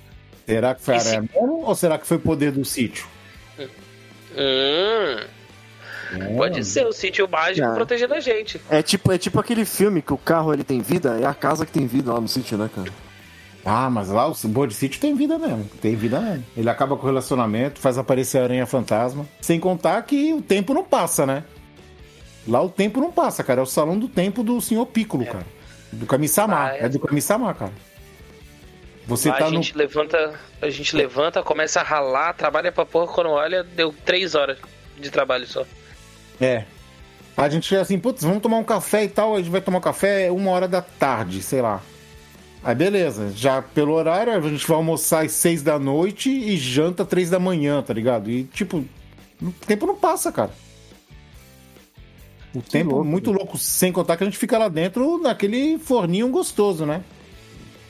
Será 0.46 0.74
que 0.74 0.82
foi 0.82 0.96
Esse- 0.96 1.08
aranha 1.16 1.28
mesmo 1.34 1.64
ou 1.66 1.74
será 1.74 1.98
que 1.98 2.06
foi 2.06 2.18
poder 2.18 2.52
do 2.52 2.64
sítio? 2.64 3.06
Hum, 4.36 6.36
pode 6.36 6.64
ser 6.64 6.86
o 6.86 6.92
sítio 6.92 7.28
mágico 7.28 7.66
Ah. 7.66 7.74
protegendo 7.74 8.14
a 8.14 8.20
gente. 8.20 8.61
É 8.70 8.82
tipo, 8.82 9.12
é 9.12 9.18
tipo 9.18 9.38
aquele 9.40 9.64
filme 9.64 10.00
que 10.00 10.12
o 10.12 10.18
carro 10.18 10.52
ele 10.52 10.64
tem 10.64 10.80
vida, 10.80 11.18
é 11.20 11.26
a 11.26 11.34
casa 11.34 11.66
que 11.66 11.72
tem 11.72 11.86
vida 11.86 12.12
lá 12.12 12.20
no 12.20 12.28
sítio, 12.28 12.56
né, 12.56 12.70
cara? 12.74 12.90
Ah, 13.64 13.90
mas 13.90 14.08
lá 14.08 14.26
o 14.26 14.34
Board 14.44 14.72
City 14.74 14.98
tem 14.98 15.14
vida 15.14 15.38
mesmo. 15.38 15.68
Tem 15.80 15.94
vida 15.94 16.20
mesmo. 16.20 16.44
Ele 16.56 16.70
acaba 16.70 16.96
com 16.96 17.02
o 17.02 17.06
relacionamento, 17.06 17.78
faz 17.78 17.98
aparecer 17.98 18.38
a 18.38 18.44
aranha 18.44 18.66
fantasma. 18.66 19.26
Sem 19.40 19.61
contar 19.61 20.02
que 20.02 20.32
o 20.32 20.40
tempo 20.40 20.72
não 20.72 20.84
passa, 20.84 21.26
né? 21.26 21.44
Lá 22.48 22.62
o 22.62 22.70
tempo 22.70 23.00
não 23.00 23.12
passa, 23.12 23.44
cara. 23.44 23.61
É 23.61 23.62
o 23.62 23.66
salão 23.66 23.98
do 23.98 24.08
tempo 24.08 24.42
do 24.42 24.61
senhor 24.61 24.86
Piccolo, 24.86 25.26
cara. 25.26 25.46
Do 25.92 26.06
Kami-sama. 26.06 26.68
Ah, 26.68 26.76
é. 26.76 26.84
é. 26.84 26.88
do 26.88 26.98
Kami-sama, 26.98 27.52
cara. 27.52 27.72
Você 29.06 29.28
Lá 29.28 29.36
tá 29.36 29.46
a 29.46 29.50
no. 29.50 29.56
gente 29.56 29.76
levanta, 29.76 30.34
a 30.62 30.70
gente 30.70 30.94
levanta, 30.94 31.42
começa 31.42 31.80
a 31.80 31.82
ralar, 31.82 32.32
trabalha 32.34 32.70
pra 32.70 32.86
porra, 32.86 33.12
quando 33.12 33.30
olha, 33.30 33.64
deu 33.64 33.92
três 34.04 34.34
horas 34.34 34.56
de 34.98 35.11
trabalho 35.11 35.46
só. 35.46 35.64
É. 36.40 36.64
A 37.36 37.48
gente 37.48 37.66
chega 37.66 37.82
assim, 37.82 37.98
putz, 37.98 38.22
vamos 38.22 38.42
tomar 38.42 38.58
um 38.58 38.64
café 38.64 39.04
e 39.04 39.08
tal. 39.08 39.34
A 39.34 39.38
gente 39.38 39.50
vai 39.50 39.61
tomar 39.61 39.78
um 39.78 39.82
café 39.82 40.30
uma 40.30 40.50
hora 40.50 40.68
da 40.68 40.80
tarde, 40.80 41.42
sei 41.42 41.61
lá. 41.61 41.82
Aí 42.62 42.74
beleza, 42.74 43.32
já 43.34 43.62
pelo 43.62 43.94
horário, 43.94 44.34
a 44.34 44.40
gente 44.40 44.66
vai 44.66 44.76
almoçar 44.76 45.24
às 45.24 45.32
seis 45.32 45.62
da 45.62 45.78
noite 45.78 46.30
e 46.30 46.56
janta 46.56 47.04
três 47.04 47.30
da 47.30 47.38
manhã, 47.38 47.82
tá 47.82 47.94
ligado? 47.94 48.30
E 48.30 48.44
tipo, 48.44 48.84
o 49.42 49.52
tempo 49.66 49.86
não 49.86 49.96
passa, 49.96 50.30
cara. 50.30 50.50
O 52.54 52.61
tempo 52.61 52.90
louco, 52.90 53.04
muito 53.04 53.32
louco, 53.32 53.56
sem 53.56 53.92
contar 53.92 54.16
que 54.16 54.24
a 54.24 54.26
gente 54.26 54.36
fica 54.36 54.58
lá 54.58 54.68
dentro 54.68 55.18
naquele 55.18 55.78
forninho 55.78 56.28
gostoso, 56.28 56.84
né? 56.84 57.02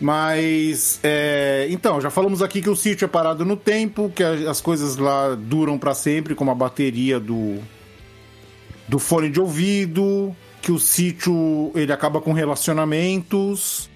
Mas, 0.00 1.00
é, 1.02 1.66
então, 1.70 2.00
já 2.00 2.08
falamos 2.08 2.40
aqui 2.40 2.62
que 2.62 2.70
o 2.70 2.76
sítio 2.76 3.04
é 3.04 3.08
parado 3.08 3.44
no 3.44 3.56
tempo, 3.56 4.10
que 4.14 4.22
as 4.22 4.60
coisas 4.60 4.96
lá 4.96 5.34
duram 5.34 5.78
pra 5.78 5.94
sempre, 5.94 6.34
como 6.34 6.50
a 6.50 6.54
bateria 6.54 7.20
do, 7.20 7.58
do 8.88 8.98
fone 8.98 9.28
de 9.28 9.40
ouvido, 9.40 10.34
que 10.62 10.72
o 10.72 10.78
sítio 10.78 11.70
ele 11.74 11.92
acaba 11.92 12.20
com 12.20 12.32
relacionamentos, 12.32 13.89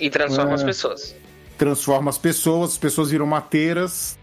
E 0.00 0.10
transforma 0.10 0.52
É. 0.52 0.54
as 0.54 0.62
pessoas. 0.62 1.14
transforma 1.56 2.10
as 2.10 2.18
pessoas, 2.18 2.70
as 2.72 2.78
pessoas 2.78 3.10
viram 3.10 3.26
mateiras. 3.26 4.18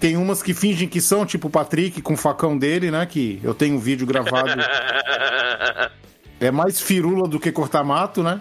Tem 0.00 0.16
umas 0.16 0.42
que 0.42 0.54
fingem 0.54 0.88
que 0.88 1.00
são, 1.00 1.26
tipo 1.26 1.48
o 1.48 1.50
Patrick 1.50 2.00
com 2.00 2.14
o 2.14 2.16
facão 2.16 2.56
dele, 2.56 2.90
né? 2.90 3.04
Que 3.04 3.40
eu 3.42 3.52
tenho 3.54 3.76
um 3.76 3.78
vídeo 3.78 4.06
gravado. 4.06 4.48
é 6.40 6.50
mais 6.50 6.80
firula 6.80 7.26
do 7.28 7.38
que 7.40 7.50
cortar 7.52 7.82
mato, 7.84 8.22
né? 8.22 8.40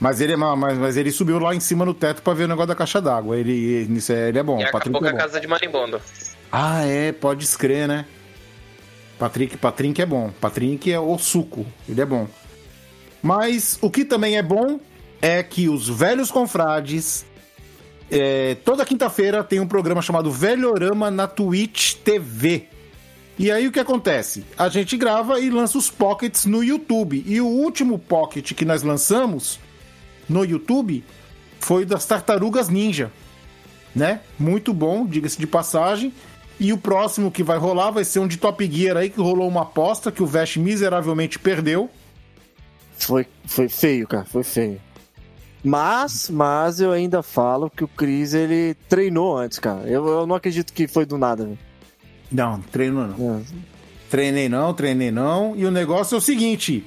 Mas 0.00 0.20
ele, 0.20 0.34
ma- 0.34 0.56
mas, 0.56 0.76
mas 0.78 0.96
ele 0.96 1.12
subiu 1.12 1.38
lá 1.38 1.54
em 1.54 1.60
cima 1.60 1.84
no 1.84 1.94
teto 1.94 2.22
pra 2.22 2.34
ver 2.34 2.44
o 2.44 2.48
negócio 2.48 2.68
da 2.68 2.74
caixa 2.74 3.00
d'água. 3.00 3.36
Ele, 3.36 3.86
nisso 3.88 4.12
é- 4.12 4.30
ele 4.30 4.38
é 4.38 4.42
bom. 4.42 4.60
e 4.60 4.64
Patrick 4.70 4.88
acabou 4.96 5.06
é 5.06 5.10
a 5.10 5.12
bom. 5.12 5.18
casa 5.18 5.40
de 5.40 5.46
marimbondo. 5.46 6.00
Ah, 6.50 6.84
é, 6.84 7.12
pode 7.12 7.44
escrever, 7.44 7.86
né? 7.86 8.04
Patrick, 9.18 9.56
Patrick 9.56 10.02
é 10.02 10.06
bom. 10.06 10.32
Patrick 10.40 10.90
é 10.92 10.98
o 10.98 11.16
suco, 11.18 11.64
ele 11.88 12.00
é 12.00 12.04
bom. 12.04 12.26
Mas 13.22 13.78
o 13.80 13.88
que 13.90 14.04
também 14.04 14.36
é 14.36 14.42
bom 14.42 14.80
é 15.22 15.42
que 15.42 15.68
os 15.68 15.88
velhos 15.88 16.30
confrades. 16.30 17.24
é, 18.10 18.56
toda 18.56 18.84
quinta-feira 18.84 19.42
tem 19.42 19.58
um 19.58 19.66
programa 19.66 20.02
chamado 20.02 20.30
Velhorama 20.30 21.10
na 21.10 21.26
Twitch 21.26 21.94
TV. 21.94 22.68
E 23.38 23.50
aí 23.50 23.66
o 23.66 23.72
que 23.72 23.80
acontece? 23.80 24.44
A 24.58 24.68
gente 24.68 24.98
grava 24.98 25.40
e 25.40 25.48
lança 25.48 25.78
os 25.78 25.88
pockets 25.88 26.44
no 26.44 26.62
YouTube. 26.62 27.24
E 27.26 27.40
o 27.40 27.46
último 27.46 27.98
pocket 27.98 28.52
que 28.52 28.66
nós 28.66 28.82
lançamos 28.82 29.58
no 30.28 30.44
YouTube 30.44 31.02
foi 31.58 31.86
das 31.86 32.04
Tartarugas 32.04 32.68
Ninja 32.68 33.10
né? 33.94 34.20
Muito 34.38 34.72
bom, 34.72 35.06
diga-se 35.06 35.38
de 35.38 35.46
passagem. 35.46 36.12
E 36.58 36.72
o 36.72 36.78
próximo 36.78 37.30
que 37.30 37.42
vai 37.42 37.58
rolar 37.58 37.90
vai 37.90 38.04
ser 38.04 38.20
um 38.20 38.28
de 38.28 38.36
Top 38.36 38.64
Gear 38.70 38.96
aí, 38.96 39.10
que 39.10 39.20
rolou 39.20 39.48
uma 39.48 39.62
aposta 39.62 40.12
que 40.12 40.22
o 40.22 40.26
Vest 40.26 40.56
miseravelmente 40.56 41.38
perdeu. 41.38 41.90
Foi, 42.98 43.26
foi 43.44 43.68
feio, 43.68 44.06
cara, 44.06 44.24
foi 44.24 44.44
feio. 44.44 44.80
Mas, 45.64 46.28
mas 46.28 46.80
eu 46.80 46.90
ainda 46.90 47.22
falo 47.22 47.70
que 47.70 47.84
o 47.84 47.88
Chris, 47.88 48.34
ele 48.34 48.74
treinou 48.88 49.36
antes, 49.36 49.58
cara. 49.58 49.88
Eu, 49.88 50.06
eu 50.08 50.26
não 50.26 50.34
acredito 50.34 50.72
que 50.72 50.88
foi 50.88 51.06
do 51.06 51.16
nada. 51.16 51.48
Não, 52.30 52.60
treino 52.60 53.06
não. 53.06 53.38
É. 53.38 53.42
Treinei 54.10 54.48
não, 54.48 54.74
treinei 54.74 55.10
não. 55.10 55.54
E 55.56 55.64
o 55.64 55.70
negócio 55.70 56.16
é 56.16 56.18
o 56.18 56.20
seguinte: 56.20 56.84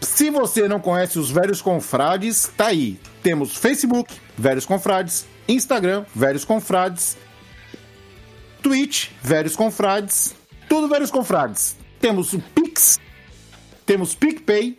se 0.00 0.30
você 0.30 0.68
não 0.68 0.80
conhece 0.80 1.18
os 1.18 1.30
Velhos 1.30 1.60
Confrades, 1.60 2.50
tá 2.56 2.68
aí. 2.68 2.98
Temos 3.22 3.56
Facebook, 3.56 4.14
Velhos 4.36 4.64
Confrades, 4.64 5.26
Instagram, 5.48 6.04
Velhos 6.14 6.44
Confrades, 6.44 7.16
Twitch, 8.62 9.10
Velhos 9.22 9.56
Confrades, 9.56 10.34
tudo 10.68 10.88
Velhos 10.88 11.10
Confrades. 11.10 11.76
Temos 12.00 12.32
o 12.32 12.40
Pix, 12.40 13.00
temos 13.84 14.14
PicPay 14.14 14.78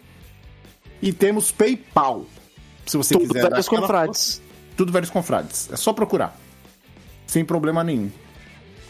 e 1.02 1.12
temos 1.12 1.52
PayPal. 1.52 2.26
Se 2.86 2.98
você 2.98 3.14
Tudo 3.14 3.28
quiser. 3.28 3.44
dar 3.44 3.50
velhos 3.52 3.68
aquela 3.68 3.82
confrades. 3.82 4.42
tudo 4.76 4.92
Velhos 4.92 5.10
Confrades. 5.10 5.70
É 5.72 5.76
só 5.76 5.94
procurar. 5.94 6.38
Sem 7.28 7.44
problema 7.46 7.84
nenhum. 7.84 8.12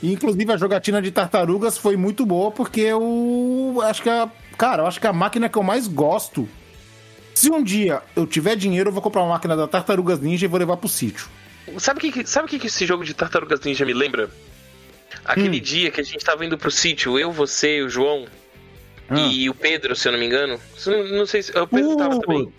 E, 0.02 0.12
inclusive, 0.12 0.52
a 0.52 0.58
jogatina 0.58 1.02
de 1.02 1.12
tartarugas 1.12 1.78
foi 1.78 1.96
muito 1.96 2.26
boa, 2.26 2.52
porque 2.52 2.82
eu 2.82 3.80
acho 3.84 4.02
que 4.02 4.10
a. 4.10 4.30
Cara, 4.58 4.84
eu 4.84 4.88
acho 4.88 5.00
que 5.00 5.08
a 5.08 5.14
máquina 5.14 5.48
que 5.48 5.58
eu 5.58 5.64
mais 5.64 5.88
gosto. 5.88 6.48
Se 7.34 7.50
um 7.50 7.64
dia 7.64 8.02
eu 8.16 8.28
tiver 8.28 8.56
dinheiro, 8.56 8.90
eu 8.90 8.94
vou 8.94 9.02
comprar 9.02 9.22
uma 9.22 9.30
máquina 9.34 9.56
da 9.56 9.68
Tartarugas 9.68 10.20
Ninja 10.20 10.46
e 10.46 10.48
vou 10.48 10.60
levar 10.60 10.78
pro 10.78 10.88
sítio. 10.90 11.28
Sabe 11.80 11.98
o 12.08 12.12
que, 12.12 12.28
sabe 12.28 12.46
o 12.46 12.50
que, 12.50 12.60
que 12.60 12.68
esse 12.68 12.86
jogo 12.86 13.04
de 13.06 13.14
Tartarugas 13.14 13.62
Ninja 13.62 13.86
me 13.86 13.94
lembra? 13.94 14.30
Aquele 15.26 15.60
dia 15.60 15.90
que 15.90 16.02
a 16.02 16.04
gente 16.04 16.24
tava 16.24 16.46
indo 16.46 16.58
pro 16.58 16.70
sítio, 16.70 17.18
eu, 17.18 17.32
você 17.32 17.78
e 17.78 17.84
o 17.84 17.90
João, 17.90 18.26
Ah. 19.10 19.18
e 19.20 19.50
o 19.50 19.54
Pedro, 19.56 19.96
se 19.96 20.08
eu 20.08 20.12
não 20.12 20.20
me 20.20 20.26
engano. 20.26 20.60
Não, 20.86 21.08
não 21.20 21.26
sei 21.26 21.42
se. 21.44 21.52
O 21.58 21.66
Pedro 21.68 21.96
tava 21.98 22.16
Uh, 22.18 22.20
também. 22.22 22.54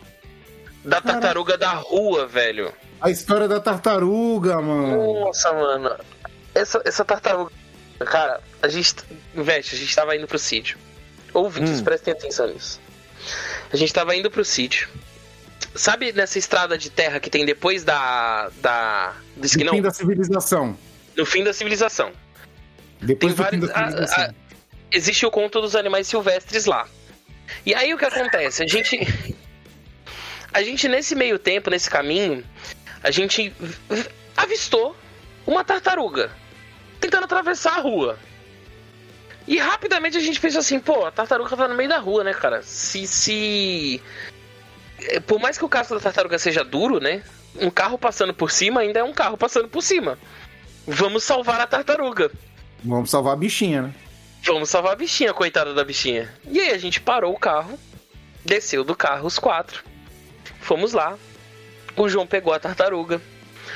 Da 0.85 1.01
tartaruga 1.01 1.57
da 1.57 1.71
rua, 1.73 2.27
velho. 2.27 2.73
A 3.01 3.11
história 3.11 3.49
da 3.49 3.61
tartaruga, 3.61 4.61
mano. 4.61 5.21
Nossa, 5.25 5.53
mano. 5.53 5.97
Essa, 6.55 6.81
essa 6.85 7.05
tartaruga. 7.05 7.51
Cara, 8.01 8.41
a 8.63 8.69
gente. 8.69 8.95
Veste, 9.35 9.75
a 9.75 9.79
gente 9.79 9.95
tava 9.97 10.15
indo 10.17 10.27
pro 10.27 10.39
sítio. 10.39 10.77
Ouvintes, 11.33 11.81
Hum. 11.81 11.85
prestem 11.85 12.13
atenção 12.13 12.47
nisso. 12.49 12.81
A 13.73 13.77
gente 13.77 13.93
tava 13.93 14.15
indo 14.15 14.31
pro 14.31 14.45
sítio. 14.45 14.89
Sabe 15.75 16.13
nessa 16.13 16.39
estrada 16.39 16.77
de 16.79 16.91
terra 16.91 17.19
que 17.19 17.31
tem 17.31 17.45
depois 17.47 17.83
da. 17.83 18.51
da. 18.61 19.15
do 19.37 19.43
No 19.65 19.71
fim 19.71 19.83
da 19.83 19.91
civilização. 19.91 20.77
No 21.17 21.25
fim 21.27 21.43
da 21.43 21.53
civilização. 21.53 22.13
Depois 23.01 23.35
Tem 23.35 23.45
do 23.45 23.51
fim 23.51 23.61
da 23.67 23.73
vários- 23.73 23.95
a- 24.01 24.07
civilização. 24.07 24.35
Existe 24.93 25.27
o 25.27 25.31
conto 25.31 25.61
dos 25.61 25.75
animais 25.75 26.07
silvestres 26.07 26.67
lá. 26.67 26.87
E 27.67 27.75
aí 27.75 27.93
o 27.93 27.99
que 27.99 28.05
acontece? 28.05 28.63
A 28.63 28.67
gente. 28.67 28.99
A 30.55 30.63
gente, 30.63 30.87
nesse 30.87 31.17
meio 31.17 31.37
tempo, 31.37 31.69
nesse 31.69 31.91
caminho, 31.91 32.45
a 33.03 33.11
gente 33.11 33.53
avistou 34.37 34.97
uma 35.45 35.65
tartaruga 35.65 36.31
tentando 37.01 37.25
atravessar 37.25 37.77
a 37.77 37.81
rua. 37.81 38.17
E 39.49 39.59
rapidamente 39.59 40.17
a 40.17 40.21
gente 40.21 40.41
pensou 40.41 40.61
assim, 40.61 40.79
pô, 40.79 41.05
a 41.05 41.11
tartaruga 41.11 41.57
tá 41.57 41.67
no 41.67 41.75
meio 41.75 41.89
da 41.89 41.99
rua, 41.99 42.23
né, 42.23 42.33
cara? 42.33 42.63
Se. 42.63 43.05
se... 43.05 44.01
é, 45.01 45.19
Por 45.19 45.41
mais 45.41 45.59
que 45.59 45.65
o 45.65 45.69
casco 45.69 45.93
da 45.97 46.01
tartaruga 46.01 46.39
seja 46.39 46.63
duro, 46.63 47.01
né? 47.01 47.25
Um 47.57 47.69
carro 47.69 47.99
passando 47.99 48.33
por 48.33 48.53
cima 48.53 48.81
ainda 48.81 49.01
é 49.01 49.05
um 49.05 49.13
carro 49.13 49.37
passando 49.37 49.69
por 49.69 49.83
cima. 49.83 50.17
Vamos 50.87 51.25
salvar 51.25 51.61
a 51.61 51.67
tartaruga. 51.67 52.31
Vamos 52.85 53.11
salvar 53.11 53.33
a 53.33 53.37
bichinha, 53.37 53.83
né? 53.83 53.95
Vamos 54.45 54.71
salvar 54.71 54.93
a 54.93 54.97
bichinha, 54.97 55.35
coitada 55.35 55.75
da 55.75 55.83
bichinha. 55.85 56.33
E 56.49 56.61
aí 56.61 56.71
a 56.71 56.79
gente 56.79 57.01
parou 57.01 57.33
o 57.33 57.39
carro, 57.39 57.77
desceu 58.45 58.85
do 58.85 58.95
carro 58.95 59.27
os 59.27 59.39
quatro. 59.39 59.83
Fomos 60.65 60.93
lá. 60.93 61.17
O 61.97 62.09
João 62.09 62.27
pegou 62.27 62.53
a 62.53 62.59
tartaruga. 62.59 63.21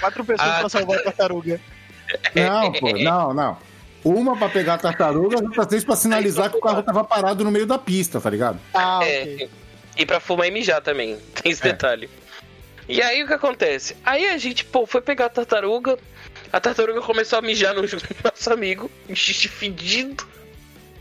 Quatro 0.00 0.24
pessoas 0.24 0.48
Ah. 0.50 0.60
pra 0.60 0.68
salvar 0.68 0.98
a 0.98 1.02
tartaruga. 1.02 1.60
Não, 2.34 2.72
pô, 2.72 2.90
não, 2.92 3.34
não. 3.34 3.58
Uma 4.02 4.34
pra 4.34 4.48
pegar 4.48 4.74
a 4.74 4.78
tartaruga 4.78 5.36
e 5.38 5.42
outra 5.44 5.66
três 5.66 5.84
pra 5.84 5.94
sinalizar 5.94 6.50
que 6.50 6.56
o 6.56 6.60
carro 6.60 6.82
tava 6.82 7.04
parado 7.04 7.44
no 7.44 7.50
meio 7.50 7.66
da 7.66 7.76
pista, 7.78 8.18
tá 8.18 8.30
ligado? 8.30 8.58
Ah, 8.72 9.00
É, 9.02 9.22
ok. 9.24 9.50
e 9.98 10.06
pra 10.06 10.18
fumar 10.18 10.46
e 10.46 10.50
mijar 10.50 10.80
também, 10.80 11.18
tem 11.42 11.52
esse 11.52 11.60
É. 11.66 11.72
detalhe. 11.72 12.08
E 12.88 13.02
aí 13.02 13.22
o 13.22 13.26
que 13.26 13.34
acontece? 13.34 13.94
Aí 14.06 14.26
a 14.30 14.38
gente, 14.38 14.64
pô, 14.64 14.86
foi 14.86 15.02
pegar 15.02 15.26
a 15.26 15.28
tartaruga. 15.28 15.98
A 16.50 16.58
tartaruga 16.58 17.02
começou 17.02 17.38
a 17.38 17.42
mijar 17.42 17.74
no 17.74 17.82
nosso 18.24 18.50
amigo, 18.52 18.90
um 19.06 19.14
xixi 19.14 19.46
fedido. 19.48 20.26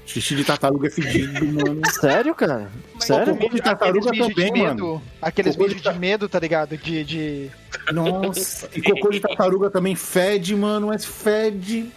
Xixi 0.07 0.35
de 0.35 0.43
tartaruga 0.45 0.87
é 0.87 0.89
fedido, 0.89 1.45
mano. 1.51 1.81
Sério, 1.91 2.33
cara? 2.33 2.71
Sério? 2.99 3.35
Cocô 3.35 3.53
de 3.53 3.61
tartaruga 3.61 4.09
Aqueles 4.09 4.27
também, 4.27 4.53
de 4.53 4.59
mano. 4.59 4.73
medo, 4.93 5.01
Aqueles 5.21 5.55
Cocô 5.55 5.67
de 5.69 5.75
de 5.75 5.99
medo, 5.99 6.29
tá 6.29 6.39
ligado? 6.39 6.77
De. 6.77 7.03
de... 7.03 7.51
Nossa. 7.91 8.69
E 8.73 8.81
cocô 8.81 9.09
de 9.09 9.19
tartaruga 9.19 9.69
também 9.69 9.95
fede, 9.95 10.55
mano, 10.55 10.87
mas 10.87 11.03
fede. 11.05 11.91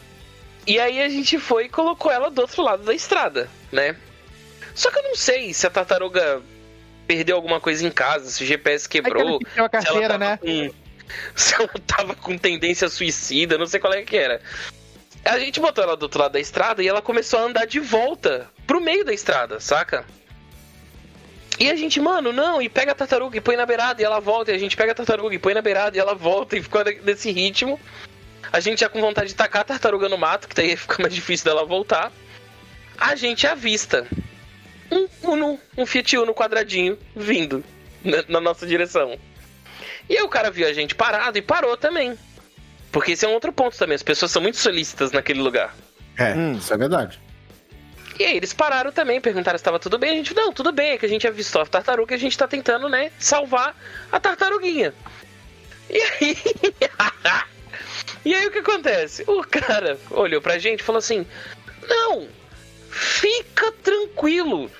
E 0.66 0.78
aí 0.78 1.00
a 1.00 1.08
gente 1.08 1.38
foi 1.38 1.64
e 1.66 1.68
colocou 1.68 2.11
ela 2.12 2.30
do 2.30 2.40
outro 2.42 2.62
lado 2.62 2.82
da 2.84 2.92
estrada, 2.94 3.48
né? 3.72 3.96
Só 4.74 4.90
que 4.90 4.98
eu 4.98 5.02
não 5.04 5.14
sei 5.16 5.54
se 5.54 5.66
a 5.66 5.70
tartaruga 5.70 6.42
perdeu 7.06 7.36
alguma 7.36 7.61
coisa 7.61 7.86
em 7.86 7.90
casa, 7.90 8.28
se 8.30 8.42
o 8.42 8.46
GPS 8.46 8.86
É 8.86 8.88
que 8.90 9.00
quebrou. 9.02 9.36
ele 9.36 9.38
perdeu 9.44 9.64
a 9.64 9.68
se 9.68 9.88
ela 9.88 10.00
carteira, 10.00 10.08
tava 10.08 10.18
né? 10.18 10.36
com- 10.36 10.74
se 11.34 11.54
ela 11.54 11.68
tava 11.86 12.14
com 12.14 12.36
tendência 12.38 12.88
suicida, 12.88 13.56
não 13.56 13.66
sei 13.66 13.80
qual 13.80 13.92
é 13.92 14.02
que 14.02 14.16
era. 14.16 14.40
A 15.24 15.38
gente 15.38 15.60
botou 15.60 15.84
ela 15.84 15.96
do 15.96 16.04
outro 16.04 16.20
lado 16.20 16.32
da 16.32 16.40
estrada 16.40 16.82
e 16.82 16.88
ela 16.88 17.02
começou 17.02 17.40
a 17.40 17.42
andar 17.42 17.66
de 17.66 17.78
volta 17.78 18.50
pro 18.66 18.80
meio 18.80 19.04
da 19.04 19.12
estrada, 19.12 19.60
saca? 19.60 20.04
E 21.58 21.70
a 21.70 21.76
gente, 21.76 22.00
mano, 22.00 22.32
não, 22.32 22.62
e 22.62 22.70
pega 22.70 22.92
a 22.92 22.94
tartaruga 22.94 23.36
e 23.36 23.40
põe 23.40 23.54
na 23.54 23.66
beirada 23.66 24.00
e 24.00 24.04
ela 24.04 24.18
volta, 24.18 24.50
e 24.50 24.54
a 24.54 24.58
gente 24.58 24.76
pega 24.76 24.92
a 24.92 24.94
tartaruga 24.94 25.34
e 25.34 25.38
põe 25.38 25.52
na 25.52 25.60
beirada 25.60 25.94
e 25.96 26.00
ela 26.00 26.14
volta 26.14 26.56
e 26.58 26.62
ficou 26.62 26.82
nesse 27.04 27.30
ritmo. 27.30 27.78
A 28.50 28.60
gente 28.60 28.80
já 28.80 28.88
com 28.88 29.00
vontade 29.00 29.28
de 29.28 29.34
tacar 29.34 29.62
a 29.62 29.64
tartaruga 29.64 30.08
no 30.08 30.16
mato, 30.16 30.48
que 30.48 30.54
daí 30.54 30.74
fica 30.74 31.02
mais 31.02 31.14
difícil 31.14 31.44
dela 31.44 31.64
voltar. 31.66 32.10
A 32.96 33.14
gente 33.14 33.46
avista 33.46 34.08
um 34.90 35.06
Uno, 35.22 35.60
um 35.76 35.86
Fiat 35.86 36.16
Uno 36.16 36.34
quadradinho 36.34 36.98
vindo 37.14 37.62
na, 38.02 38.24
na 38.26 38.40
nossa 38.40 38.66
direção. 38.66 39.18
E 40.08 40.16
aí 40.16 40.22
o 40.22 40.28
cara 40.28 40.50
viu 40.50 40.66
a 40.66 40.72
gente 40.72 40.94
parado 40.94 41.38
e 41.38 41.42
parou 41.42 41.76
também. 41.76 42.18
Porque 42.93 43.12
esse 43.12 43.24
é 43.24 43.28
um 43.28 43.32
outro 43.32 43.53
ponto 43.53 43.76
também. 43.76 43.95
As 43.95 44.03
pessoas 44.03 44.30
são 44.32 44.43
muito 44.43 44.59
solícitas 44.59 45.12
naquele 45.12 45.41
lugar. 45.41 45.74
É, 46.16 46.34
Hum. 46.34 46.53
isso 46.55 46.72
é 46.74 46.76
verdade. 46.76 47.20
E 48.18 48.24
aí 48.24 48.36
eles 48.36 48.53
pararam 48.53 48.93
também, 48.93 49.20
perguntaram 49.20 49.57
se 49.57 49.62
estava 49.62 49.78
tudo 49.78 49.97
bem. 49.99 50.11
A 50.11 50.14
gente, 50.14 50.34
não, 50.34 50.53
tudo 50.53 50.72
bem, 50.72 50.93
é 50.93 50.99
que 50.99 51.07
a 51.07 51.09
gente 51.09 51.26
avistou 51.26 51.62
a 51.62 51.66
tartaruga 51.66 52.14
e 52.14 52.16
a 52.16 52.18
gente 52.20 52.36
tá 52.36 52.47
tentando, 52.47 52.88
né, 52.88 53.11
salvar 53.18 53.74
a 54.12 54.20
tartaruguinha. 54.20 54.93
E 55.88 55.99
aí. 56.03 56.36
e 58.24 58.34
aí 58.34 58.47
o 58.47 58.51
que 58.51 58.59
acontece? 58.59 59.24
O 59.26 59.43
cara 59.43 59.99
olhou 60.11 60.43
pra 60.43 60.59
gente 60.59 60.80
e 60.80 60.82
falou 60.84 60.99
assim: 60.99 61.26
Não, 61.88 62.28
fica 62.91 63.72
tranquilo. 63.82 64.70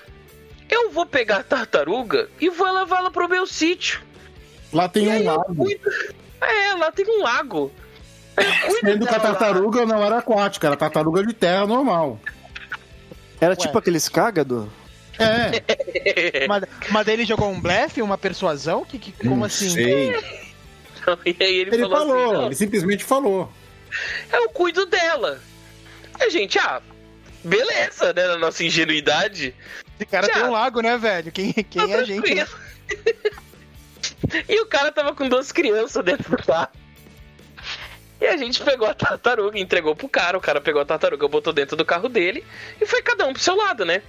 Eu 0.69 0.91
vou 0.91 1.07
pegar 1.07 1.39
a 1.39 1.43
tartaruga 1.43 2.29
e 2.41 2.49
vou 2.51 2.71
levá-la 2.73 3.11
pro 3.11 3.29
meu 3.29 3.47
sítio. 3.47 4.01
Lá 4.73 4.89
tem 4.89 5.07
E 5.07 5.09
um 5.09 5.25
lago. 5.25 5.57
cuido. 5.57 5.91
É, 6.41 6.75
lá 6.75 6.93
tem 6.93 7.05
um 7.09 7.23
lago. 7.23 7.73
Sendo 8.81 9.07
que 9.07 9.15
a 9.15 9.21
tartaruga 9.21 9.85
não 9.85 10.03
era 10.05 10.19
aquática, 10.19 10.67
era 10.67 10.77
tartaruga 10.77 11.25
de 11.25 11.33
terra 11.33 11.67
normal. 11.67 12.19
Era 13.41 13.57
tipo 13.57 13.77
aqueles 13.77 14.09
cágado? 14.09 14.71
É, 15.19 16.47
Mas, 16.49 16.65
mas 16.91 17.07
daí 17.07 17.15
ele 17.15 17.27
jogou 17.27 17.51
um 17.51 17.61
blefe, 17.61 18.01
uma 18.01 18.17
persuasão? 18.17 18.85
Que, 18.85 18.99
que, 18.99 19.13
como 19.13 19.37
não 19.37 19.45
assim? 19.45 19.69
sei. 19.69 20.15
E 21.25 21.37
aí 21.41 21.55
ele, 21.57 21.75
Ele 21.75 21.83
falou, 21.83 21.99
falou, 21.99 22.25
assim: 22.25 22.33
"Não, 22.33 22.47
ele 22.47 22.55
simplesmente 22.55 23.05
falou. 23.05 23.51
eu 24.33 24.49
cuido 24.51 24.87
dela. 24.87 25.41
A 26.21 26.29
gente, 26.29 26.59
ah, 26.59 26.81
beleza, 27.43 28.13
né? 28.13 28.27
Na 28.29 28.39
nossa 28.39 28.63
ingenuidade. 28.65 29.55
Esse 29.99 30.07
cara 30.07 30.27
Já. 30.27 30.35
tem 30.35 30.43
um 30.45 30.53
lago, 30.53 30.81
né, 30.81 30.97
velho? 30.99 31.33
Quem, 31.33 31.53
quem 31.53 31.89
tá 31.89 31.91
é 31.91 31.95
a 31.95 32.05
gente? 32.05 32.35
né? 32.35 32.47
e 34.49 34.61
o 34.61 34.67
cara 34.67 34.93
tava 34.93 35.15
com 35.15 35.29
duas 35.29 35.51
crianças 35.53 36.05
dentro 36.05 36.37
do 36.37 36.43
carro. 36.43 36.69
E 38.21 38.27
a 38.27 38.37
gente 38.37 38.63
pegou 38.63 38.87
a 38.87 38.95
tartaruga, 38.95 39.59
entregou 39.59 39.97
pro 39.97 40.09
cara, 40.09 40.37
o 40.37 40.41
cara 40.41 40.61
pegou 40.61 40.83
a 40.83 40.85
tartaruga, 40.85 41.27
botou 41.27 41.53
dentro 41.53 41.77
do 41.77 41.85
carro 41.85 42.09
dele 42.09 42.45
e 42.81 42.85
foi 42.85 43.03
cada 43.03 43.27
um 43.27 43.33
pro 43.33 43.43
seu 43.43 43.57
lado, 43.57 43.85
né? 43.85 44.03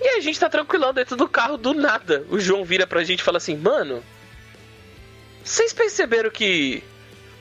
E 0.00 0.08
a 0.08 0.20
gente 0.20 0.40
tá 0.40 0.48
tranquilão 0.48 0.92
dentro 0.92 1.16
do 1.16 1.28
carro 1.28 1.56
do 1.56 1.74
nada. 1.74 2.24
O 2.30 2.40
João 2.40 2.64
vira 2.64 2.86
pra 2.86 3.04
gente 3.04 3.20
e 3.20 3.22
fala 3.22 3.36
assim: 3.36 3.56
Mano, 3.56 4.02
vocês 5.44 5.72
perceberam 5.72 6.30
que 6.30 6.82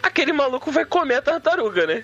aquele 0.03 0.33
maluco 0.33 0.71
vai 0.71 0.85
comer 0.85 1.15
a 1.15 1.21
tartaruga, 1.21 1.87
né? 1.87 2.03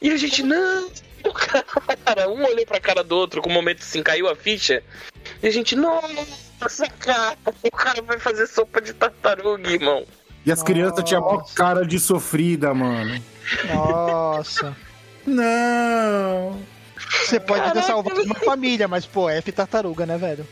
E 0.00 0.10
a 0.10 0.16
gente, 0.16 0.42
não, 0.42 0.90
cara, 1.34 2.28
um 2.28 2.44
olhou 2.44 2.66
pra 2.66 2.80
cara 2.80 3.04
do 3.04 3.16
outro, 3.16 3.42
com 3.42 3.50
o 3.50 3.52
momento 3.52 3.82
assim, 3.82 4.02
caiu 4.02 4.28
a 4.28 4.34
ficha. 4.34 4.82
E 5.42 5.46
a 5.46 5.50
gente, 5.50 5.76
nossa, 5.76 6.88
cara, 6.98 7.36
o 7.62 7.70
cara 7.70 8.02
vai 8.02 8.18
fazer 8.18 8.46
sopa 8.46 8.80
de 8.80 8.92
tartaruga, 8.92 9.70
irmão. 9.70 10.06
E 10.44 10.50
as 10.52 10.62
crianças 10.62 11.04
tinham 11.04 11.22
maior 11.22 11.44
cara 11.54 11.86
de 11.86 11.98
sofrida, 12.00 12.74
mano. 12.74 13.20
Nossa. 13.72 14.76
Não. 15.26 16.58
Você 17.24 17.38
pode 17.38 17.60
ter 17.62 17.68
Caraca. 17.68 17.86
salvado 17.86 18.22
uma 18.22 18.34
família, 18.36 18.88
mas, 18.88 19.06
pô, 19.06 19.28
F 19.30 19.52
tartaruga, 19.52 20.04
né, 20.06 20.16
velho? 20.18 20.46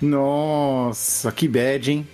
Nossa, 0.00 1.30
que 1.32 1.46
bad, 1.48 1.90
hein? 1.92 2.08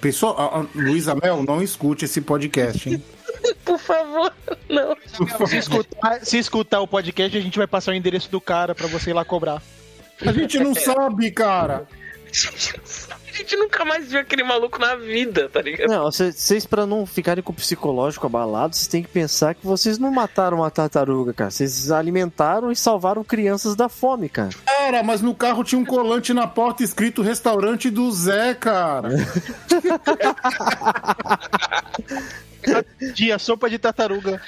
Pessoal, 0.00 0.36
a- 0.38 0.60
a- 0.60 0.66
Luísa 0.74 1.14
Mel, 1.20 1.42
não 1.42 1.62
escute 1.62 2.04
esse 2.04 2.20
podcast, 2.20 2.88
hein? 2.90 3.02
Por 3.64 3.78
favor, 3.78 4.32
não. 4.68 4.94
Se 5.48 5.56
escutar, 5.56 6.20
se 6.24 6.38
escutar 6.38 6.80
o 6.80 6.86
podcast, 6.88 7.36
a 7.36 7.40
gente 7.40 7.56
vai 7.56 7.66
passar 7.66 7.92
o 7.92 7.94
endereço 7.94 8.30
do 8.30 8.40
cara 8.40 8.74
pra 8.74 8.86
você 8.86 9.10
ir 9.10 9.14
lá 9.14 9.24
cobrar. 9.24 9.62
A 10.26 10.32
gente 10.32 10.58
não 10.58 10.74
sabe, 10.76 11.30
cara. 11.30 11.86
A 12.30 13.32
gente, 13.32 13.54
a 13.54 13.58
nunca 13.58 13.84
mais 13.84 14.08
viu 14.08 14.20
aquele 14.20 14.44
maluco 14.44 14.78
na 14.78 14.94
vida, 14.94 15.48
tá 15.48 15.60
ligado? 15.60 15.88
Não, 15.88 16.04
vocês 16.04 16.64
pra 16.64 16.86
não 16.86 17.04
ficarem 17.04 17.42
com 17.42 17.50
o 17.52 17.54
psicológico 17.54 18.26
abalado, 18.26 18.76
vocês 18.76 18.86
têm 18.86 19.02
que 19.02 19.08
pensar 19.08 19.54
que 19.54 19.66
vocês 19.66 19.98
não 19.98 20.12
mataram 20.12 20.58
uma 20.58 20.70
tartaruga, 20.70 21.32
cara. 21.32 21.50
Vocês 21.50 21.90
alimentaram 21.90 22.70
e 22.70 22.76
salvaram 22.76 23.24
crianças 23.24 23.74
da 23.74 23.88
fome, 23.88 24.28
cara. 24.28 24.50
Cara, 24.64 25.02
mas 25.02 25.20
no 25.20 25.34
carro 25.34 25.64
tinha 25.64 25.80
um 25.80 25.84
colante 25.84 26.32
na 26.32 26.46
porta 26.46 26.84
escrito 26.84 27.20
restaurante 27.22 27.90
do 27.90 28.12
Zé, 28.12 28.54
cara. 28.54 29.08
Dia, 33.14 33.38
sopa 33.38 33.68
de 33.68 33.78
tartaruga. 33.78 34.40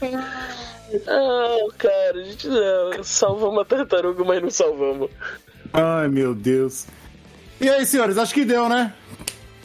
Não, 0.00 1.68
cara, 1.76 2.18
a 2.18 2.22
gente 2.22 2.48
não. 2.48 3.02
Salvamos 3.02 3.54
uma 3.54 3.64
tartaruga, 3.64 4.24
mas 4.24 4.42
não 4.42 4.50
salvamos. 4.50 5.10
Ai, 5.72 6.08
meu 6.08 6.34
Deus. 6.34 6.86
E 7.60 7.68
aí, 7.68 7.84
senhores, 7.84 8.18
acho 8.18 8.32
que 8.32 8.44
deu, 8.44 8.68
né? 8.68 8.92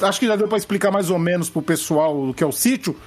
Acho 0.01 0.19
que 0.19 0.27
já 0.27 0.35
deu 0.35 0.47
pra 0.47 0.57
explicar 0.57 0.91
mais 0.91 1.09
ou 1.09 1.19
menos 1.19 1.49
pro 1.49 1.61
pessoal 1.61 2.29
o 2.29 2.33
que 2.33 2.43
é 2.43 2.47
o 2.47 2.51
sítio. 2.51 2.99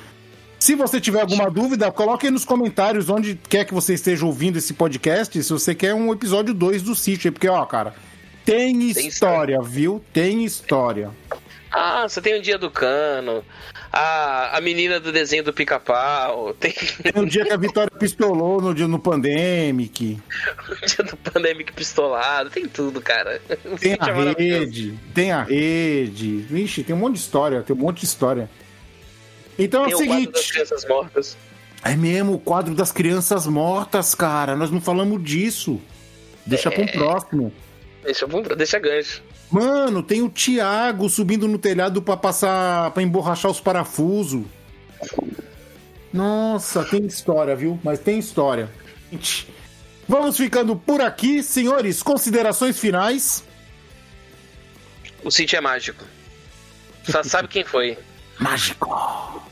Se 0.59 0.75
você 0.75 1.01
tiver 1.01 1.21
alguma 1.21 1.51
dúvida, 1.51 1.91
coloque 1.93 2.27
aí 2.27 2.33
nos 2.33 2.45
comentários 2.45 3.11
onde 3.11 3.39
quer 3.49 3.65
que 3.65 3.75
você 3.75 3.95
esteja 3.95 4.25
ouvindo 4.25 4.57
esse 4.57 4.73
podcast, 4.73 5.43
se 5.43 5.53
você 5.53 5.75
quer 5.75 5.95
um 5.95 6.13
episódio 6.13 6.55
2 6.55 6.83
do 6.83 6.95
sítio, 6.95 7.33
porque, 7.33 7.49
ó, 7.49 7.65
cara, 7.67 7.95
tem 8.45 8.83
história, 8.89 9.09
história. 9.09 9.63
viu? 9.63 10.03
Tem 10.13 10.45
história. 10.45 11.11
Ah, 11.71 12.09
você 12.09 12.21
tem 12.23 12.39
o 12.39 12.43
dia 12.43 12.57
do 12.57 12.71
cano, 12.71 13.45
a, 13.97 14.59
a 14.59 14.61
menina 14.61 15.01
do 15.01 15.11
desenho 15.11 15.43
do 15.43 15.53
pica-pau, 15.53 16.53
tem 16.55 16.73
Tem 16.73 17.23
o 17.23 17.27
dia 17.27 17.47
que 17.47 17.53
a 17.53 17.57
Vitória 17.57 17.91
pistolou 17.91 18.61
no 18.61 18.75
dia 18.75 18.87
no 18.89 18.99
Pandemic, 18.99 20.21
o 20.69 20.87
dia 20.87 21.05
do 21.05 21.17
Pandemic 21.17 21.73
pistolado, 21.73 22.51
tem 22.51 22.67
tudo, 22.69 23.01
cara. 23.01 23.41
Tem 23.81 23.97
a 23.99 24.09
é 24.09 24.33
rede, 24.33 24.99
tem 25.15 25.33
a 25.33 25.43
rede. 25.43 26.39
Vixe, 26.39 26.85
tem 26.85 26.95
um 26.95 26.99
monte 26.99 27.15
de 27.15 27.21
história, 27.21 27.63
tem 27.63 27.75
um 27.75 27.79
monte 27.79 28.01
de 28.01 28.07
história. 28.07 28.51
Então 29.59 29.85
é 29.85 29.87
Tem 29.87 29.95
o 29.95 29.99
o 29.99 30.07
quadro 30.07 30.33
das 30.33 30.41
seguinte. 30.43 30.53
crianças 30.53 30.85
mortas. 30.87 31.37
É 31.83 31.97
mesmo, 31.97 32.35
o 32.35 32.39
quadro 32.39 32.75
das 32.75 32.93
crianças 32.93 33.47
mortas, 33.47 34.15
cara. 34.15 34.55
Nós 34.55 34.71
não 34.71 34.81
falamos 34.81 35.23
disso. 35.23 35.81
Deixa 36.45 36.71
pra 36.71 36.83
um 36.83 36.87
próximo. 36.87 37.53
Deixa, 38.05 38.27
deixa 38.57 38.79
gancho. 38.79 39.23
Mano, 39.51 40.03
tem 40.03 40.23
o 40.23 40.29
Thiago 40.29 41.09
subindo 41.09 41.47
no 41.47 41.59
telhado 41.59 42.03
pra 42.03 42.17
passar. 42.17 42.91
pra 42.91 43.03
emborrachar 43.03 43.51
os 43.51 43.61
parafusos. 43.61 44.45
Nossa, 46.13 46.85
tem 46.85 47.07
história, 47.07 47.55
viu? 47.55 47.79
Mas 47.85 47.99
tem 48.01 48.19
história. 48.19 48.71
Gente, 49.13 49.49
Vamos 50.09 50.37
ficando 50.37 50.77
por 50.77 51.01
aqui, 51.01 51.43
senhores. 51.43 52.03
Considerações 52.03 52.79
finais. 52.79 53.43
O 55.25 55.31
sítio 55.31 55.57
é 55.57 55.61
mágico. 55.61 56.05
Só 57.05 57.23
sabe 57.23 57.49
quem 57.49 57.65
foi. 57.65 57.99
Mágico. 58.39 59.43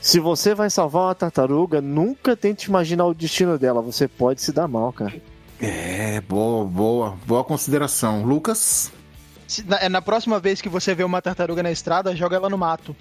Se 0.00 0.20
você 0.20 0.54
vai 0.54 0.70
salvar 0.70 1.08
uma 1.08 1.14
tartaruga, 1.14 1.80
nunca 1.80 2.36
tente 2.36 2.68
imaginar 2.68 3.04
o 3.06 3.14
destino 3.14 3.58
dela. 3.58 3.82
Você 3.82 4.06
pode 4.06 4.40
se 4.40 4.52
dar 4.52 4.68
mal, 4.68 4.92
cara. 4.92 5.20
É, 5.60 6.20
boa, 6.22 6.64
boa. 6.64 7.18
Boa 7.26 7.44
consideração. 7.44 8.22
Lucas? 8.24 8.92
Na, 9.66 9.78
é, 9.78 9.88
na 9.88 10.02
próxima 10.02 10.38
vez 10.38 10.60
que 10.60 10.68
você 10.68 10.94
vê 10.94 11.04
uma 11.04 11.22
tartaruga 11.22 11.62
na 11.62 11.70
estrada, 11.70 12.14
joga 12.14 12.36
ela 12.36 12.50
no 12.50 12.58
mato. 12.58 12.94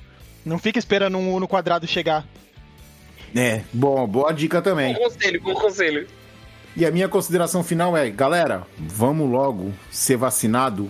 Não 0.45 0.57
fica 0.57 0.79
esperando 0.79 1.17
um 1.17 1.39
no 1.39 1.47
quadrado 1.47 1.85
chegar. 1.85 2.25
É, 3.35 3.63
bom, 3.73 4.07
boa 4.07 4.31
dica 4.31 4.61
também. 4.61 4.93
Bom 4.93 5.01
conselho, 5.01 5.41
bom 5.41 5.53
conselho. 5.53 6.07
E 6.75 6.85
a 6.85 6.91
minha 6.91 7.09
consideração 7.09 7.63
final 7.63 7.97
é, 7.97 8.09
galera, 8.09 8.65
vamos 8.77 9.29
logo 9.29 9.73
ser 9.91 10.15
vacinado 10.15 10.89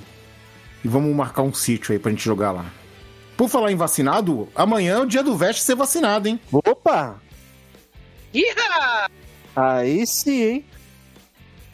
e 0.84 0.88
vamos 0.88 1.16
marcar 1.16 1.42
um 1.42 1.54
sítio 1.54 1.94
aí 1.94 2.00
pra 2.00 2.12
gente 2.12 2.24
jogar 2.24 2.52
lá. 2.52 2.66
Por 3.36 3.50
falar 3.50 3.72
em 3.72 3.76
vacinado, 3.76 4.50
amanhã 4.56 4.96
é 4.96 5.00
o 5.00 5.06
dia 5.06 5.24
do 5.24 5.36
Veste 5.36 5.64
ser 5.64 5.76
vacinado, 5.76 6.28
hein? 6.28 6.40
Opa! 6.52 7.22
Iha! 8.34 9.10
Aí 9.56 10.06
sim, 10.06 10.42
hein? 10.44 10.66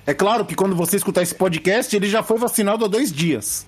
É 0.05 0.13
claro 0.13 0.45
que 0.45 0.55
quando 0.55 0.75
você 0.75 0.97
escutar 0.97 1.21
esse 1.21 1.33
podcast, 1.35 1.95
ele 1.95 2.09
já 2.09 2.21
foi 2.21 2.37
vacinado 2.37 2.83
há 2.83 2.87
dois 2.87 3.11
dias. 3.11 3.65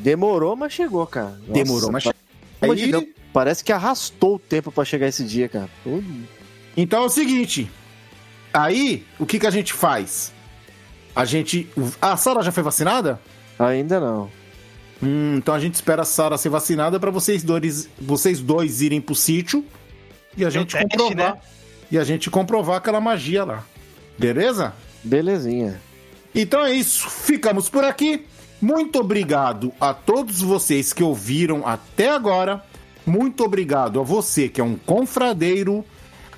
Demorou, 0.00 0.56
mas 0.56 0.72
chegou, 0.72 1.06
cara. 1.06 1.38
Nossa, 1.46 1.52
Demorou, 1.52 1.92
mas 1.92 2.02
de 2.04 2.12
Aí- 2.60 2.90
Deus, 2.90 3.04
Parece 3.32 3.62
que 3.62 3.70
arrastou 3.70 4.36
o 4.36 4.38
tempo 4.38 4.72
pra 4.72 4.82
chegar 4.82 5.06
esse 5.08 5.22
dia, 5.22 5.46
cara. 5.46 5.68
Pô, 5.84 6.02
Então 6.74 7.02
é 7.02 7.06
o 7.06 7.10
seguinte. 7.10 7.70
Aí, 8.52 9.04
o 9.18 9.26
que, 9.26 9.38
que 9.38 9.46
a 9.46 9.50
gente 9.50 9.74
faz? 9.74 10.32
A 11.14 11.26
gente. 11.26 11.68
A 12.00 12.16
Sara 12.16 12.42
já 12.42 12.50
foi 12.50 12.62
vacinada? 12.62 13.20
Ainda 13.58 14.00
não. 14.00 14.30
Hum, 15.02 15.34
então 15.36 15.54
a 15.54 15.58
gente 15.60 15.74
espera 15.74 16.00
a 16.00 16.04
Sara 16.06 16.38
ser 16.38 16.48
vacinada 16.48 16.98
pra 16.98 17.10
vocês 17.10 17.42
dois, 17.44 17.90
vocês 18.00 18.40
dois 18.40 18.80
irem 18.80 19.02
pro 19.02 19.14
sítio 19.14 19.62
e 20.34 20.42
a 20.42 20.48
gente 20.48 20.72
teste, 20.72 20.88
comprovar. 20.96 21.34
né? 21.34 21.40
E 21.90 21.98
a 21.98 22.04
gente 22.04 22.30
comprovar 22.30 22.76
aquela 22.78 23.00
magia 23.02 23.44
lá. 23.44 23.64
Beleza? 24.18 24.72
Belezinha. 25.06 25.80
Então 26.34 26.64
é 26.64 26.72
isso. 26.72 27.08
Ficamos 27.08 27.68
por 27.68 27.84
aqui. 27.84 28.26
Muito 28.60 28.98
obrigado 28.98 29.72
a 29.80 29.94
todos 29.94 30.40
vocês 30.40 30.92
que 30.92 31.02
ouviram 31.02 31.66
até 31.66 32.10
agora. 32.10 32.62
Muito 33.06 33.44
obrigado 33.44 34.00
a 34.00 34.02
você 34.02 34.48
que 34.48 34.60
é 34.60 34.64
um 34.64 34.76
confradeiro. 34.76 35.84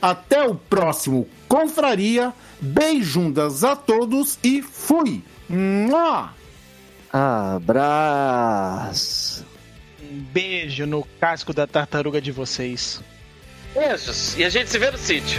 Até 0.00 0.46
o 0.46 0.54
próximo 0.54 1.26
Confraria. 1.48 2.32
Beijundas 2.60 3.64
a 3.64 3.74
todos 3.74 4.38
e 4.42 4.60
fui! 4.60 5.22
Mua! 5.48 6.34
Abraço. 7.12 8.26
Um 10.02 10.18
beijo 10.32 10.84
no 10.86 11.06
casco 11.20 11.54
da 11.54 11.66
tartaruga 11.66 12.20
de 12.20 12.30
vocês. 12.32 13.00
Beijos. 13.74 14.36
E 14.36 14.44
a 14.44 14.50
gente 14.50 14.68
se 14.70 14.78
vê 14.78 14.90
no 14.90 14.98
sítio. 14.98 15.38